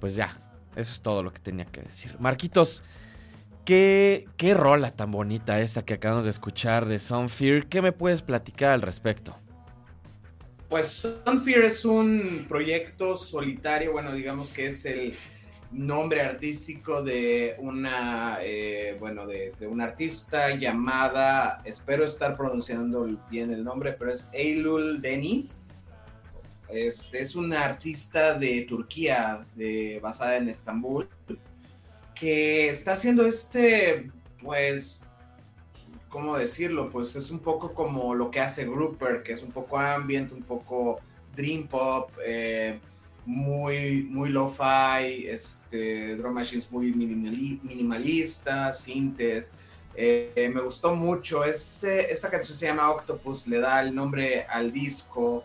pues 0.00 0.16
ya, 0.16 0.40
eso 0.74 0.92
es 0.92 1.00
todo 1.02 1.22
lo 1.22 1.32
que 1.32 1.38
tenía 1.38 1.66
que 1.66 1.82
decir. 1.82 2.16
Marquitos, 2.18 2.82
¿Qué, 3.64 4.26
qué 4.36 4.54
rola 4.54 4.90
tan 4.90 5.10
bonita 5.10 5.60
esta 5.60 5.84
que 5.84 5.94
acabamos 5.94 6.24
de 6.24 6.30
escuchar 6.30 6.86
de 6.86 6.98
Sunfear. 6.98 7.68
¿Qué 7.68 7.82
me 7.82 7.92
puedes 7.92 8.22
platicar 8.22 8.72
al 8.72 8.82
respecto? 8.82 9.36
Pues 10.68 11.06
Sunfear 11.24 11.64
es 11.64 11.84
un 11.84 12.46
proyecto 12.48 13.16
solitario, 13.16 13.92
bueno, 13.92 14.12
digamos 14.12 14.50
que 14.50 14.68
es 14.68 14.84
el 14.86 15.14
nombre 15.72 16.22
artístico 16.22 17.02
de 17.02 17.56
una, 17.58 18.38
eh, 18.42 18.96
bueno, 18.98 19.26
de, 19.26 19.52
de, 19.58 19.66
una 19.66 19.84
artista 19.84 20.54
llamada, 20.56 21.60
espero 21.64 22.04
estar 22.04 22.36
pronunciando 22.36 23.08
bien 23.30 23.52
el 23.52 23.62
nombre, 23.62 23.92
pero 23.92 24.10
es 24.10 24.28
Eylul 24.32 25.00
Deniz. 25.00 25.76
Es, 26.68 27.12
es 27.14 27.34
una 27.34 27.64
artista 27.64 28.38
de 28.38 28.62
Turquía, 28.62 29.44
de, 29.56 29.98
basada 30.00 30.36
en 30.36 30.48
Estambul 30.48 31.08
que 32.20 32.68
está 32.68 32.92
haciendo 32.92 33.26
este, 33.26 34.10
pues, 34.42 35.10
¿cómo 36.10 36.36
decirlo? 36.36 36.90
Pues 36.90 37.16
es 37.16 37.30
un 37.30 37.38
poco 37.38 37.72
como 37.72 38.14
lo 38.14 38.30
que 38.30 38.40
hace 38.40 38.66
Grouper, 38.66 39.22
que 39.22 39.32
es 39.32 39.42
un 39.42 39.50
poco 39.50 39.78
ambient, 39.78 40.30
un 40.30 40.42
poco 40.42 41.00
dream 41.34 41.66
pop, 41.66 42.10
eh, 42.24 42.78
muy, 43.24 44.02
muy 44.02 44.28
lo-fi, 44.28 45.26
este, 45.26 46.16
drum 46.16 46.34
machines 46.34 46.70
muy 46.70 46.92
minimalistas, 46.92 48.80
sintes. 48.80 49.52
Eh, 49.94 50.50
me 50.52 50.60
gustó 50.60 50.94
mucho. 50.94 51.44
Este, 51.44 52.12
esta 52.12 52.28
canción 52.28 52.56
se 52.56 52.66
llama 52.66 52.90
Octopus, 52.90 53.46
le 53.46 53.60
da 53.60 53.80
el 53.80 53.94
nombre 53.94 54.44
al 54.44 54.72
disco 54.72 55.44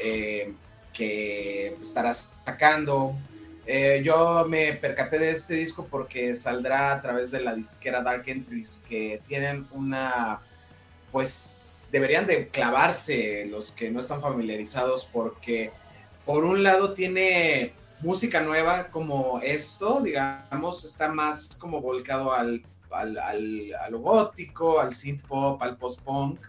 eh, 0.00 0.52
que 0.92 1.76
estará 1.80 2.12
sacando. 2.12 3.16
Eh, 3.64 4.02
yo 4.04 4.44
me 4.48 4.72
percaté 4.72 5.18
de 5.18 5.30
este 5.30 5.54
disco 5.54 5.86
porque 5.88 6.34
saldrá 6.34 6.92
a 6.92 7.00
través 7.00 7.30
de 7.30 7.40
la 7.40 7.54
disquera 7.54 8.02
Dark 8.02 8.24
Entries, 8.26 8.84
que 8.88 9.22
tienen 9.26 9.68
una, 9.70 10.40
pues 11.12 11.88
deberían 11.92 12.26
de 12.26 12.48
clavarse 12.48 13.46
los 13.46 13.70
que 13.70 13.90
no 13.90 14.00
están 14.00 14.20
familiarizados 14.20 15.04
porque 15.04 15.70
por 16.24 16.44
un 16.44 16.62
lado 16.62 16.94
tiene 16.94 17.74
música 18.00 18.40
nueva 18.40 18.88
como 18.88 19.40
esto, 19.42 20.00
digamos, 20.00 20.84
está 20.84 21.08
más 21.12 21.50
como 21.56 21.80
volcado 21.80 22.32
al, 22.32 22.64
al, 22.90 23.16
al, 23.18 23.74
a 23.74 23.88
gótico, 23.90 24.80
al 24.80 24.92
synth 24.92 25.24
pop, 25.24 25.62
al 25.62 25.76
post 25.76 26.00
punk, 26.02 26.40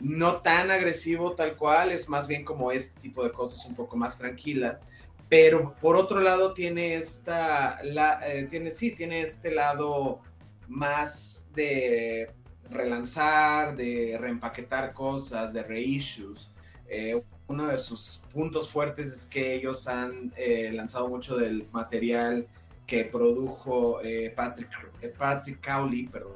no 0.00 0.36
tan 0.36 0.70
agresivo 0.70 1.32
tal 1.34 1.56
cual, 1.56 1.92
es 1.92 2.08
más 2.08 2.26
bien 2.26 2.44
como 2.44 2.72
este 2.72 2.98
tipo 3.00 3.22
de 3.22 3.30
cosas 3.30 3.64
un 3.66 3.76
poco 3.76 3.96
más 3.96 4.18
tranquilas 4.18 4.82
pero 5.30 5.76
por 5.80 5.94
otro 5.96 6.18
lado 6.20 6.52
tiene 6.52 6.94
esta, 6.94 7.78
la, 7.84 8.20
eh, 8.28 8.46
tiene, 8.50 8.72
sí, 8.72 8.90
tiene 8.90 9.22
este 9.22 9.52
lado 9.52 10.20
más 10.66 11.48
de 11.54 12.32
relanzar, 12.68 13.76
de 13.76 14.18
reempaquetar 14.20 14.92
cosas, 14.92 15.52
de 15.52 15.62
reissues. 15.62 16.52
Eh, 16.88 17.22
uno 17.46 17.68
de 17.68 17.78
sus 17.78 18.22
puntos 18.32 18.68
fuertes 18.68 19.06
es 19.06 19.24
que 19.24 19.54
ellos 19.54 19.86
han 19.86 20.32
eh, 20.36 20.72
lanzado 20.74 21.08
mucho 21.08 21.36
del 21.36 21.68
material 21.70 22.48
que 22.84 23.04
produjo 23.04 24.00
Patrick, 24.34 24.68
Patrick 25.16 25.64
Cowley, 25.64 26.08
perdón, 26.08 26.34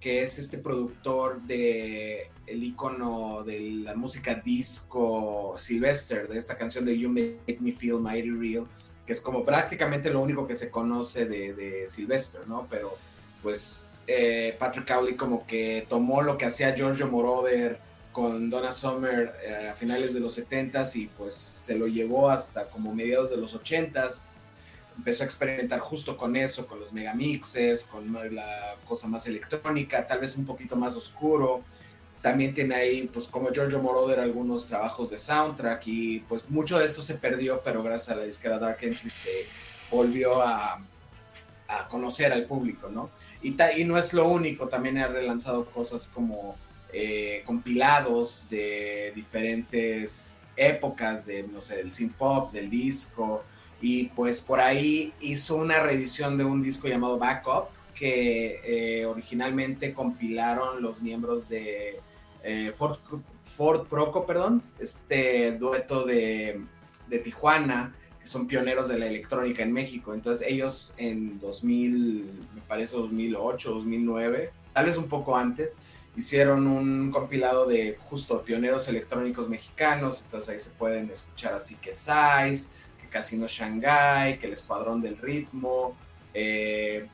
que 0.00 0.22
es 0.22 0.38
este 0.38 0.56
productor 0.56 1.42
de 1.42 2.30
el 2.46 2.62
icono 2.62 3.42
de 3.44 3.60
la 3.60 3.94
música 3.94 4.34
disco 4.34 5.54
Sylvester, 5.58 6.28
de 6.28 6.38
esta 6.38 6.56
canción 6.56 6.84
de 6.84 6.98
You 6.98 7.08
Make 7.08 7.58
Me 7.60 7.72
Feel 7.72 8.00
Mighty 8.00 8.30
Real, 8.30 8.66
que 9.06 9.12
es 9.12 9.20
como 9.20 9.44
prácticamente 9.44 10.10
lo 10.10 10.20
único 10.20 10.46
que 10.46 10.54
se 10.54 10.70
conoce 10.70 11.26
de, 11.26 11.84
Sylvester, 11.88 12.46
¿no? 12.46 12.66
Pero 12.68 12.96
pues 13.42 13.90
eh, 14.06 14.56
Patrick 14.58 14.86
Cowley 14.86 15.14
como 15.14 15.46
que 15.46 15.86
tomó 15.88 16.22
lo 16.22 16.38
que 16.38 16.46
hacía 16.46 16.74
Giorgio 16.74 17.08
Moroder 17.08 17.78
con 18.12 18.48
Donna 18.48 18.72
Summer 18.72 19.34
eh, 19.44 19.68
a 19.68 19.74
finales 19.74 20.14
de 20.14 20.20
los 20.20 20.38
70s 20.38 20.96
y 20.96 21.06
pues 21.06 21.34
se 21.34 21.76
lo 21.76 21.86
llevó 21.86 22.30
hasta 22.30 22.68
como 22.68 22.94
mediados 22.94 23.30
de 23.30 23.36
los 23.36 23.54
80s 23.54 24.22
empezó 24.96 25.22
a 25.22 25.26
experimentar 25.26 25.80
justo 25.80 26.16
con 26.16 26.36
eso, 26.36 26.66
con 26.66 26.80
los 26.80 26.92
megamixes, 26.92 27.84
con 27.84 28.12
la 28.34 28.76
cosa 28.84 29.08
más 29.08 29.26
electrónica, 29.26 30.06
tal 30.06 30.20
vez 30.20 30.36
un 30.36 30.46
poquito 30.46 30.76
más 30.76 30.96
oscuro. 30.96 31.62
También 32.24 32.54
tiene 32.54 32.74
ahí, 32.74 33.10
pues 33.12 33.28
como 33.28 33.52
Giorgio 33.52 33.82
Moroder, 33.82 34.18
algunos 34.18 34.66
trabajos 34.66 35.10
de 35.10 35.18
soundtrack 35.18 35.82
y 35.84 36.20
pues 36.20 36.48
mucho 36.48 36.78
de 36.78 36.86
esto 36.86 37.02
se 37.02 37.16
perdió, 37.16 37.60
pero 37.62 37.82
gracias 37.82 38.16
a 38.16 38.20
la 38.20 38.24
disquera 38.24 38.58
Dark 38.58 38.78
Entry 38.80 39.10
se 39.10 39.44
volvió 39.90 40.40
a, 40.40 40.82
a 41.68 41.86
conocer 41.86 42.32
al 42.32 42.46
público, 42.46 42.88
¿no? 42.88 43.10
Y, 43.42 43.54
y, 43.76 43.84
no 43.84 43.98
es 43.98 44.14
lo 44.14 44.26
único, 44.26 44.68
también 44.68 44.96
ha 44.96 45.08
relanzado 45.08 45.66
cosas 45.66 46.06
como 46.06 46.56
eh, 46.94 47.42
compilados 47.44 48.48
de 48.48 49.12
diferentes 49.14 50.38
épocas, 50.56 51.26
de, 51.26 51.42
no 51.42 51.60
sé, 51.60 51.76
del 51.76 51.92
synth 51.92 52.14
pop, 52.14 52.50
del 52.54 52.70
disco, 52.70 53.44
y 53.82 54.04
pues 54.04 54.40
por 54.40 54.60
ahí 54.60 55.12
hizo 55.20 55.56
una 55.56 55.82
reedición 55.82 56.38
de 56.38 56.44
un 56.44 56.62
disco 56.62 56.88
llamado 56.88 57.18
Backup 57.18 57.66
que 57.94 58.62
eh, 58.64 59.04
originalmente 59.04 59.92
compilaron 59.92 60.80
los 60.80 61.02
miembros 61.02 61.50
de 61.50 62.00
eh, 62.44 62.72
Ford, 62.76 62.98
Ford, 63.42 63.86
Proco, 63.88 64.26
perdón, 64.26 64.62
este 64.78 65.52
dueto 65.52 66.04
de, 66.04 66.60
de, 67.08 67.18
Tijuana, 67.18 67.94
que 68.20 68.26
son 68.26 68.46
pioneros 68.46 68.88
de 68.88 68.98
la 68.98 69.06
electrónica 69.06 69.62
en 69.62 69.72
México. 69.72 70.14
Entonces 70.14 70.46
ellos 70.46 70.94
en 70.98 71.40
2000, 71.40 72.48
me 72.54 72.60
parece 72.62 72.96
2008, 72.96 73.74
2009, 73.74 74.50
tal 74.72 74.86
vez 74.86 74.98
un 74.98 75.08
poco 75.08 75.36
antes, 75.36 75.76
hicieron 76.16 76.66
un 76.66 77.10
compilado 77.10 77.66
de 77.66 77.98
justo 78.08 78.42
pioneros 78.42 78.88
electrónicos 78.88 79.48
mexicanos. 79.48 80.22
Entonces 80.22 80.50
ahí 80.50 80.60
se 80.60 80.70
pueden 80.70 81.10
escuchar 81.10 81.54
así 81.54 81.76
que 81.76 81.92
Size, 81.92 82.68
Casino 83.14 83.46
Shanghai, 83.46 84.40
que 84.40 84.48
el 84.48 84.54
Escuadrón 84.54 85.00
del 85.00 85.16
Ritmo, 85.16 85.96
eh, 86.34 87.06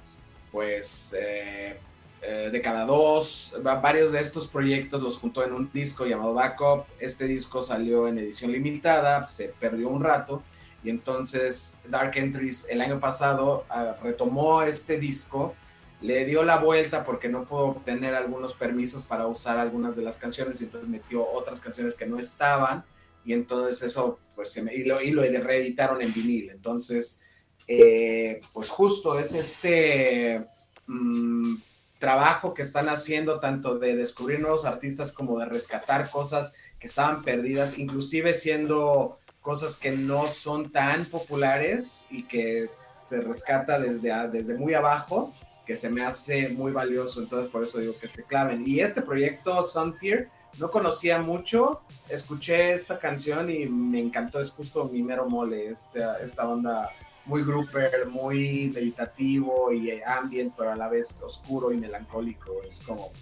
pues 0.50 1.14
eh, 1.16 1.78
eh, 2.22 2.50
de 2.52 2.60
cada 2.60 2.84
dos, 2.84 3.54
varios 3.62 4.12
de 4.12 4.20
estos 4.20 4.46
proyectos 4.46 5.02
los 5.02 5.16
juntó 5.16 5.42
en 5.42 5.54
un 5.54 5.70
disco 5.72 6.04
llamado 6.04 6.34
Backup. 6.34 6.84
Este 6.98 7.26
disco 7.26 7.62
salió 7.62 8.08
en 8.08 8.18
edición 8.18 8.52
limitada, 8.52 9.26
se 9.28 9.48
perdió 9.48 9.88
un 9.88 10.04
rato 10.04 10.42
y 10.84 10.90
entonces 10.90 11.78
Dark 11.88 12.12
Entries 12.16 12.68
el 12.68 12.82
año 12.82 13.00
pasado 13.00 13.64
ah, 13.70 13.96
retomó 14.02 14.62
este 14.62 14.98
disco, 14.98 15.54
le 16.02 16.26
dio 16.26 16.42
la 16.42 16.58
vuelta 16.58 17.04
porque 17.04 17.28
no 17.28 17.44
pudo 17.44 17.68
obtener 17.68 18.14
algunos 18.14 18.52
permisos 18.54 19.04
para 19.04 19.26
usar 19.26 19.58
algunas 19.58 19.96
de 19.96 20.02
las 20.02 20.18
canciones 20.18 20.60
y 20.60 20.64
entonces 20.64 20.90
metió 20.90 21.26
otras 21.26 21.58
canciones 21.60 21.94
que 21.94 22.06
no 22.06 22.18
estaban 22.18 22.84
y 23.24 23.32
entonces 23.32 23.82
eso, 23.82 24.18
pues, 24.34 24.56
y, 24.56 24.84
lo, 24.84 25.00
y 25.00 25.10
lo 25.10 25.22
reeditaron 25.22 26.00
en 26.02 26.12
vinil. 26.12 26.50
Entonces, 26.50 27.20
eh, 27.66 28.40
pues 28.52 28.68
justo 28.68 29.18
es 29.18 29.34
este 29.34 30.44
mmm, 30.86 31.56
trabajo 32.00 32.54
que 32.54 32.62
están 32.62 32.88
haciendo 32.88 33.38
tanto 33.40 33.78
de 33.78 33.94
descubrir 33.94 34.40
nuevos 34.40 34.64
artistas 34.64 35.12
como 35.12 35.38
de 35.38 35.44
rescatar 35.44 36.10
cosas 36.10 36.54
que 36.78 36.86
estaban 36.86 37.22
perdidas, 37.22 37.78
inclusive 37.78 38.32
siendo 38.32 39.18
cosas 39.42 39.76
que 39.76 39.92
no 39.92 40.26
son 40.26 40.72
tan 40.72 41.04
populares 41.04 42.06
y 42.10 42.22
que 42.24 42.70
se 43.02 43.20
rescata 43.20 43.78
desde, 43.78 44.10
desde 44.28 44.56
muy 44.56 44.72
abajo, 44.72 45.34
que 45.66 45.76
se 45.76 45.90
me 45.90 46.02
hace 46.02 46.48
muy 46.48 46.72
valioso, 46.72 47.20
entonces 47.20 47.50
por 47.50 47.64
eso 47.64 47.78
digo 47.78 47.94
que 48.00 48.08
se 48.08 48.24
claven. 48.24 48.66
Y 48.66 48.80
este 48.80 49.02
proyecto 49.02 49.62
Sunfear, 49.62 50.28
no 50.58 50.70
conocía 50.70 51.20
mucho, 51.20 51.82
escuché 52.08 52.72
esta 52.72 52.98
canción 52.98 53.50
y 53.50 53.66
me 53.66 54.00
encantó, 54.00 54.40
es 54.40 54.50
justo 54.50 54.86
mi 54.86 55.02
mero 55.02 55.28
mole, 55.28 55.68
esta, 55.68 56.18
esta 56.18 56.48
onda 56.48 56.90
muy 57.24 57.42
grouper, 57.44 58.06
muy 58.08 58.70
meditativo 58.74 59.72
y 59.72 60.00
ambient, 60.02 60.54
pero 60.56 60.72
a 60.72 60.76
la 60.76 60.88
vez 60.88 61.20
oscuro 61.22 61.72
y 61.72 61.76
melancólico. 61.76 62.62
Es 62.64 62.82
como 62.84 63.12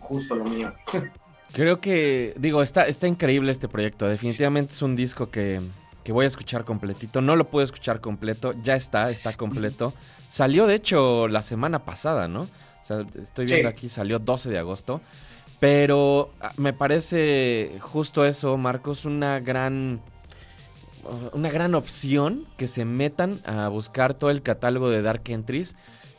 justo 0.00 0.34
lo 0.36 0.44
mío. 0.44 0.72
Creo 1.52 1.80
que, 1.80 2.34
digo, 2.36 2.62
está, 2.62 2.86
está 2.86 3.08
increíble 3.08 3.52
este 3.52 3.68
proyecto. 3.68 4.08
Definitivamente 4.08 4.72
es 4.72 4.82
un 4.82 4.96
disco 4.96 5.30
que, 5.30 5.60
que 6.04 6.12
voy 6.12 6.24
a 6.24 6.28
escuchar 6.28 6.64
completito. 6.64 7.20
No 7.20 7.36
lo 7.36 7.48
puedo 7.48 7.64
escuchar 7.64 8.00
completo, 8.00 8.54
ya 8.62 8.76
está, 8.76 9.10
está 9.10 9.32
completo. 9.32 9.94
Salió, 10.28 10.66
de 10.66 10.74
hecho, 10.74 11.28
la 11.28 11.42
semana 11.42 11.84
pasada, 11.84 12.28
¿no? 12.28 12.42
O 12.42 12.84
sea, 12.86 13.06
estoy 13.20 13.46
viendo 13.46 13.68
aquí, 13.68 13.88
salió 13.88 14.18
12 14.18 14.50
de 14.50 14.58
agosto. 14.58 15.00
Pero 15.58 16.32
ah, 16.40 16.52
me 16.56 16.72
parece 16.72 17.78
justo 17.80 18.24
eso, 18.24 18.56
Marcos, 18.56 19.04
una 19.04 19.40
gran 19.40 20.02
una 21.32 21.50
gran 21.50 21.74
opción 21.74 22.44
que 22.56 22.66
se 22.66 22.84
metan 22.84 23.40
a 23.44 23.68
buscar 23.68 24.14
todo 24.14 24.30
el 24.30 24.42
catálogo 24.42 24.90
de 24.90 25.02
Dark 25.02 25.22
Entries 25.26 25.76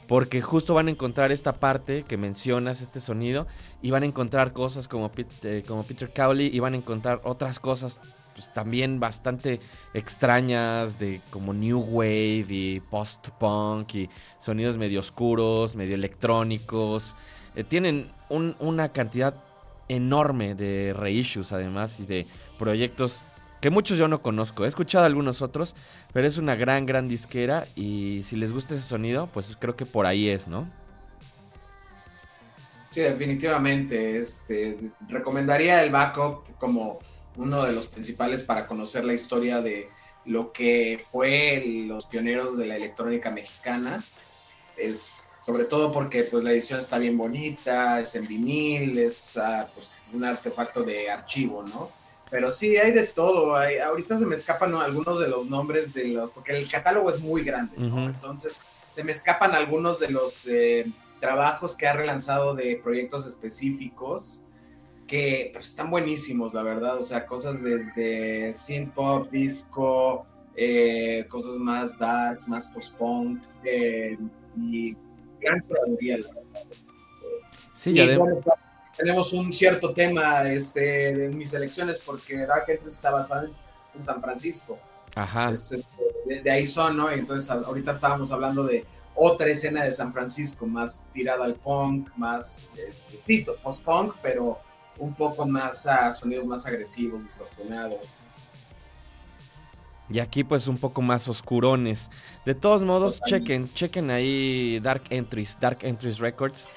porque 0.08 0.42
justo 0.42 0.74
van 0.74 0.88
a 0.88 0.92
encontrar 0.92 1.32
esta 1.32 1.54
parte 1.54 2.04
que 2.04 2.18
mencionas, 2.18 2.82
este 2.82 3.00
sonido, 3.00 3.46
y 3.82 3.92
van 3.92 4.04
a 4.04 4.06
encontrar 4.06 4.54
cosas 4.54 4.88
como, 4.88 5.12
eh, 5.44 5.64
como 5.68 5.84
Peter 5.84 6.10
Cowley, 6.14 6.50
y 6.52 6.60
van 6.60 6.74
a 6.74 6.78
encontrar 6.78 7.22
otras 7.26 7.60
cosas 7.60 8.00
pues, 8.34 8.54
también 8.54 9.00
bastante 9.00 9.60
extrañas 9.94 10.98
de 10.98 11.22
como 11.30 11.54
New 11.54 11.80
Wave 11.80 12.46
y 12.50 12.80
post-punk 12.80 13.96
y 13.96 14.10
sonidos 14.40 14.78
medio 14.78 15.02
oscuros, 15.02 15.76
medio 15.76 15.96
electrónicos. 15.96 17.16
Eh, 17.56 17.64
tienen 17.64 18.12
una 18.30 18.90
cantidad 18.90 19.34
enorme 19.90 20.54
de 20.54 20.94
reissues 20.96 21.52
además 21.52 22.00
y 22.00 22.06
de 22.06 22.28
proyectos 22.60 23.26
que 23.62 23.70
muchos 23.70 23.98
yo 23.98 24.08
no 24.08 24.22
conozco. 24.22 24.66
He 24.66 24.68
escuchado 24.68 25.06
algunos 25.06 25.42
otros, 25.42 25.76
pero 26.14 26.28
es 26.28 26.38
una 26.38 26.56
gran, 26.56 26.86
gran 26.86 27.08
disquera 27.08 27.68
y 27.76 28.24
si 28.24 28.36
les 28.36 28.52
gusta 28.52 28.76
ese 28.76 28.84
sonido, 28.84 29.28
pues 29.34 29.56
creo 29.60 29.76
que 29.76 29.86
por 29.86 30.06
ahí 30.06 30.30
es, 30.30 30.48
¿no? 30.48 30.68
Sí, 32.94 33.02
definitivamente. 33.02 34.18
Este, 34.18 34.92
recomendaría 35.08 35.84
el 35.84 35.92
backup 35.92 36.58
como 36.58 37.00
uno 37.36 37.64
de 37.64 37.72
los 37.72 37.88
principales 37.88 38.44
para 38.44 38.68
conocer 38.68 39.06
la 39.06 39.14
historia 39.14 39.62
de 39.62 39.90
lo 40.26 40.52
que 40.52 41.04
fue 41.12 41.86
los 41.88 42.06
pioneros 42.06 42.58
de 42.58 42.66
la 42.66 42.76
electrónica 42.76 43.32
mexicana. 43.32 44.04
Es, 44.76 45.36
sobre 45.40 45.66
todo 45.66 45.92
porque 45.92 46.24
pues, 46.24 46.44
la 46.44 46.52
edición 46.52 46.80
está 46.80 46.98
bien 46.98 47.18
bonita, 47.18 48.00
es 48.00 48.16
en 48.16 48.28
vinil, 48.28 48.98
es 49.00 49.38
ah, 49.38 49.68
pues, 49.74 50.04
un 50.14 50.24
artefacto 50.24 50.84
de 50.84 51.10
archivo, 51.10 51.64
¿no? 51.64 51.97
Pero 52.30 52.52
sí, 52.52 52.78
hay 52.78 52.92
de 52.92 53.04
todo. 53.04 53.56
Hay, 53.56 53.78
ahorita 53.78 54.18
se 54.18 54.26
me 54.26 54.36
escapan 54.36 54.76
algunos 54.76 55.20
de 55.20 55.28
los 55.28 55.48
nombres 55.48 55.94
de 55.94 56.10
los, 56.10 56.32
porque 56.32 56.58
el 56.58 56.70
catálogo 56.70 57.10
es 57.10 57.20
muy 57.20 57.44
grande, 57.44 57.76
Entonces, 57.78 58.64
se 58.90 59.04
me 59.04 59.12
escapan 59.12 59.54
algunos 59.54 60.00
de 60.00 60.10
los 60.10 60.48
eh, 60.48 60.92
trabajos 61.20 61.76
que 61.76 61.88
ha 61.88 61.94
relanzado 61.94 62.56
de 62.56 62.80
proyectos 62.84 63.26
específicos 63.26 64.42
que 65.08 65.52
pues, 65.54 65.70
están 65.70 65.90
buenísimos, 65.90 66.54
la 66.54 66.64
verdad. 66.64 66.98
O 66.98 67.04
sea, 67.04 67.26
cosas 67.26 67.64
desde 67.64 68.52
synth 68.54 68.94
pop, 68.94 69.30
disco, 69.32 70.26
eh, 70.56 71.26
cosas 71.30 71.58
más 71.58 71.98
darks, 71.98 72.48
más 72.48 72.68
post-punk 72.68 73.42
eh, 73.64 74.18
y 74.60 74.96
gran 75.40 75.62
curaduría, 75.62 76.18
la 76.18 76.28
verdad. 76.28 76.64
Sí, 77.74 77.94
ya 77.94 78.06
tenemos 78.98 79.32
un 79.32 79.54
cierto 79.54 79.94
tema 79.94 80.44
este, 80.50 81.16
de 81.16 81.30
mis 81.30 81.54
elecciones 81.54 82.00
porque 82.00 82.46
Dark 82.46 82.66
Entry 82.68 82.90
está 82.90 83.12
basado 83.12 83.48
en, 83.48 84.04
San 84.04 84.22
Francisco. 84.22 84.78
Ajá. 85.16 85.52
Este, 85.52 85.78
de, 86.44 86.52
ahí 86.52 86.68
son, 86.68 86.98
¿no? 86.98 87.10
Entonces 87.10 87.50
ahorita 87.50 87.92
estábamos 87.92 88.32
hablando 88.32 88.64
de 88.64 88.86
otra 89.16 89.48
escena 89.48 89.84
de 89.84 89.92
San 89.92 90.14
Francisco, 90.14 90.68
más 90.68 91.10
tirada 91.12 91.46
al 91.46 91.56
punk, 91.56 92.10
más, 92.16 92.68
este, 92.78 93.46
post-punk, 93.64 94.16
pero 94.22 94.60
un 95.00 95.16
poco 95.16 95.48
más 95.48 95.88
a 95.88 96.12
sonidos 96.12 96.46
más 96.46 96.66
agresivos, 96.68 97.24
distorsionados. 97.24 98.20
Y 100.10 100.20
aquí 100.20 100.44
pues 100.44 100.68
un 100.68 100.78
poco 100.78 101.02
más 101.02 101.28
oscurones. 101.28 102.10
De 102.46 102.56
todos 102.56 102.82
modos, 102.82 103.20
chequen, 103.26 103.74
chequen 103.74 104.10
ahí 104.10 104.80
Dark 104.80 105.04
Entries, 105.10 105.58
Dark 105.60 105.80
Entries 105.82 106.20
Records. 106.20 106.68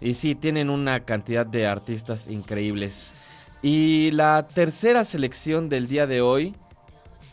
Y 0.00 0.14
sí, 0.14 0.34
tienen 0.34 0.70
una 0.70 1.00
cantidad 1.00 1.44
de 1.44 1.66
artistas 1.66 2.26
increíbles. 2.26 3.14
Y 3.62 4.10
la 4.12 4.48
tercera 4.54 5.04
selección 5.04 5.68
del 5.68 5.88
día 5.88 6.06
de 6.06 6.22
hoy. 6.22 6.54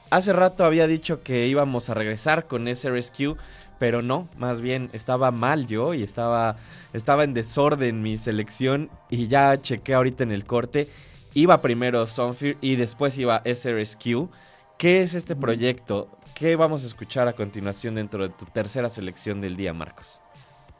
Hace 0.10 0.34
rato 0.34 0.64
había 0.64 0.88
dicho 0.88 1.22
que 1.22 1.48
íbamos 1.48 1.90
a 1.90 1.94
regresar 1.94 2.48
con 2.48 2.68
SRSQ, 2.68 3.38
pero 3.78 4.02
no, 4.02 4.30
más 4.38 4.62
bien 4.62 4.90
estaba 4.94 5.32
mal 5.32 5.68
yo 5.68 5.94
y 5.94 6.02
estaba, 6.02 6.58
estaba 6.94 7.24
en 7.24 7.34
desorden 7.34 8.02
mi 8.02 8.18
selección 8.18 8.90
y 9.10 9.28
ya 9.28 9.62
chequé 9.62 9.94
ahorita 9.94 10.24
en 10.24 10.32
el 10.32 10.46
corte. 10.46 10.88
Iba 11.34 11.62
primero 11.62 12.08
Sunfear 12.08 12.56
y 12.62 12.78
después 12.78 13.18
iba 13.18 13.44
SRSQ. 13.46 14.30
¿Qué 14.78 15.02
es 15.02 15.14
este 15.14 15.36
proyecto? 15.36 16.10
¿Qué 16.34 16.56
vamos 16.56 16.84
a 16.84 16.88
escuchar 16.88 17.28
a 17.28 17.34
continuación 17.34 17.96
dentro 17.96 18.24
de 18.24 18.30
tu 18.30 18.46
tercera 18.46 18.90
selección 18.90 19.42
del 19.42 19.58
día, 19.58 19.74
Marcos? 19.74 20.22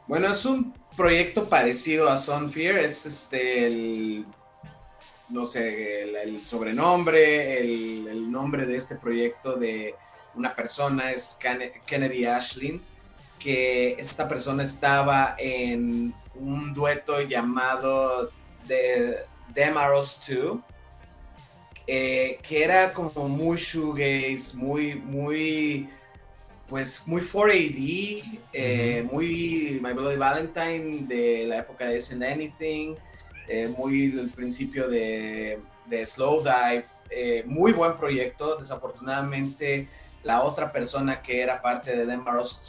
Bueno, 0.06 0.30
es 0.30 0.44
un 0.44 0.72
proyecto 0.98 1.48
parecido 1.48 2.10
a 2.10 2.16
Sunfear, 2.16 2.76
es 2.78 3.06
este 3.06 3.66
el 3.66 4.26
no 5.28 5.46
sé, 5.46 6.02
el, 6.22 6.44
sobrenombre, 6.44 7.60
el, 7.60 8.30
nombre 8.30 8.66
de 8.66 8.76
este 8.76 8.96
proyecto 8.96 9.56
de 9.56 9.94
una 10.34 10.54
persona 10.54 11.12
es 11.12 11.38
Kennedy 11.86 12.24
Ashley, 12.24 12.80
que 13.38 13.92
esta 13.92 14.26
persona 14.26 14.62
estaba 14.62 15.36
en 15.38 16.14
un 16.34 16.74
dueto 16.74 17.20
llamado 17.20 18.30
The 18.66 19.24
Demaros 19.54 20.22
2, 20.26 20.58
eh, 21.86 22.38
que 22.42 22.64
era 22.64 22.92
como 22.92 23.28
muy 23.28 23.56
shoegaze, 23.56 24.56
muy, 24.56 24.94
muy 24.94 25.88
pues 26.68 27.06
muy 27.06 27.22
4AD, 27.22 28.40
eh, 28.52 29.08
muy 29.10 29.80
My 29.82 29.92
Bloody 29.94 30.16
Valentine 30.16 31.06
de 31.06 31.46
la 31.46 31.58
época 31.58 31.86
de 31.86 31.96
Isn't 31.96 32.22
Anything, 32.22 32.94
eh, 33.48 33.68
muy 33.68 34.08
del 34.08 34.30
principio 34.30 34.88
de, 34.88 35.60
de 35.86 36.06
Slow 36.06 36.42
Dive, 36.42 36.84
eh, 37.10 37.42
muy 37.46 37.72
buen 37.72 37.96
proyecto. 37.96 38.56
Desafortunadamente, 38.56 39.88
la 40.24 40.42
otra 40.42 40.70
persona 40.70 41.22
que 41.22 41.40
era 41.40 41.62
parte 41.62 41.96
de 41.96 42.04
Denmark 42.04 42.36
2 42.36 42.64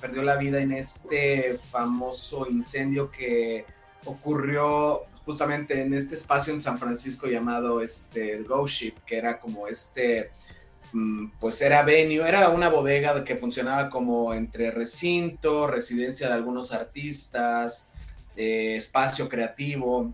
perdió 0.00 0.22
la 0.22 0.36
vida 0.36 0.60
en 0.60 0.72
este 0.72 1.54
famoso 1.54 2.46
incendio 2.48 3.10
que 3.10 3.64
ocurrió 4.04 5.02
justamente 5.24 5.80
en 5.80 5.94
este 5.94 6.14
espacio 6.14 6.52
en 6.52 6.60
San 6.60 6.78
Francisco 6.78 7.26
llamado 7.26 7.80
este, 7.80 8.42
Ghost 8.44 8.74
Ship, 8.74 8.94
que 9.04 9.16
era 9.16 9.40
como 9.40 9.66
este 9.66 10.30
pues 11.40 11.60
era 11.62 11.82
venue, 11.82 12.28
era 12.28 12.50
una 12.50 12.68
bodega 12.68 13.24
que 13.24 13.36
funcionaba 13.36 13.88
como 13.88 14.34
entre 14.34 14.70
recinto, 14.70 15.66
residencia 15.66 16.28
de 16.28 16.34
algunos 16.34 16.72
artistas, 16.72 17.90
eh, 18.36 18.76
espacio 18.76 19.28
creativo. 19.28 20.12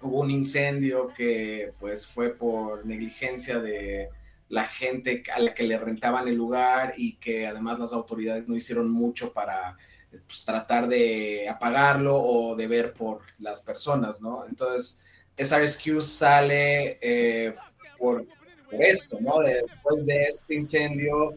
Hubo 0.00 0.20
un 0.20 0.30
incendio 0.30 1.08
que 1.16 1.72
pues 1.78 2.06
fue 2.06 2.30
por 2.30 2.84
negligencia 2.84 3.58
de 3.60 4.10
la 4.48 4.64
gente 4.64 5.22
a 5.34 5.40
la 5.40 5.54
que 5.54 5.64
le 5.64 5.78
rentaban 5.78 6.28
el 6.28 6.34
lugar 6.34 6.94
y 6.96 7.16
que 7.16 7.46
además 7.46 7.78
las 7.78 7.92
autoridades 7.92 8.48
no 8.48 8.56
hicieron 8.56 8.90
mucho 8.90 9.32
para 9.32 9.76
pues, 10.10 10.44
tratar 10.44 10.88
de 10.88 11.48
apagarlo 11.48 12.16
o 12.16 12.54
de 12.54 12.66
ver 12.66 12.92
por 12.92 13.22
las 13.38 13.62
personas, 13.62 14.20
¿no? 14.20 14.44
Entonces, 14.46 15.02
esa 15.36 15.60
excuse 15.60 16.06
sale 16.06 16.98
eh, 17.00 17.54
por 17.98 18.26
por 18.70 18.82
esto, 18.82 19.18
¿no? 19.20 19.40
después 19.40 20.06
de 20.06 20.24
este 20.24 20.54
incendio, 20.54 21.34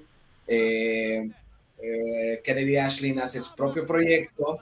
eh, 0.47 1.29
eh, 1.81 2.41
Kennedy 2.43 2.77
Ashley 2.77 3.17
hace 3.19 3.39
su 3.39 3.55
propio 3.55 3.85
proyecto, 3.85 4.59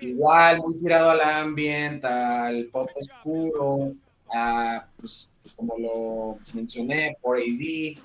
igual 0.00 0.58
muy 0.58 0.78
tirado 0.78 1.10
al 1.10 1.20
ambiente, 1.20 2.06
al 2.06 2.66
pop 2.66 2.90
oscuro, 2.94 3.94
a, 4.32 4.86
pues, 4.96 5.32
como 5.56 5.78
lo 5.78 6.38
mencioné, 6.54 7.16
4AD, 7.20 7.98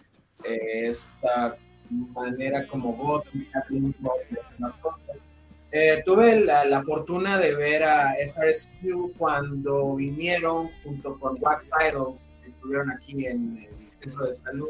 eh, 0.43 0.87
esta 0.87 1.57
manera 1.89 2.67
como 2.67 2.93
gótica, 2.93 3.63
más 4.57 4.75
cosas. 4.77 5.17
Eh, 5.71 6.01
tuve 6.05 6.39
la, 6.45 6.65
la, 6.65 6.81
fortuna 6.81 7.37
de 7.37 7.53
ver 7.53 7.83
a 7.83 8.15
SRSQ 8.15 9.17
cuando 9.17 9.95
vinieron 9.95 10.69
junto 10.83 11.19
con 11.19 11.37
Wax 11.41 11.71
Idols, 11.89 12.21
que 12.41 12.49
estuvieron 12.49 12.89
aquí 12.89 13.25
en, 13.25 13.67
centro 14.07 14.25
de 14.25 14.33
salud 14.33 14.69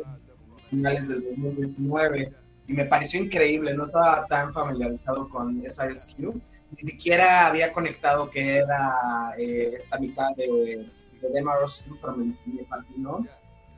finales 0.69 1.07
del 1.07 1.23
2029 1.23 2.33
y 2.67 2.73
me 2.73 2.85
pareció 2.85 3.21
increíble, 3.21 3.73
no 3.73 3.83
estaba 3.83 4.25
tan 4.27 4.51
familiarizado 4.51 5.29
con 5.29 5.63
SRSQ, 5.65 6.19
ni 6.19 6.79
siquiera 6.79 7.47
había 7.47 7.71
conectado 7.71 8.29
que 8.29 8.57
era 8.57 9.33
eh, 9.37 9.71
esta 9.73 9.97
mitad 9.97 10.35
de, 10.35 10.85
de 11.21 11.29
Demaros, 11.29 11.85
pero 12.01 12.17
me, 12.17 12.35
fascinó. 12.65 13.25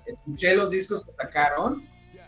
Escuché 0.08 0.56
los 0.56 0.72
discos 0.72 1.06
que 1.06 1.12
sacaron, 1.12 1.84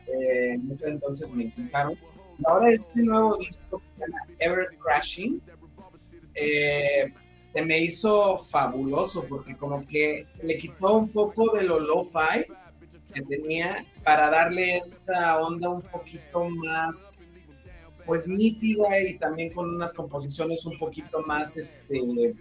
eh, 0.05 0.59
entonces 0.85 1.31
me 1.31 1.45
encantaron. 1.45 1.97
ahora 2.45 2.69
este 2.69 3.01
nuevo 3.01 3.37
disco 3.37 3.79
que 3.79 3.85
se 3.95 4.11
llama 4.11 4.19
Ever 4.37 4.67
Crashing 4.77 5.41
eh, 6.35 7.11
se 7.51 7.61
me 7.63 7.79
hizo 7.79 8.37
fabuloso 8.37 9.25
porque 9.25 9.57
como 9.57 9.85
que 9.85 10.27
le 10.43 10.57
quitó 10.57 10.95
un 10.97 11.09
poco 11.09 11.55
de 11.55 11.63
lo 11.63 11.79
lo-fi 11.79 12.45
que 13.11 13.21
tenía 13.21 13.85
para 14.03 14.29
darle 14.29 14.77
esta 14.77 15.41
onda 15.41 15.69
un 15.69 15.81
poquito 15.81 16.49
más 16.49 17.03
pues 18.05 18.27
nítida 18.27 18.99
y 18.99 19.17
también 19.17 19.53
con 19.53 19.73
unas 19.73 19.93
composiciones 19.93 20.65
un 20.65 20.77
poquito 20.77 21.21
más 21.21 21.55
este 21.57 22.33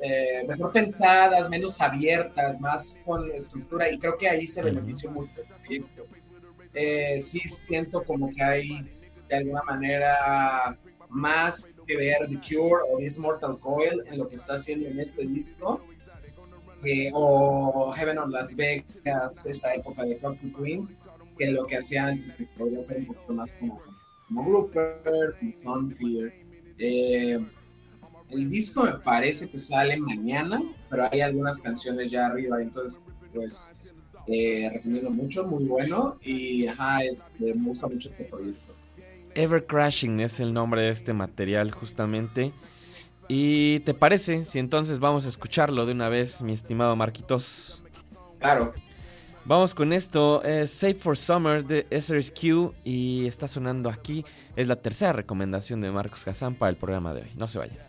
eh, 0.00 0.44
mejor 0.46 0.72
pensadas, 0.72 1.50
menos 1.50 1.80
abiertas, 1.80 2.60
más 2.60 3.02
con 3.04 3.30
estructura 3.32 3.90
y 3.90 3.98
creo 3.98 4.16
que 4.16 4.28
ahí 4.28 4.46
se 4.46 4.62
benefició 4.62 5.10
mucho 5.10 5.42
eh, 6.74 7.18
sí 7.20 7.40
siento 7.40 8.04
como 8.04 8.30
que 8.30 8.42
hay 8.42 8.88
de 9.28 9.36
alguna 9.36 9.62
manera 9.62 10.78
más 11.08 11.76
que 11.86 11.96
ver 11.96 12.28
The 12.28 12.36
Cure 12.36 12.82
o 12.90 12.98
This 12.98 13.18
Mortal 13.18 13.58
Coil 13.58 14.02
en 14.06 14.18
lo 14.18 14.28
que 14.28 14.36
está 14.36 14.54
haciendo 14.54 14.86
en 14.88 15.00
este 15.00 15.26
disco. 15.26 15.82
O 17.12 17.92
Heaven 17.92 18.18
on 18.18 18.32
Las 18.32 18.54
Vegas, 18.54 19.46
esa 19.46 19.74
época 19.74 20.04
de 20.04 20.16
Copy 20.18 20.52
Queens, 20.52 21.00
que 21.36 21.50
lo 21.50 21.66
que 21.66 21.76
hacía 21.76 22.06
antes, 22.06 22.34
que 22.34 22.44
podría 22.46 22.80
ser 22.80 22.98
un 22.98 23.06
poquito 23.06 23.32
más 23.32 23.52
como, 23.52 23.80
como 24.26 24.44
Grouper, 24.44 25.34
como 25.62 25.88
Fear. 25.90 26.32
Eh, 26.78 27.40
el 28.30 28.48
disco 28.48 28.84
me 28.84 28.92
parece 28.92 29.48
que 29.48 29.58
sale 29.58 29.96
mañana, 29.96 30.60
pero 30.90 31.08
hay 31.10 31.20
algunas 31.20 31.60
canciones 31.60 32.10
ya 32.10 32.26
arriba, 32.26 32.60
entonces, 32.60 33.02
pues, 33.32 33.72
eh, 34.26 34.70
recomiendo 34.72 35.10
mucho, 35.10 35.46
muy 35.46 35.64
bueno, 35.64 36.18
y 36.22 36.66
ajá, 36.66 37.02
es, 37.04 37.34
me 37.38 37.52
gusta 37.52 37.86
mucho 37.86 38.10
este 38.10 38.24
proyecto. 38.24 38.74
Ever 39.34 39.64
Crashing 39.64 40.20
es 40.20 40.40
el 40.40 40.52
nombre 40.52 40.82
de 40.82 40.90
este 40.90 41.12
material 41.12 41.70
justamente. 41.70 42.52
¿Y 43.28 43.80
te 43.80 43.92
parece 43.92 44.44
si 44.46 44.58
entonces 44.58 44.98
vamos 44.98 45.26
a 45.26 45.28
escucharlo 45.28 45.84
de 45.84 45.92
una 45.92 46.08
vez, 46.08 46.40
mi 46.40 46.52
estimado 46.52 46.96
Marquitos? 46.96 47.82
Claro. 48.38 48.72
Vamos 49.44 49.74
con 49.74 49.92
esto, 49.92 50.42
es 50.42 50.70
Safe 50.70 50.94
for 50.94 51.16
Summer 51.16 51.64
de 51.64 51.86
SRSQ 51.90 52.74
y 52.84 53.26
está 53.26 53.48
sonando 53.48 53.88
aquí. 53.88 54.24
Es 54.56 54.68
la 54.68 54.76
tercera 54.76 55.12
recomendación 55.12 55.80
de 55.80 55.90
Marcos 55.90 56.24
Kazan 56.24 56.54
para 56.54 56.70
el 56.70 56.76
programa 56.76 57.14
de 57.14 57.22
hoy. 57.22 57.30
No 57.36 57.46
se 57.48 57.58
vayan. 57.58 57.87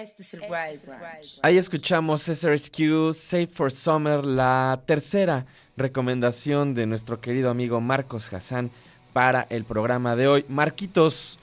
Este 0.00 0.22
es 0.22 0.32
el 0.34 0.42
Wild 0.42 0.86
Branch. 0.86 1.40
Ahí 1.42 1.58
escuchamos 1.58 2.22
SRSQ 2.22 3.12
Safe 3.12 3.48
for 3.48 3.72
Summer, 3.72 4.24
la 4.24 4.80
tercera 4.86 5.44
recomendación 5.76 6.72
de 6.74 6.86
nuestro 6.86 7.20
querido 7.20 7.50
amigo 7.50 7.80
Marcos 7.80 8.32
Hassan 8.32 8.70
para 9.12 9.48
el 9.50 9.64
programa 9.64 10.14
de 10.14 10.28
hoy. 10.28 10.44
Marquitos, 10.48 11.40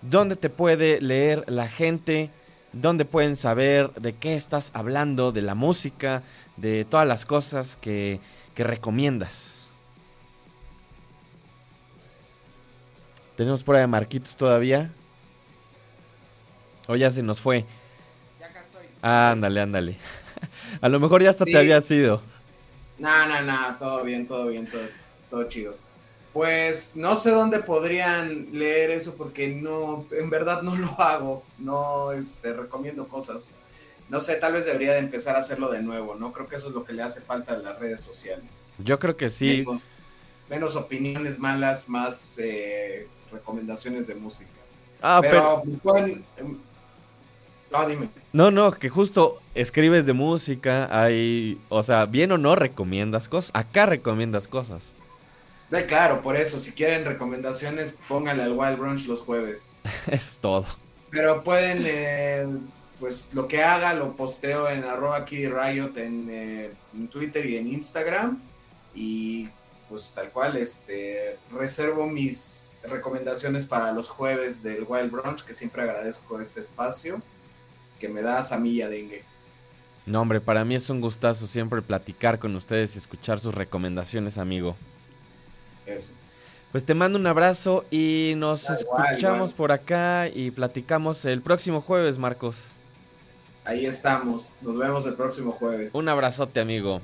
¿dónde 0.00 0.36
te 0.36 0.48
puede 0.48 1.02
leer 1.02 1.44
la 1.48 1.68
gente? 1.68 2.30
¿Dónde 2.72 3.04
pueden 3.04 3.36
saber 3.36 3.92
de 3.92 4.14
qué 4.14 4.36
estás 4.36 4.70
hablando, 4.72 5.30
de 5.30 5.42
la 5.42 5.54
música, 5.54 6.22
de 6.56 6.86
todas 6.86 7.06
las 7.06 7.26
cosas 7.26 7.76
que, 7.76 8.20
que 8.54 8.64
recomiendas? 8.64 9.68
¿Tenemos 13.36 13.62
por 13.62 13.76
ahí 13.76 13.82
a 13.82 13.86
Marquitos 13.86 14.34
todavía? 14.34 14.90
O 16.86 16.96
ya 16.96 17.10
se 17.10 17.22
nos 17.22 17.42
fue. 17.42 17.66
Ándale, 19.02 19.60
ándale. 19.60 19.96
A 20.80 20.88
lo 20.88 21.00
mejor 21.00 21.22
ya 21.22 21.30
hasta 21.30 21.44
Sí. 21.44 21.52
te 21.52 21.58
había 21.58 21.80
sido. 21.80 22.22
No, 22.98 23.26
no, 23.28 23.42
no, 23.42 23.76
todo 23.78 24.02
bien, 24.04 24.26
todo 24.26 24.46
bien, 24.48 24.68
todo, 24.68 24.82
todo 25.30 25.44
chido. 25.48 25.76
Pues 26.32 26.96
no 26.96 27.16
sé 27.16 27.30
dónde 27.30 27.60
podrían 27.60 28.52
leer 28.52 28.90
eso 28.90 29.14
porque 29.16 29.48
no, 29.48 30.06
en 30.12 30.30
verdad 30.30 30.62
no 30.62 30.76
lo 30.76 30.88
hago, 31.00 31.44
no 31.58 32.12
este, 32.12 32.52
recomiendo 32.52 33.08
cosas. 33.08 33.56
No 34.08 34.20
sé, 34.20 34.36
tal 34.36 34.54
vez 34.54 34.66
debería 34.66 34.92
de 34.94 35.00
empezar 35.00 35.36
a 35.36 35.40
hacerlo 35.40 35.70
de 35.70 35.82
nuevo, 35.82 36.14
¿no? 36.14 36.32
Creo 36.32 36.48
que 36.48 36.56
eso 36.56 36.68
es 36.68 36.74
lo 36.74 36.84
que 36.84 36.92
le 36.92 37.02
hace 37.02 37.20
falta 37.20 37.54
a 37.54 37.58
las 37.58 37.78
redes 37.78 38.00
sociales. 38.02 38.76
Yo 38.84 38.98
creo 38.98 39.16
que 39.16 39.30
sí. 39.30 39.58
Menos, 39.58 39.84
menos 40.48 40.76
opiniones 40.76 41.38
malas, 41.38 41.88
más 41.88 42.38
eh, 42.38 43.06
recomendaciones 43.32 44.06
de 44.06 44.14
música. 44.14 44.50
Ah, 45.02 45.20
pero, 45.22 45.62
pero, 45.64 45.78
pueden... 45.78 46.24
em, 46.36 46.58
No, 47.70 47.86
dime. 47.88 48.08
No, 48.38 48.52
no, 48.52 48.70
que 48.70 48.88
justo 48.88 49.42
escribes 49.56 50.06
de 50.06 50.12
música, 50.12 50.86
hay, 50.96 51.60
o 51.68 51.82
sea, 51.82 52.06
bien 52.06 52.30
o 52.30 52.38
no 52.38 52.54
recomiendas 52.54 53.28
cosas. 53.28 53.50
Acá 53.52 53.84
recomiendas 53.84 54.46
cosas. 54.46 54.94
Eh, 55.72 55.84
claro, 55.88 56.22
por 56.22 56.36
eso, 56.36 56.60
si 56.60 56.70
quieren 56.70 57.04
recomendaciones, 57.04 57.96
pónganle 58.06 58.44
al 58.44 58.52
Wild 58.52 58.78
Brunch 58.78 59.06
los 59.08 59.22
jueves. 59.22 59.80
es 60.06 60.38
todo. 60.38 60.66
Pero 61.10 61.42
pueden, 61.42 61.82
eh, 61.84 62.46
pues 63.00 63.34
lo 63.34 63.48
que 63.48 63.64
haga 63.64 63.92
lo 63.94 64.14
posteo 64.14 64.70
en 64.70 64.84
arroba 64.84 65.24
Kid 65.24 65.50
Riot 65.50 65.96
en, 65.96 66.28
eh, 66.30 66.70
en 66.94 67.08
Twitter 67.08 67.44
y 67.44 67.56
en 67.56 67.66
Instagram. 67.66 68.40
Y 68.94 69.48
pues 69.88 70.12
tal 70.14 70.30
cual, 70.30 70.56
este, 70.58 71.38
reservo 71.50 72.06
mis 72.06 72.76
recomendaciones 72.84 73.66
para 73.66 73.90
los 73.90 74.08
jueves 74.08 74.62
del 74.62 74.86
Wild 74.88 75.10
Brunch, 75.10 75.42
que 75.42 75.54
siempre 75.54 75.82
agradezco 75.82 76.38
este 76.38 76.60
espacio 76.60 77.20
que 77.98 78.08
me 78.08 78.22
da 78.22 78.42
Samilla 78.42 78.88
Dengue. 78.88 79.22
No, 80.06 80.22
hombre, 80.22 80.40
para 80.40 80.64
mí 80.64 80.74
es 80.74 80.88
un 80.88 81.00
gustazo 81.00 81.46
siempre 81.46 81.82
platicar 81.82 82.38
con 82.38 82.56
ustedes 82.56 82.94
y 82.94 82.98
escuchar 82.98 83.40
sus 83.40 83.54
recomendaciones, 83.54 84.38
amigo. 84.38 84.76
Eso. 85.84 86.12
Pues 86.72 86.84
te 86.84 86.94
mando 86.94 87.18
un 87.18 87.26
abrazo 87.26 87.84
y 87.90 88.34
nos 88.36 88.68
escuchamos 88.68 89.50
igual. 89.50 89.54
por 89.54 89.72
acá 89.72 90.28
y 90.28 90.50
platicamos 90.50 91.24
el 91.24 91.42
próximo 91.42 91.80
jueves, 91.80 92.18
Marcos. 92.18 92.72
Ahí 93.64 93.84
estamos. 93.84 94.58
Nos 94.62 94.78
vemos 94.78 95.04
el 95.06 95.14
próximo 95.14 95.52
jueves. 95.52 95.94
Un 95.94 96.08
abrazote, 96.08 96.60
amigo. 96.60 97.00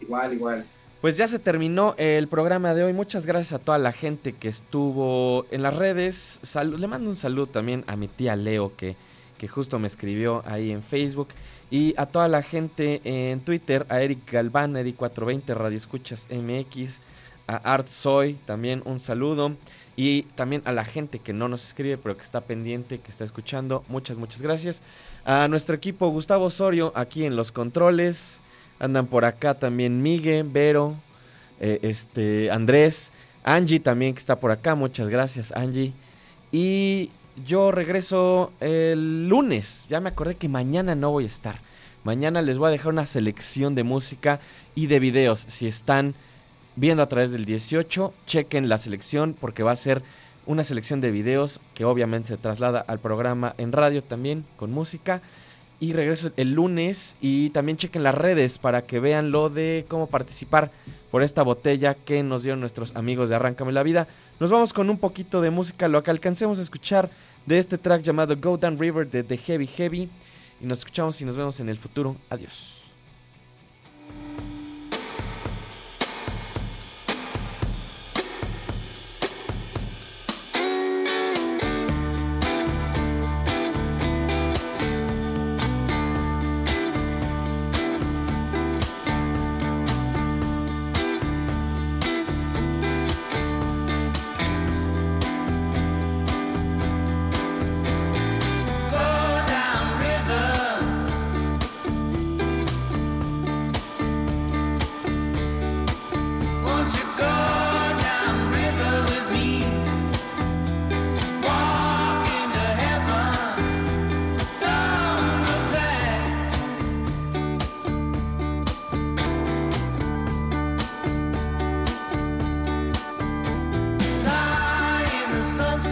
Igual, 0.00 0.32
igual. 0.32 0.66
Pues 1.00 1.16
ya 1.16 1.28
se 1.28 1.38
terminó 1.38 1.94
el 1.96 2.28
programa 2.28 2.74
de 2.74 2.84
hoy. 2.84 2.92
Muchas 2.92 3.24
gracias 3.24 3.52
a 3.52 3.64
toda 3.64 3.78
la 3.78 3.92
gente 3.92 4.32
que 4.32 4.48
estuvo 4.48 5.46
en 5.50 5.62
las 5.62 5.76
redes. 5.76 6.40
Le 6.54 6.86
mando 6.86 7.08
un 7.08 7.16
saludo 7.16 7.46
también 7.46 7.84
a 7.86 7.96
mi 7.96 8.08
tía 8.08 8.36
Leo 8.36 8.74
que, 8.76 8.96
que 9.38 9.48
justo 9.48 9.78
me 9.78 9.86
escribió 9.86 10.42
ahí 10.46 10.70
en 10.70 10.82
Facebook. 10.82 11.28
Y 11.70 11.94
a 11.96 12.06
toda 12.06 12.28
la 12.28 12.42
gente 12.42 13.00
en 13.04 13.40
Twitter, 13.40 13.86
a 13.88 14.02
Eric 14.02 14.30
Galván, 14.30 14.74
Eric420, 14.74 15.54
Radio 15.54 15.78
Escuchas 15.78 16.28
MX, 16.30 17.00
a 17.46 17.56
Art 17.56 17.88
Soy, 17.88 18.34
también 18.44 18.82
un 18.84 19.00
saludo. 19.00 19.56
Y 19.96 20.22
también 20.36 20.62
a 20.64 20.72
la 20.72 20.84
gente 20.84 21.18
que 21.18 21.32
no 21.32 21.48
nos 21.48 21.66
escribe, 21.66 21.98
pero 21.98 22.16
que 22.16 22.22
está 22.22 22.40
pendiente, 22.42 23.00
que 23.00 23.10
está 23.10 23.24
escuchando. 23.24 23.84
Muchas, 23.88 24.16
muchas 24.16 24.40
gracias. 24.42 24.80
A 25.24 25.48
nuestro 25.48 25.74
equipo 25.74 26.08
Gustavo 26.08 26.44
Osorio, 26.44 26.92
aquí 26.94 27.24
en 27.24 27.34
los 27.34 27.50
controles. 27.50 28.40
Andan 28.78 29.06
por 29.06 29.24
acá 29.24 29.54
también 29.54 30.00
Miguel, 30.00 30.46
Vero, 30.48 30.94
eh, 31.58 31.80
este, 31.82 32.48
Andrés, 32.50 33.12
Angie 33.42 33.80
también 33.80 34.14
que 34.14 34.20
está 34.20 34.38
por 34.38 34.52
acá. 34.52 34.76
Muchas 34.76 35.08
gracias, 35.08 35.50
Angie. 35.50 35.92
Y 36.52 37.10
yo 37.44 37.70
regreso 37.72 38.52
el 38.60 39.28
lunes. 39.28 39.86
Ya 39.88 40.00
me 40.00 40.10
acordé 40.10 40.36
que 40.36 40.48
mañana 40.48 40.94
no 40.94 41.10
voy 41.10 41.24
a 41.24 41.28
estar. 41.28 41.60
Mañana 42.04 42.42
les 42.42 42.58
voy 42.58 42.68
a 42.68 42.70
dejar 42.70 42.92
una 42.92 43.06
selección 43.06 43.74
de 43.74 43.82
música 43.82 44.40
y 44.74 44.86
de 44.86 45.00
videos. 45.00 45.44
Si 45.48 45.66
están 45.66 46.14
viendo 46.76 47.02
a 47.02 47.08
través 47.08 47.32
del 47.32 47.44
18, 47.44 48.14
chequen 48.26 48.68
la 48.68 48.78
selección 48.78 49.34
porque 49.38 49.62
va 49.62 49.72
a 49.72 49.76
ser 49.76 50.02
una 50.46 50.64
selección 50.64 51.00
de 51.00 51.10
videos 51.10 51.60
que 51.74 51.84
obviamente 51.84 52.28
se 52.28 52.36
traslada 52.36 52.80
al 52.80 53.00
programa 53.00 53.54
en 53.58 53.72
radio 53.72 54.02
también 54.02 54.44
con 54.56 54.72
música. 54.72 55.20
Y 55.80 55.92
regreso 55.92 56.32
el 56.36 56.54
lunes 56.54 57.14
y 57.20 57.50
también 57.50 57.78
chequen 57.78 58.02
las 58.02 58.14
redes 58.14 58.58
para 58.58 58.82
que 58.82 58.98
vean 58.98 59.30
lo 59.30 59.48
de 59.48 59.86
cómo 59.88 60.08
participar 60.08 60.72
por 61.10 61.22
esta 61.22 61.42
botella 61.42 61.94
que 61.94 62.22
nos 62.22 62.42
dieron 62.42 62.60
nuestros 62.60 62.96
amigos 62.96 63.28
de 63.28 63.36
Arráncame 63.36 63.72
la 63.72 63.84
Vida. 63.84 64.08
Nos 64.40 64.50
vamos 64.50 64.72
con 64.72 64.90
un 64.90 64.98
poquito 64.98 65.40
de 65.40 65.50
música, 65.50 65.86
lo 65.86 66.02
que 66.02 66.10
alcancemos 66.10 66.58
a 66.58 66.62
escuchar 66.62 67.10
de 67.46 67.58
este 67.58 67.78
track 67.78 68.02
llamado 68.02 68.36
Go 68.36 68.56
Down 68.56 68.78
River 68.78 69.08
de 69.08 69.22
The 69.22 69.36
Heavy 69.36 69.66
Heavy. 69.68 70.08
Y 70.60 70.66
nos 70.66 70.78
escuchamos 70.78 71.20
y 71.20 71.24
nos 71.24 71.36
vemos 71.36 71.60
en 71.60 71.68
el 71.68 71.78
futuro. 71.78 72.16
Adiós. 72.28 72.87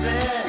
Sunset. 0.07 0.46